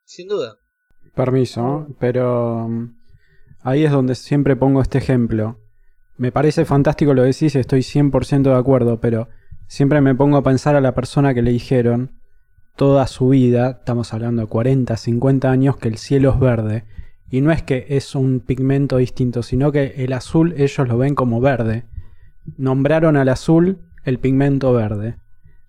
[0.05, 0.55] Sin duda.
[1.15, 2.95] Permiso, pero mm,
[3.63, 5.59] ahí es donde siempre pongo este ejemplo.
[6.17, 9.29] Me parece fantástico lo que decís, estoy 100% de acuerdo, pero
[9.67, 12.19] siempre me pongo a pensar a la persona que le dijeron
[12.75, 16.85] toda su vida, estamos hablando de 40, 50 años, que el cielo es verde.
[17.29, 21.15] Y no es que es un pigmento distinto, sino que el azul ellos lo ven
[21.15, 21.85] como verde.
[22.57, 25.17] Nombraron al azul el pigmento verde.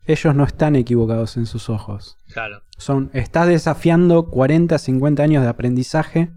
[0.06, 2.16] Ellos no están equivocados en sus ojos.
[2.32, 2.62] Claro.
[2.78, 6.30] Son, estás desafiando 40, 50 años de aprendizaje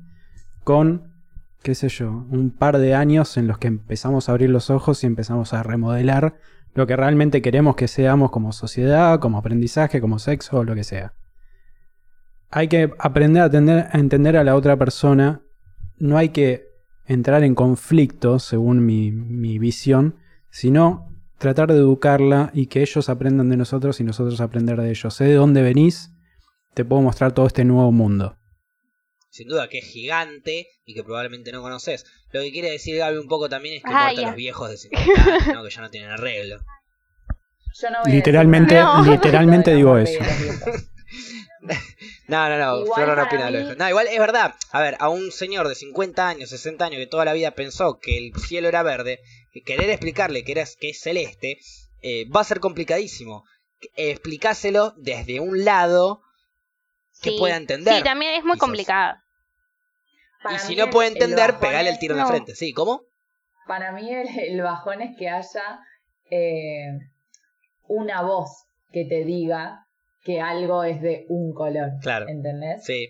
[0.63, 1.13] con,
[1.61, 5.03] qué sé yo, un par de años en los que empezamos a abrir los ojos
[5.03, 6.35] y empezamos a remodelar
[6.75, 10.83] lo que realmente queremos que seamos como sociedad, como aprendizaje, como sexo o lo que
[10.83, 11.13] sea.
[12.55, 15.41] Hay que aprender a, a entender a la otra persona.
[15.97, 16.67] No hay que
[17.05, 20.19] entrar en conflicto, según mi, mi visión,
[20.51, 21.09] sino
[21.39, 25.13] tratar de educarla y que ellos aprendan de nosotros y nosotros aprender de ellos.
[25.13, 26.11] Sé de dónde venís,
[26.73, 28.38] te puedo mostrar todo este nuevo mundo.
[29.30, 32.05] Sin duda que es gigante y que probablemente no conoces.
[32.31, 34.27] Lo que quiere decir Gaby un poco también es que Ah, muertos ya.
[34.27, 35.63] los viejos de 50 años, ¿no?
[35.63, 36.57] que ya no tienen arreglo.
[37.81, 38.88] Yo no voy a Literalmente, decir.
[38.93, 39.11] No.
[39.11, 40.19] literalmente digo eso.
[42.27, 43.76] No, no, no, Igual Flor no opina lo mí- viejo.
[43.77, 44.56] No, igual es verdad.
[44.72, 47.99] A ver, a un señor de 50 años, 60 años que toda la vida pensó
[47.99, 49.19] que el cielo era verde,
[49.53, 51.60] y querer explicarle que, era, que es celeste,
[52.02, 53.44] eh, va a ser complicadísimo.
[53.95, 56.22] Explicáselo desde un lado
[57.22, 57.38] que Sí.
[57.40, 57.98] pueda entender.
[57.98, 58.60] Sí, también es muy quizás.
[58.68, 59.18] complicado.
[60.41, 62.56] Para y si no puede entender, pegale el tiro en la frente.
[62.56, 63.03] Sí, ¿cómo?
[63.68, 65.80] Para mí el, el bajón es que haya
[66.31, 66.88] eh,
[67.88, 69.82] una voz que te diga
[70.23, 71.91] que algo es de un color.
[72.01, 72.27] Claro.
[72.27, 72.83] ¿Entendés?
[72.83, 73.09] Sí.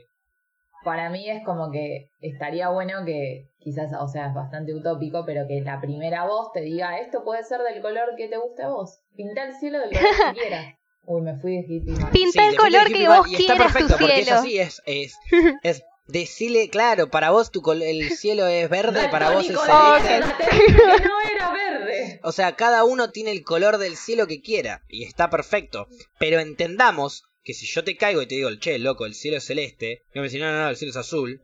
[0.84, 5.48] Para mí es como que estaría bueno que, quizás, o sea, es bastante utópico, pero
[5.48, 8.70] que la primera voz te diga, esto puede ser del color que te guste a
[8.70, 9.00] vos.
[9.16, 10.76] Pinta el cielo del color que quieras.
[11.06, 11.96] Uy, me fui de hippie.
[12.12, 14.64] Pinta Sí, el color hippie que vos y está quieras tu perfecto, porque es cielo.
[14.64, 15.18] es, es,
[15.64, 20.28] es decirle, claro, para vos tu col- el cielo es verde, para vos es celeste.
[20.68, 22.20] que no era verde.
[22.24, 25.88] O sea, cada uno tiene el color del cielo que quiera y está perfecto.
[26.20, 29.46] Pero entendamos que si yo te caigo y te digo, che, loco, el cielo es
[29.46, 31.42] celeste, y vos me decís, no, no, no, el cielo es azul.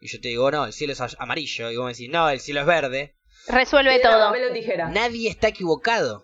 [0.00, 2.40] Y yo te digo, no, el cielo es amarillo, y vos me decís, no, el
[2.40, 3.14] cielo es verde.
[3.48, 4.30] Resuelve Piedra, todo.
[4.90, 6.22] Nadie está equivocado.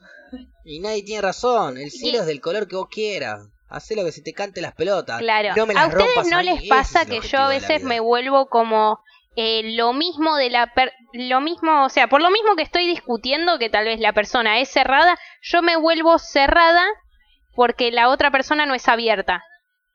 [0.64, 1.78] Y nadie tiene razón.
[1.78, 3.40] El cielo es del color que vos quieras.
[3.72, 5.18] Hacé lo que se te cante las pelotas.
[5.18, 5.54] Claro.
[5.56, 8.00] No me ¿A las ustedes rompas no a les pasa que yo a veces me
[8.00, 9.00] vuelvo como
[9.36, 12.86] eh, lo mismo de la per- lo mismo, o sea, por lo mismo que estoy
[12.86, 16.84] discutiendo que tal vez la persona es cerrada, yo me vuelvo cerrada
[17.54, 19.42] porque la otra persona no es abierta.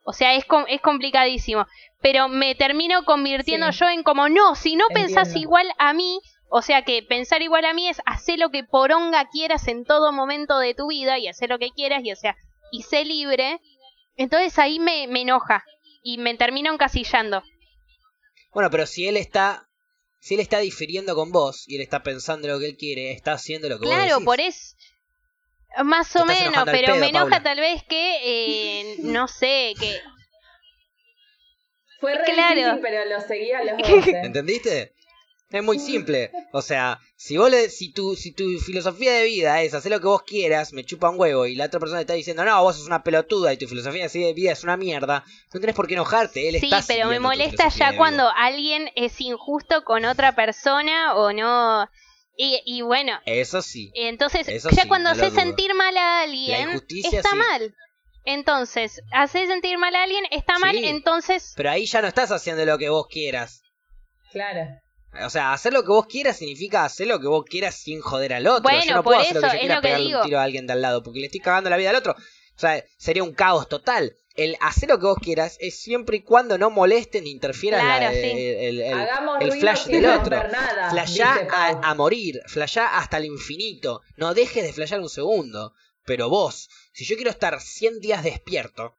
[0.04, 1.66] O sea, es com- es complicadísimo,
[2.02, 3.80] pero me termino convirtiendo Sí.
[3.80, 5.40] yo en como no, si no pensás Entiendo.
[5.42, 9.28] igual a mí, o sea que pensar igual a mí es hacer lo que poronga
[9.30, 12.36] quieras en todo momento de tu vida y hacer lo que quieras y o sea,
[12.72, 13.60] y sé libre.
[14.16, 15.64] Entonces ahí me, me enoja
[16.04, 17.44] y me termino encasillando.
[18.54, 19.64] Bueno, pero si él está.
[20.20, 23.34] Si él está difiriendo con vos y él está pensando lo que él quiere, está
[23.34, 24.76] haciendo lo que vos Claro, por eso.
[25.84, 27.44] Más o menos, pero pedo, me enoja Paula.
[27.44, 30.02] tal vez que, eh, no sé, que...
[32.00, 32.56] Fue re Claro.
[32.56, 34.08] difícil, pero lo seguía a los dos.
[34.08, 34.22] ¿eh?
[34.24, 34.94] ¿Entendiste?
[35.50, 36.30] Es muy simple.
[36.52, 40.02] O sea, si vos le, si tu, si tu filosofía de vida es hacer lo
[40.02, 42.76] que vos quieras, me chupa un huevo, y la otra persona está diciendo, no, vos
[42.76, 45.94] sos una pelotuda y tu filosofía de vida es una mierda, no tenés por qué
[45.94, 46.50] enojarte.
[46.50, 51.32] Él Sí, está pero me molesta ya cuando alguien es injusto con otra persona o
[51.32, 51.88] no...
[52.40, 53.90] Y, y bueno, Eso sí.
[53.96, 55.42] entonces Eso ya sí, cuando no lo hace dudo.
[55.42, 56.70] sentir mal a alguien,
[57.04, 57.36] está sí.
[57.36, 57.76] mal.
[58.26, 61.54] Entonces, hacer sentir mal a alguien está mal, entonces...
[61.56, 63.62] Pero ahí ya no estás haciendo lo que vos quieras.
[64.32, 64.68] Claro.
[65.26, 68.34] O sea, hacer lo que vos quieras significa hacer lo que vos quieras sin joder
[68.34, 68.62] al otro.
[68.64, 70.20] Bueno, yo no por puedo hacer lo que yo es quiera lo que pegarle digo.
[70.20, 72.14] un tiro a alguien de al lado porque le estoy cagando la vida al otro.
[72.14, 74.16] O sea, sería un caos total.
[74.36, 78.06] el hacer lo que vos quieras es siempre y cuando no molesten ni interfieran Claro,
[78.06, 78.20] la- sí.
[78.20, 80.30] el, el- Hagamos el ruido flash sin del otro.
[80.40, 81.80] romper nada, Flashá dice Pau.
[81.84, 84.02] a, a morir, flashá hasta el infinito.
[84.16, 85.74] No dejes de flashear un segundo.
[86.06, 88.96] Pero vos, si yo quiero estar 100 días despierto,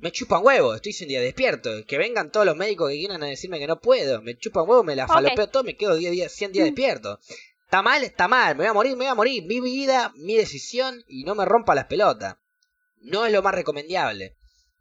[0.00, 1.70] me chupan huevo, estoy 100 días despierto.
[1.86, 4.22] Que vengan todos los médicos que quieran a decirme que no puedo.
[4.22, 5.12] Me chupan huevo, me la Ok.
[5.12, 7.18] falopeo todo, me quedo 10 días, 100 días despierto.
[7.64, 9.44] Está mal, está mal, me voy a morir, me voy a morir.
[9.44, 12.36] Mi vida, mi decisión y no me rompa las pelotas.
[13.00, 14.34] No es lo más recomendable.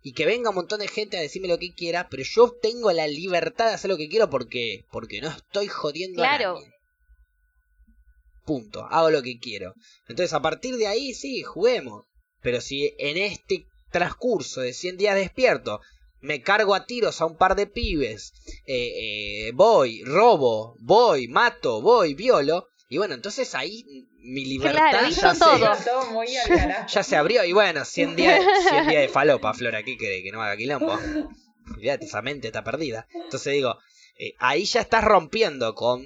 [0.04, 2.92] Y que venga un montón de gente a decirme lo que quiera, pero yo tengo
[2.94, 6.52] la libertad de hacer lo que quiero porque porque no estoy jodiendo Claro.
[6.52, 6.72] a nadie.
[8.46, 9.74] Punto, hago lo que quiero.
[10.08, 12.06] Entonces, a partir de ahí, sí, juguemos.
[12.42, 13.66] Pero si en este
[13.98, 15.82] transcurso de 100 días despierto
[16.20, 18.34] me cargo a tiros a un par de pibes,
[18.66, 25.02] eh, eh, voy, robo, voy, mato, voy, violo, y bueno, entonces ahí mi libertad Claro,
[25.02, 26.12] ya, hizo se, todo.
[26.12, 27.44] Muy al ya se abrió.
[27.44, 30.24] Y bueno, 100 días, 100 días de falopa, Flora, ¿qué cree?
[30.24, 30.94] Que no haga quilombo.
[31.76, 33.08] Olvídate, esa mente está perdida.
[33.14, 33.78] Entonces digo,
[34.18, 36.06] eh, ahí ya estás rompiendo con,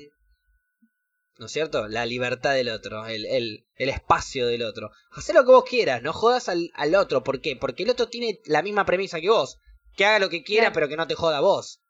[1.41, 1.87] ¿no es cierto?
[1.87, 4.91] La libertad del otro, el, el, el espacio del otro.
[5.11, 7.23] Hacé lo que vos quieras, no jodas al, al otro.
[7.23, 7.55] ¿Por qué?
[7.55, 9.57] Porque el otro tiene la misma premisa que vos.
[9.95, 10.73] Que haga lo que quiera, Claro.
[10.75, 11.81] pero que no te joda a vos.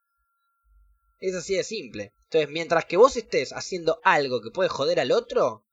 [1.20, 2.14] Es así de simple.
[2.24, 5.66] Entonces, mientras que vos estés haciendo algo que puede joder al otro,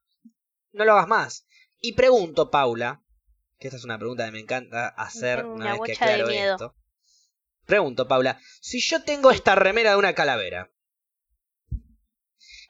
[0.73, 1.47] no lo hagas más.
[1.81, 3.05] Y pregunto, Paula,
[3.61, 6.75] que esta es una pregunta que me encanta hacer una una vez que aclaro esto.
[7.65, 10.73] Pregunto, Paula, si yo tengo esta remera de una calavera,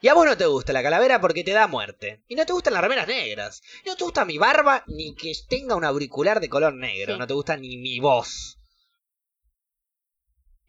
[0.01, 2.53] y a vos no te gusta la calavera porque te da muerte, y no te
[2.53, 6.39] gustan las remeras negras, y no te gusta mi barba ni que tenga un auricular
[6.39, 7.19] de color negro, Sí.
[7.19, 8.55] no te gusta ni mi voz.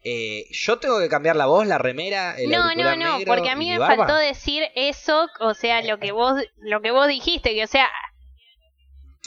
[0.03, 3.49] Eh, ¿Yo tengo que cambiar la voz, la remera, el No, no, no, negro porque
[3.51, 7.53] a mí me faltó decir eso, o sea, lo que vos, lo que vos dijiste,
[7.53, 7.87] que o sea,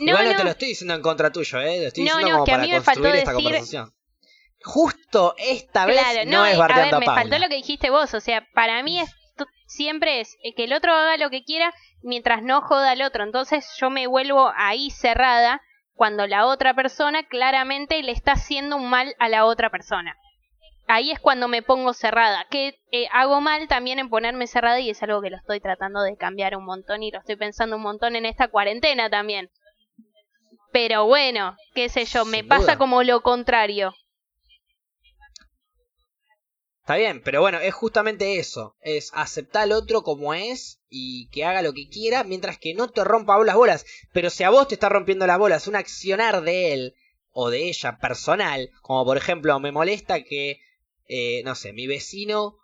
[0.01, 1.81] no, Igual no, no, te lo estoy diciendo en contra tuyo, ¿eh?
[1.81, 3.45] Lo estoy No, diciendo no, como que a para mí me faltó construir esta decir-
[3.45, 3.95] conversación.
[4.65, 7.55] Justo esta vez claro, no, es eh, a bardeando ver, a, me faltó lo que
[7.57, 9.11] dijiste vos, o sea, para mí es
[9.75, 11.73] siempre es eh, que el otro haga lo que quiera
[12.03, 15.61] mientras no joda al otro, entonces yo me vuelvo ahí cerrada
[15.95, 20.17] cuando la otra persona claramente le está haciendo un mal a la otra persona.
[20.87, 24.91] Ahí es cuando me pongo cerrada, que eh, hago mal también en ponerme cerrada y
[24.91, 27.83] es algo que lo estoy tratando de cambiar un montón y lo estoy pensando un
[27.83, 29.51] montón en esta cuarentena también.
[30.73, 33.95] Pero bueno, qué sé yo, me pasa como lo contrario.
[36.85, 38.77] Está bien, pero bueno, es justamente eso.
[38.83, 42.89] Es aceptar al otro como es y que haga lo que quiera mientras que no
[42.91, 43.87] te rompa las bolas.
[44.13, 46.95] Pero si a vos te está rompiendo las bolas un accionar de él
[47.33, 50.61] o de ella personal, como por ejemplo me molesta que,
[51.09, 52.59] eh, no sé, mi vecino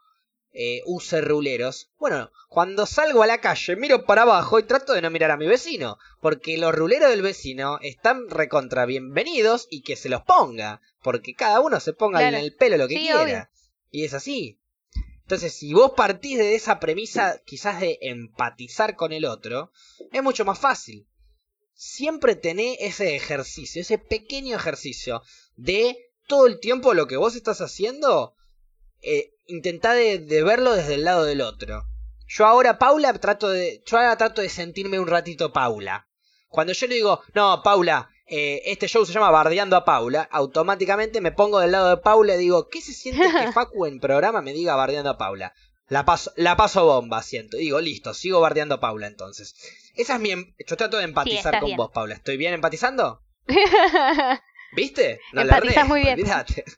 [0.52, 1.88] eh, use ruleros.
[1.98, 5.38] Bueno, cuando salgo a la calle miro para abajo y trato de no mirar a
[5.38, 5.96] mi vecino.
[6.20, 10.82] Porque los ruleros del vecino están recontra bienvenidos y que se los ponga.
[11.02, 12.36] Porque cada uno se ponga Claro.
[12.36, 13.22] en el pelo lo que Sí, quiera.
[13.22, 13.48] obvio.
[13.90, 14.60] Y es así.
[15.22, 19.70] Entonces, si vos partís de esa premisa quizás de empatizar con el otro,
[20.12, 21.06] es mucho más fácil.
[21.72, 25.22] Siempre tené ese ejercicio, ese pequeño ejercicio
[25.56, 25.96] de
[26.26, 28.34] todo el tiempo lo que vos estás haciendo,
[29.02, 31.84] eh, intentá de, de verlo desde el lado del otro.
[32.26, 36.08] Yo ahora, Paula, trato de, yo ahora trato de sentirme un ratito Paula.
[36.48, 41.20] Cuando yo le digo, no, Paula, eh, este show se llama Bardeando a Paula, automáticamente
[41.20, 44.40] me pongo del lado de Paula y digo, ¿qué se siente que Facu en programa
[44.40, 45.52] me diga Bardeando a Paula?
[45.88, 47.56] La paso, la paso bomba, siento.
[47.56, 49.56] Digo, listo, sigo bardeando a Paula entonces.
[49.96, 50.30] Esa es mi...
[50.30, 51.76] em- Yo trato de empatizar con bien.
[51.76, 52.14] vos, Paula.
[52.14, 53.20] ¿Estoy bien empatizando?
[54.72, 55.20] ¿Viste?
[55.32, 56.14] No la erré, muy bien.
[56.14, 56.64] olvídate.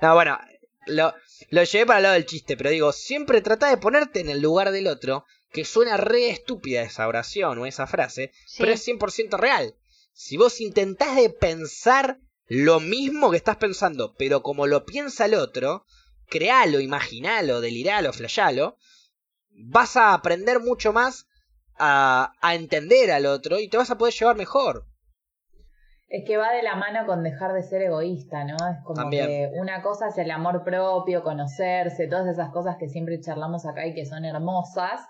[0.00, 0.38] No, bueno,
[0.86, 1.12] lo,
[1.50, 4.40] lo llevé para el lado del chiste, pero digo, siempre trata de ponerte en el
[4.40, 8.56] lugar del otro, que suena re estúpida esa oración o esa frase, Sí.
[8.60, 9.74] pero es 100% real.
[10.20, 12.18] Si vos intentás de pensar
[12.48, 15.84] lo mismo que estás pensando, pero como lo piensa el otro,
[16.28, 18.78] crealo, imaginalo, deliralo, flashalo,
[19.50, 21.28] vas a aprender mucho más
[21.78, 24.86] a, a entender al otro y te vas a poder llevar mejor.
[26.08, 28.56] Es que va de la mano con dejar de ser egoísta, ¿no?
[28.56, 29.28] Es como También.
[29.28, 33.86] que una cosa es el amor propio, conocerse, todas esas cosas que siempre charlamos acá
[33.86, 35.00] y que son hermosas,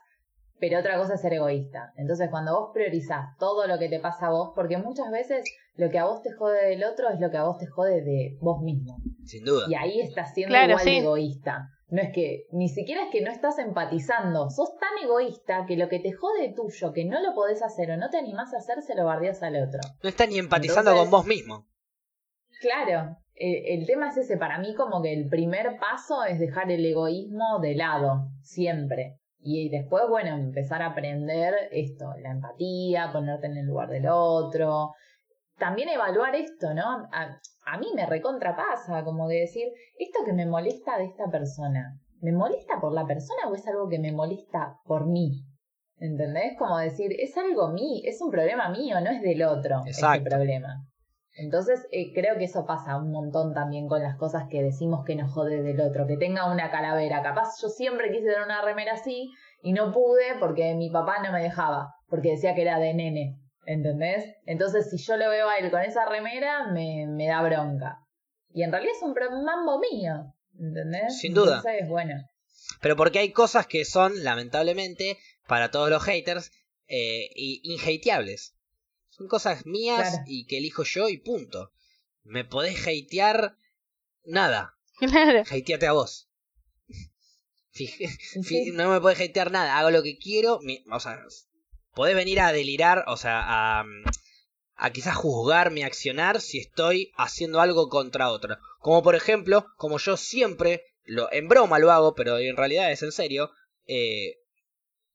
[0.61, 1.93] pero otra cosa es ser egoísta.
[1.97, 5.45] Entonces, cuando vos priorizás todo lo que te pasa a vos, porque muchas veces
[5.75, 8.03] lo que a vos te jode del otro es lo que a vos te jode
[8.03, 8.99] de vos mismo.
[9.25, 9.67] Sin duda.
[9.69, 10.91] Y ahí estás siendo Claro, igual sí.
[10.91, 11.69] de egoísta.
[11.91, 14.51] No es que, ni siquiera es que no estás empatizando.
[14.51, 17.97] Sos tan egoísta que lo que te jode tuyo, que no lo podés hacer o
[17.97, 19.81] no te animás a hacer, se lo bardeas al otro.
[20.03, 21.67] No estás ni empatizando Entonces- con vos mismo.
[22.61, 24.37] Claro, eh, el tema es ese.
[24.37, 29.19] Para mí, como que el primer paso es dejar el egoísmo de lado, siempre.
[29.41, 34.95] Y después, bueno, empezar a aprender esto, la empatía, ponerte en el lugar del otro,
[35.59, 37.09] también evaluar esto, ¿no?
[37.13, 41.99] A, a mí me recontrapasa, como de decir, esto que me molesta de esta persona,
[42.21, 45.45] ¿me molesta por la persona o es algo que me molesta por mí?
[45.99, 46.57] ¿Entendés?
[46.59, 50.21] Como decir, es algo mío, es un problema mío, no es del otro Exacto.
[50.21, 50.87] ese problema.
[51.39, 55.15] Entonces, eh, creo que eso pasa un montón también con las cosas que decimos que
[55.15, 56.07] nos jode del otro.
[56.07, 57.23] Que tenga una calavera.
[57.23, 59.31] Capaz yo siempre quise tener una remera así
[59.63, 61.95] y no pude porque mi papá no me dejaba.
[62.09, 63.39] Porque decía que era de nene.
[63.67, 64.25] ¿Entendés?
[64.47, 67.99] Entonces, si yo lo veo a él con esa remera, me, me da bronca.
[68.53, 70.35] Y en realidad es un mambo mío.
[70.59, 71.19] ¿Entendés?
[71.19, 71.59] Sin duda.
[71.59, 72.15] Entonces, bueno.
[72.81, 76.51] Pero porque hay cosas que son, lamentablemente, para todos los haters,
[76.89, 78.58] eh, inhateables.
[79.19, 80.25] Son cosas mías Claro.
[80.29, 81.73] y que elijo yo y punto.
[82.23, 83.57] Me podés hatear
[84.25, 84.77] nada.
[84.99, 85.41] Claro.
[85.51, 86.29] Hateate a vos.
[87.73, 87.93] Sí.
[88.73, 89.79] No me podés hatear nada.
[89.79, 90.59] Hago lo que quiero.
[90.63, 91.23] mi- o sea,
[91.95, 93.41] podés venir a delirar, o sea,
[93.81, 93.85] a,
[94.77, 98.57] a quizás juzgar mi accionar si estoy haciendo algo contra otro.
[98.81, 103.03] Como por ejemplo, como yo siempre, lo, en broma lo hago, pero en realidad es
[103.03, 103.51] en serio,
[103.87, 104.37] eh,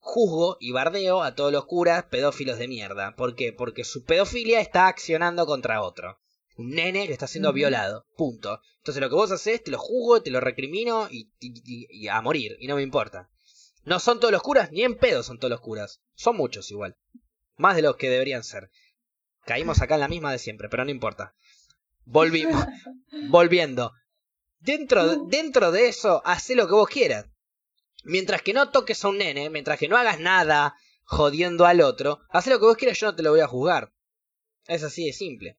[0.05, 3.15] juzgo y bardeo a todos los curas pedófilos de mierda.
[3.15, 3.53] ¿Por qué?
[3.53, 6.19] Porque su pedofilia está accionando contra otro.
[6.57, 8.05] Un nene que está siendo violado.
[8.17, 8.59] Punto.
[8.79, 12.57] Entonces lo que vos haces, te lo juzgo, te lo recrimino y, y- a morir.
[12.59, 13.29] Y no me importa.
[13.85, 16.01] No son todos los curas, ni en pedo son todos los curas.
[16.15, 16.97] Son muchos igual.
[17.55, 18.69] Más de los que deberían ser.
[19.45, 21.33] Caímos acá en la misma de siempre, pero no importa.
[22.05, 22.63] Volvimos.
[23.29, 23.93] Volviendo.
[24.59, 27.25] Dentro, de- dentro de eso, hacé lo que vos quieras.
[28.03, 32.19] Mientras que no toques a un nene, mientras que no hagas nada jodiendo al otro,
[32.29, 33.93] haz lo que vos quieras, yo no te lo voy a juzgar.
[34.67, 35.57] Es así de simple.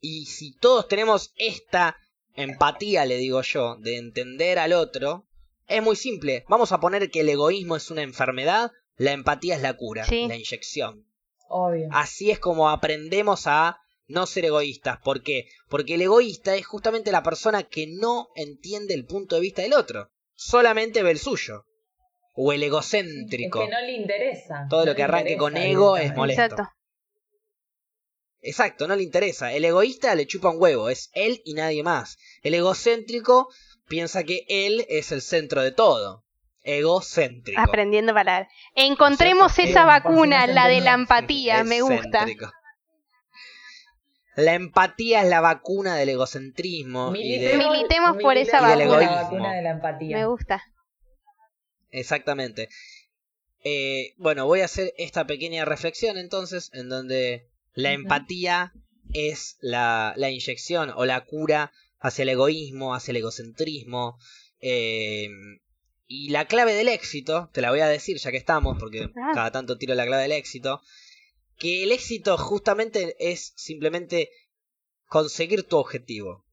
[0.00, 1.96] Y si todos tenemos esta
[2.34, 5.26] empatía, le digo yo, de entender al otro,
[5.66, 6.44] es muy simple.
[6.48, 10.26] Vamos a poner que el egoísmo es una enfermedad, la empatía es la cura, Sí.
[10.28, 11.06] la inyección.
[11.48, 11.88] Obvio.
[11.92, 14.98] Así es como aprendemos a no ser egoístas.
[14.98, 15.48] ¿Por qué?
[15.68, 19.72] Porque el egoísta es justamente la persona que no entiende el punto de vista del
[19.74, 20.10] otro.
[20.34, 21.64] Solamente ve el suyo.
[22.34, 23.62] O el egocéntrico.
[23.62, 24.66] Es que no le interesa.
[24.68, 26.42] Todo no lo que arranque con ego es molesto.
[26.42, 26.68] Exacto.
[28.40, 29.52] Exacto, no le interesa.
[29.52, 32.18] El egoísta le chupa un huevo, es él y nadie más.
[32.42, 33.48] El egocéntrico
[33.88, 36.24] piensa que él es el centro de todo.
[36.62, 37.60] Egocéntrico.
[37.60, 38.48] Aprendiendo palabras.
[38.74, 39.70] Encontremos ¿Cierto?
[39.70, 42.26] esa vacuna, la de la empatía, me gusta.
[44.36, 47.14] La empatía es la vacuna del egocentrismo.
[47.14, 48.84] y de- Militemos, por esa vacuna.
[49.00, 50.16] la vacuna de la empatía.
[50.18, 50.62] Me gusta.
[51.94, 52.68] Exactamente.
[53.62, 58.72] Eh, bueno, voy a hacer esta pequeña reflexión entonces, en donde la empatía
[59.12, 64.18] es la, la inyección o la cura hacia el egoísmo, hacia el egocentrismo.
[64.60, 65.28] eh,
[66.06, 69.30] y la clave del éxito, te la voy a decir ya que estamos, porque Ah.
[69.34, 70.82] cada tanto tiro la clave del éxito,
[71.58, 74.28] que el éxito justamente es simplemente
[75.06, 76.44] conseguir tu objetivo.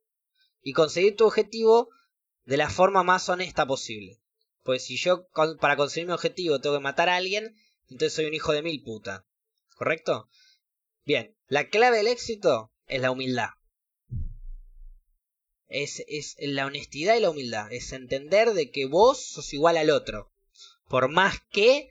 [0.61, 1.89] Y conseguir tu objetivo
[2.45, 4.19] de la forma más honesta posible.
[4.63, 7.55] Pues si yo con- para conseguir mi objetivo tengo que matar a alguien,
[7.89, 9.25] entonces soy un hijo de mil puta.
[9.75, 10.29] ¿Correcto?
[11.05, 13.49] Bien, la clave del éxito es la humildad.
[15.67, 17.71] Es, es la honestidad y la humildad.
[17.71, 20.31] Es entender de que vos sos igual al otro.
[20.89, 21.89] Por más que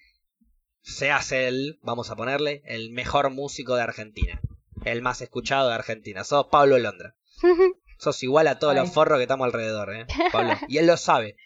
[0.83, 4.41] seas el, vamos a ponerle, el mejor músico de Argentina.
[4.85, 6.25] El más escuchado de Argentina.
[6.25, 7.17] Sos Pablo Londra.
[7.99, 8.81] Sos igual a todos Ay.
[8.81, 10.07] los forros que estamos alrededor, ¿eh?
[10.33, 10.55] Pablo.
[10.69, 11.37] Y él lo sabe,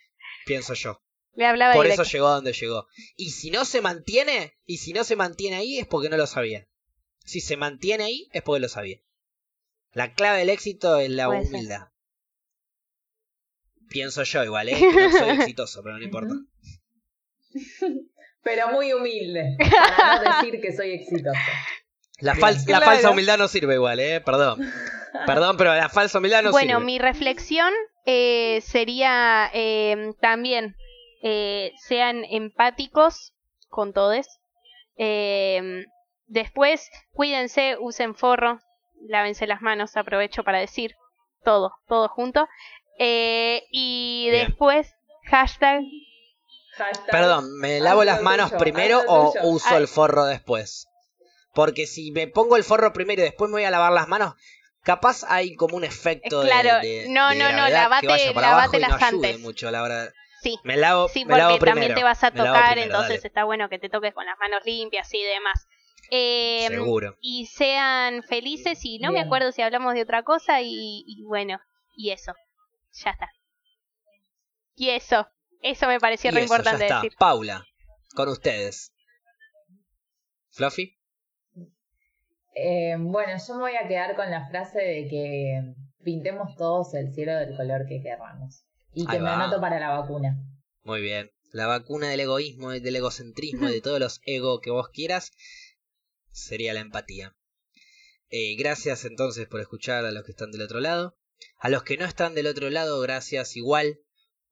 [0.46, 1.00] pienso yo.
[1.36, 2.02] Le hablaba Por directo.
[2.02, 2.86] eso llegó a donde llegó.
[3.16, 6.26] Y si no se mantiene, y si no se mantiene ahí es porque no lo
[6.26, 6.66] sabía.
[7.24, 8.98] Si se mantiene ahí es porque lo sabía.
[9.92, 11.54] La clave del éxito es la Puede ser.
[11.54, 11.88] humildad.
[13.88, 14.76] Pienso yo igual, ¿eh?
[14.78, 16.34] Que no soy exitoso, pero no importa.
[18.42, 19.56] Pero muy humilde.
[19.96, 21.38] Para no decir que soy exitoso.
[22.18, 22.44] La, Bien.
[22.44, 22.84] fal- la Claro.
[22.84, 24.20] falsa humildad no sirve igual, ¿eh?
[24.20, 24.60] Perdón.
[25.26, 26.84] Perdón, pero la falsa humildad no bueno, sirve.
[26.84, 27.72] mi reflexión
[28.04, 30.76] eh, sería eh, también
[31.26, 33.32] eh, sean empáticos
[33.70, 34.26] con todos.
[34.96, 35.84] Eh,
[36.26, 38.60] después, cuídense, usen forro,
[39.08, 40.94] lávense las manos, aprovecho para decir
[41.44, 42.46] todo, todo junto.
[42.98, 44.46] Eh, y Bien.
[44.48, 44.94] después,
[45.24, 45.82] hashtag,
[46.76, 49.46] Hashtag, Perdón, ¿me lavo las manos tuyo, primero o tuyo.
[49.46, 49.76] uso Ay.
[49.82, 50.88] el forro después?
[51.54, 54.34] Porque si me pongo el forro primero y después me voy a lavar las manos,
[54.82, 58.06] capaz hay como un efecto de- Claro, de, no, de no, no, gravedad lavate- que
[58.08, 60.12] vaya para abajo y no ayude mucho, la verdad.
[60.44, 60.58] Sí.
[60.62, 61.98] Me lavo, Sí, me lavo porque también primero.
[62.00, 63.26] te vas a tocar, primero, entonces dale.
[63.28, 65.66] está bueno que te toques con las manos limpias y demás.
[66.10, 67.16] Eh, Seguro.
[67.20, 71.58] y sean felices y no me acuerdo si hablamos de otra cosa y, y bueno,
[71.96, 72.32] y eso,
[72.92, 73.30] ya está.
[74.76, 75.26] Y eso,
[75.62, 76.96] eso me pareció Y re eso, ya importante está.
[77.00, 77.16] decir.
[77.18, 77.64] Paula,
[78.14, 78.92] con ustedes.
[80.50, 80.96] ¿Fluffy?
[82.54, 87.12] Eh, bueno, yo me voy a quedar con la frase de que pintemos todos el
[87.14, 88.64] cielo del color que queramos.
[88.94, 90.36] Y que me anoto para la vacuna.
[90.82, 91.30] Muy bien.
[91.52, 95.32] La vacuna del egoísmo, del egocentrismo, y de todos los ego que vos quieras,
[96.32, 97.36] sería la empatía.
[98.28, 101.16] Eh, gracias entonces por escuchar a los que están del otro lado.
[101.58, 104.00] A los que no están del otro lado, gracias igual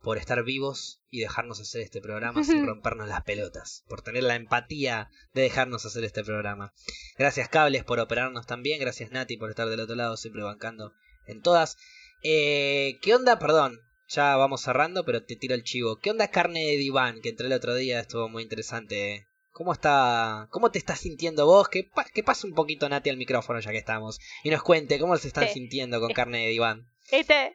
[0.02, 4.34] por estar vivos y dejarnos hacer este programa sin rompernos las pelotas, por tener la
[4.34, 6.72] empatía de dejarnos hacer este programa.
[7.16, 10.92] Gracias Cables por operarnos también, gracias Nati por estar del otro lado, siempre bancando
[11.26, 11.76] en todas.
[12.22, 13.38] Eh, ¿Qué onda?
[13.38, 13.80] Perdón,
[14.14, 15.96] ya vamos cerrando, pero te tiro el chivo.
[15.96, 17.20] ¿Qué onda carne de diván?
[17.22, 19.14] Que entré el otro día, estuvo muy interesante.
[19.14, 19.26] eh.
[19.52, 20.46] ¿Cómo está?
[20.50, 21.68] ¿Cómo te estás sintiendo vos?
[21.68, 24.18] Que, pa- que pase un poquito Nati al micrófono ya que estamos.
[24.44, 25.54] Y nos cuente cómo se están Sí.
[25.54, 26.86] sintiendo con carne de diván.
[27.10, 27.54] Este,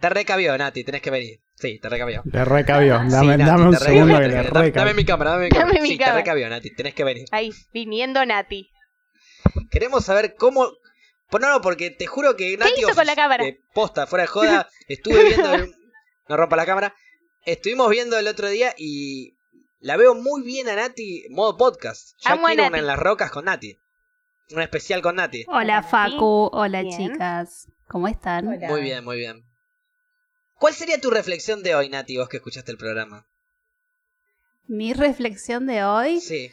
[0.00, 1.40] Te recabió, Nati, tenés que venir.
[1.56, 2.22] Sí, te recabió.
[2.24, 3.00] Le recabió.
[3.02, 4.72] Sí, Dame, Nati, dame un te recabió, segundo que te le recabió.
[4.74, 5.68] Dame- mi cámara, dame mi cámara.
[5.68, 7.24] Dame mi sí, te recabió, Nati, tenés que venir.
[7.32, 8.68] ahí, viniendo Nati.
[9.70, 10.68] Queremos saber cómo.
[11.30, 12.72] Pues no, no, porque te juro que Nati.
[12.78, 13.44] hizo con la cámara?
[13.44, 14.68] eh, posta, fuera de joda.
[14.88, 15.50] Estuve viendo.
[16.28, 16.94] No rompa la cámara.
[17.44, 19.34] Estuvimos viendo el otro día y.
[19.80, 22.18] La veo muy bien a Nati, modo podcast.
[22.18, 23.78] Ya Amo a quiero una en las rocas con Nati.
[24.50, 25.44] Un especial con Nati.
[25.46, 27.12] Hola Hola, Facu, hola Bien.
[27.12, 28.48] chicas, ¿cómo están?
[28.48, 28.66] Hola.
[28.68, 29.44] Muy bien, muy bien.
[30.58, 33.24] ¿Cuál sería tu reflexión de hoy, Nati, vos que escuchaste el programa?
[34.66, 36.50] Mi reflexión de hoy, Sí.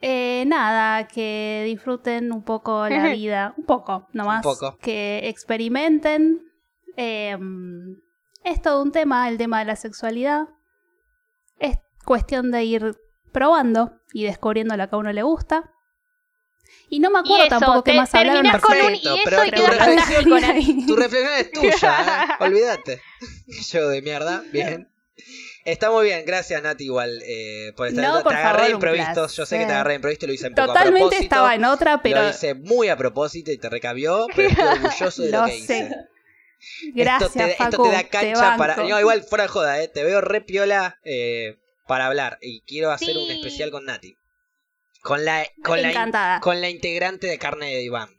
[0.00, 4.78] eh, nada, que disfruten un poco la vida, un poco, nomás, Un poco.
[4.78, 6.40] que experimenten.
[6.96, 7.36] eh,
[8.44, 10.48] es todo un tema, el tema de la sexualidad.
[11.58, 12.96] Es cuestión de ir
[13.32, 15.70] probando y descubriendo lo que a uno le gusta.
[16.90, 18.42] Y no me acuerdo eso, tampoco qué te- más hablaron.
[18.42, 20.24] terminás con un Perfecto, y pero y tu reflexión-.
[20.86, 22.34] Tu reflexión es tuya, ¿eh?
[22.44, 23.02] olvídate.
[23.70, 24.88] Yo de mierda, bien.
[25.64, 29.26] Está muy bien, gracias Nati igual eh, por estar No, Te por agarré favor, imprevisto,
[29.28, 31.22] yo sé que te agarré de imprevisto y lo hice un poco a Totalmente propósito.
[31.24, 35.22] estaba en otra, pero Lo hice muy a propósito y te recabió, pero estoy orgulloso
[35.22, 35.58] de lo, Lo que sé.
[35.58, 35.96] hice.
[36.94, 38.76] Gracias esto te, Facu, esto te da te cancha para...
[38.76, 42.90] No, igual fuera de joda, eh, te veo re piola eh, para hablar y quiero
[42.90, 44.16] hacer un especial con Nati.
[45.02, 46.40] Con la, con la, Encantada.
[46.40, 48.10] con la integrante de carne de diván.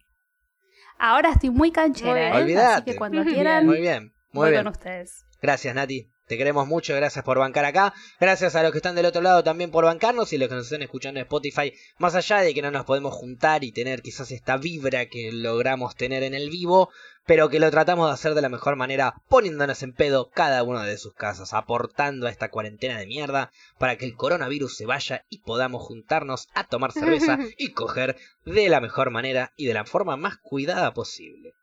[0.97, 2.57] Ahora estoy muy canchera, Muy ¿eh?
[2.57, 4.63] Así que cuando quieran, Muy bien, muy voy bien.
[4.63, 5.25] con ustedes.
[5.41, 6.09] Gracias, Nati.
[6.29, 7.91] Te queremos mucho, gracias por bancar acá.
[8.19, 10.65] Gracias a los que están del otro lado también por bancarnos y los que nos
[10.65, 11.73] están escuchando en Spotify.
[11.97, 15.95] Más allá de que no nos podemos juntar y tener quizás esta vibra que logramos
[15.95, 16.91] tener en el vivo,
[17.29, 20.81] pero que lo tratamos de hacer de la mejor manera, poniéndonos en pedo cada uno
[20.81, 25.27] de sus casas, aportando a esta cuarentena de mierda para que el coronavirus se vaya
[25.29, 29.85] y podamos juntarnos a tomar cerveza y coger de la mejor manera y de la
[29.85, 31.53] forma más cuidada posible.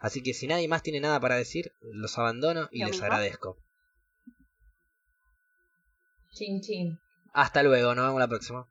[0.00, 3.04] Así que si nadie más tiene nada para decir, los abandono y les mismo.
[3.04, 3.56] agradezco.
[6.32, 6.98] Chin chin.
[7.32, 8.66] Hasta luego, nos vemos la próxima.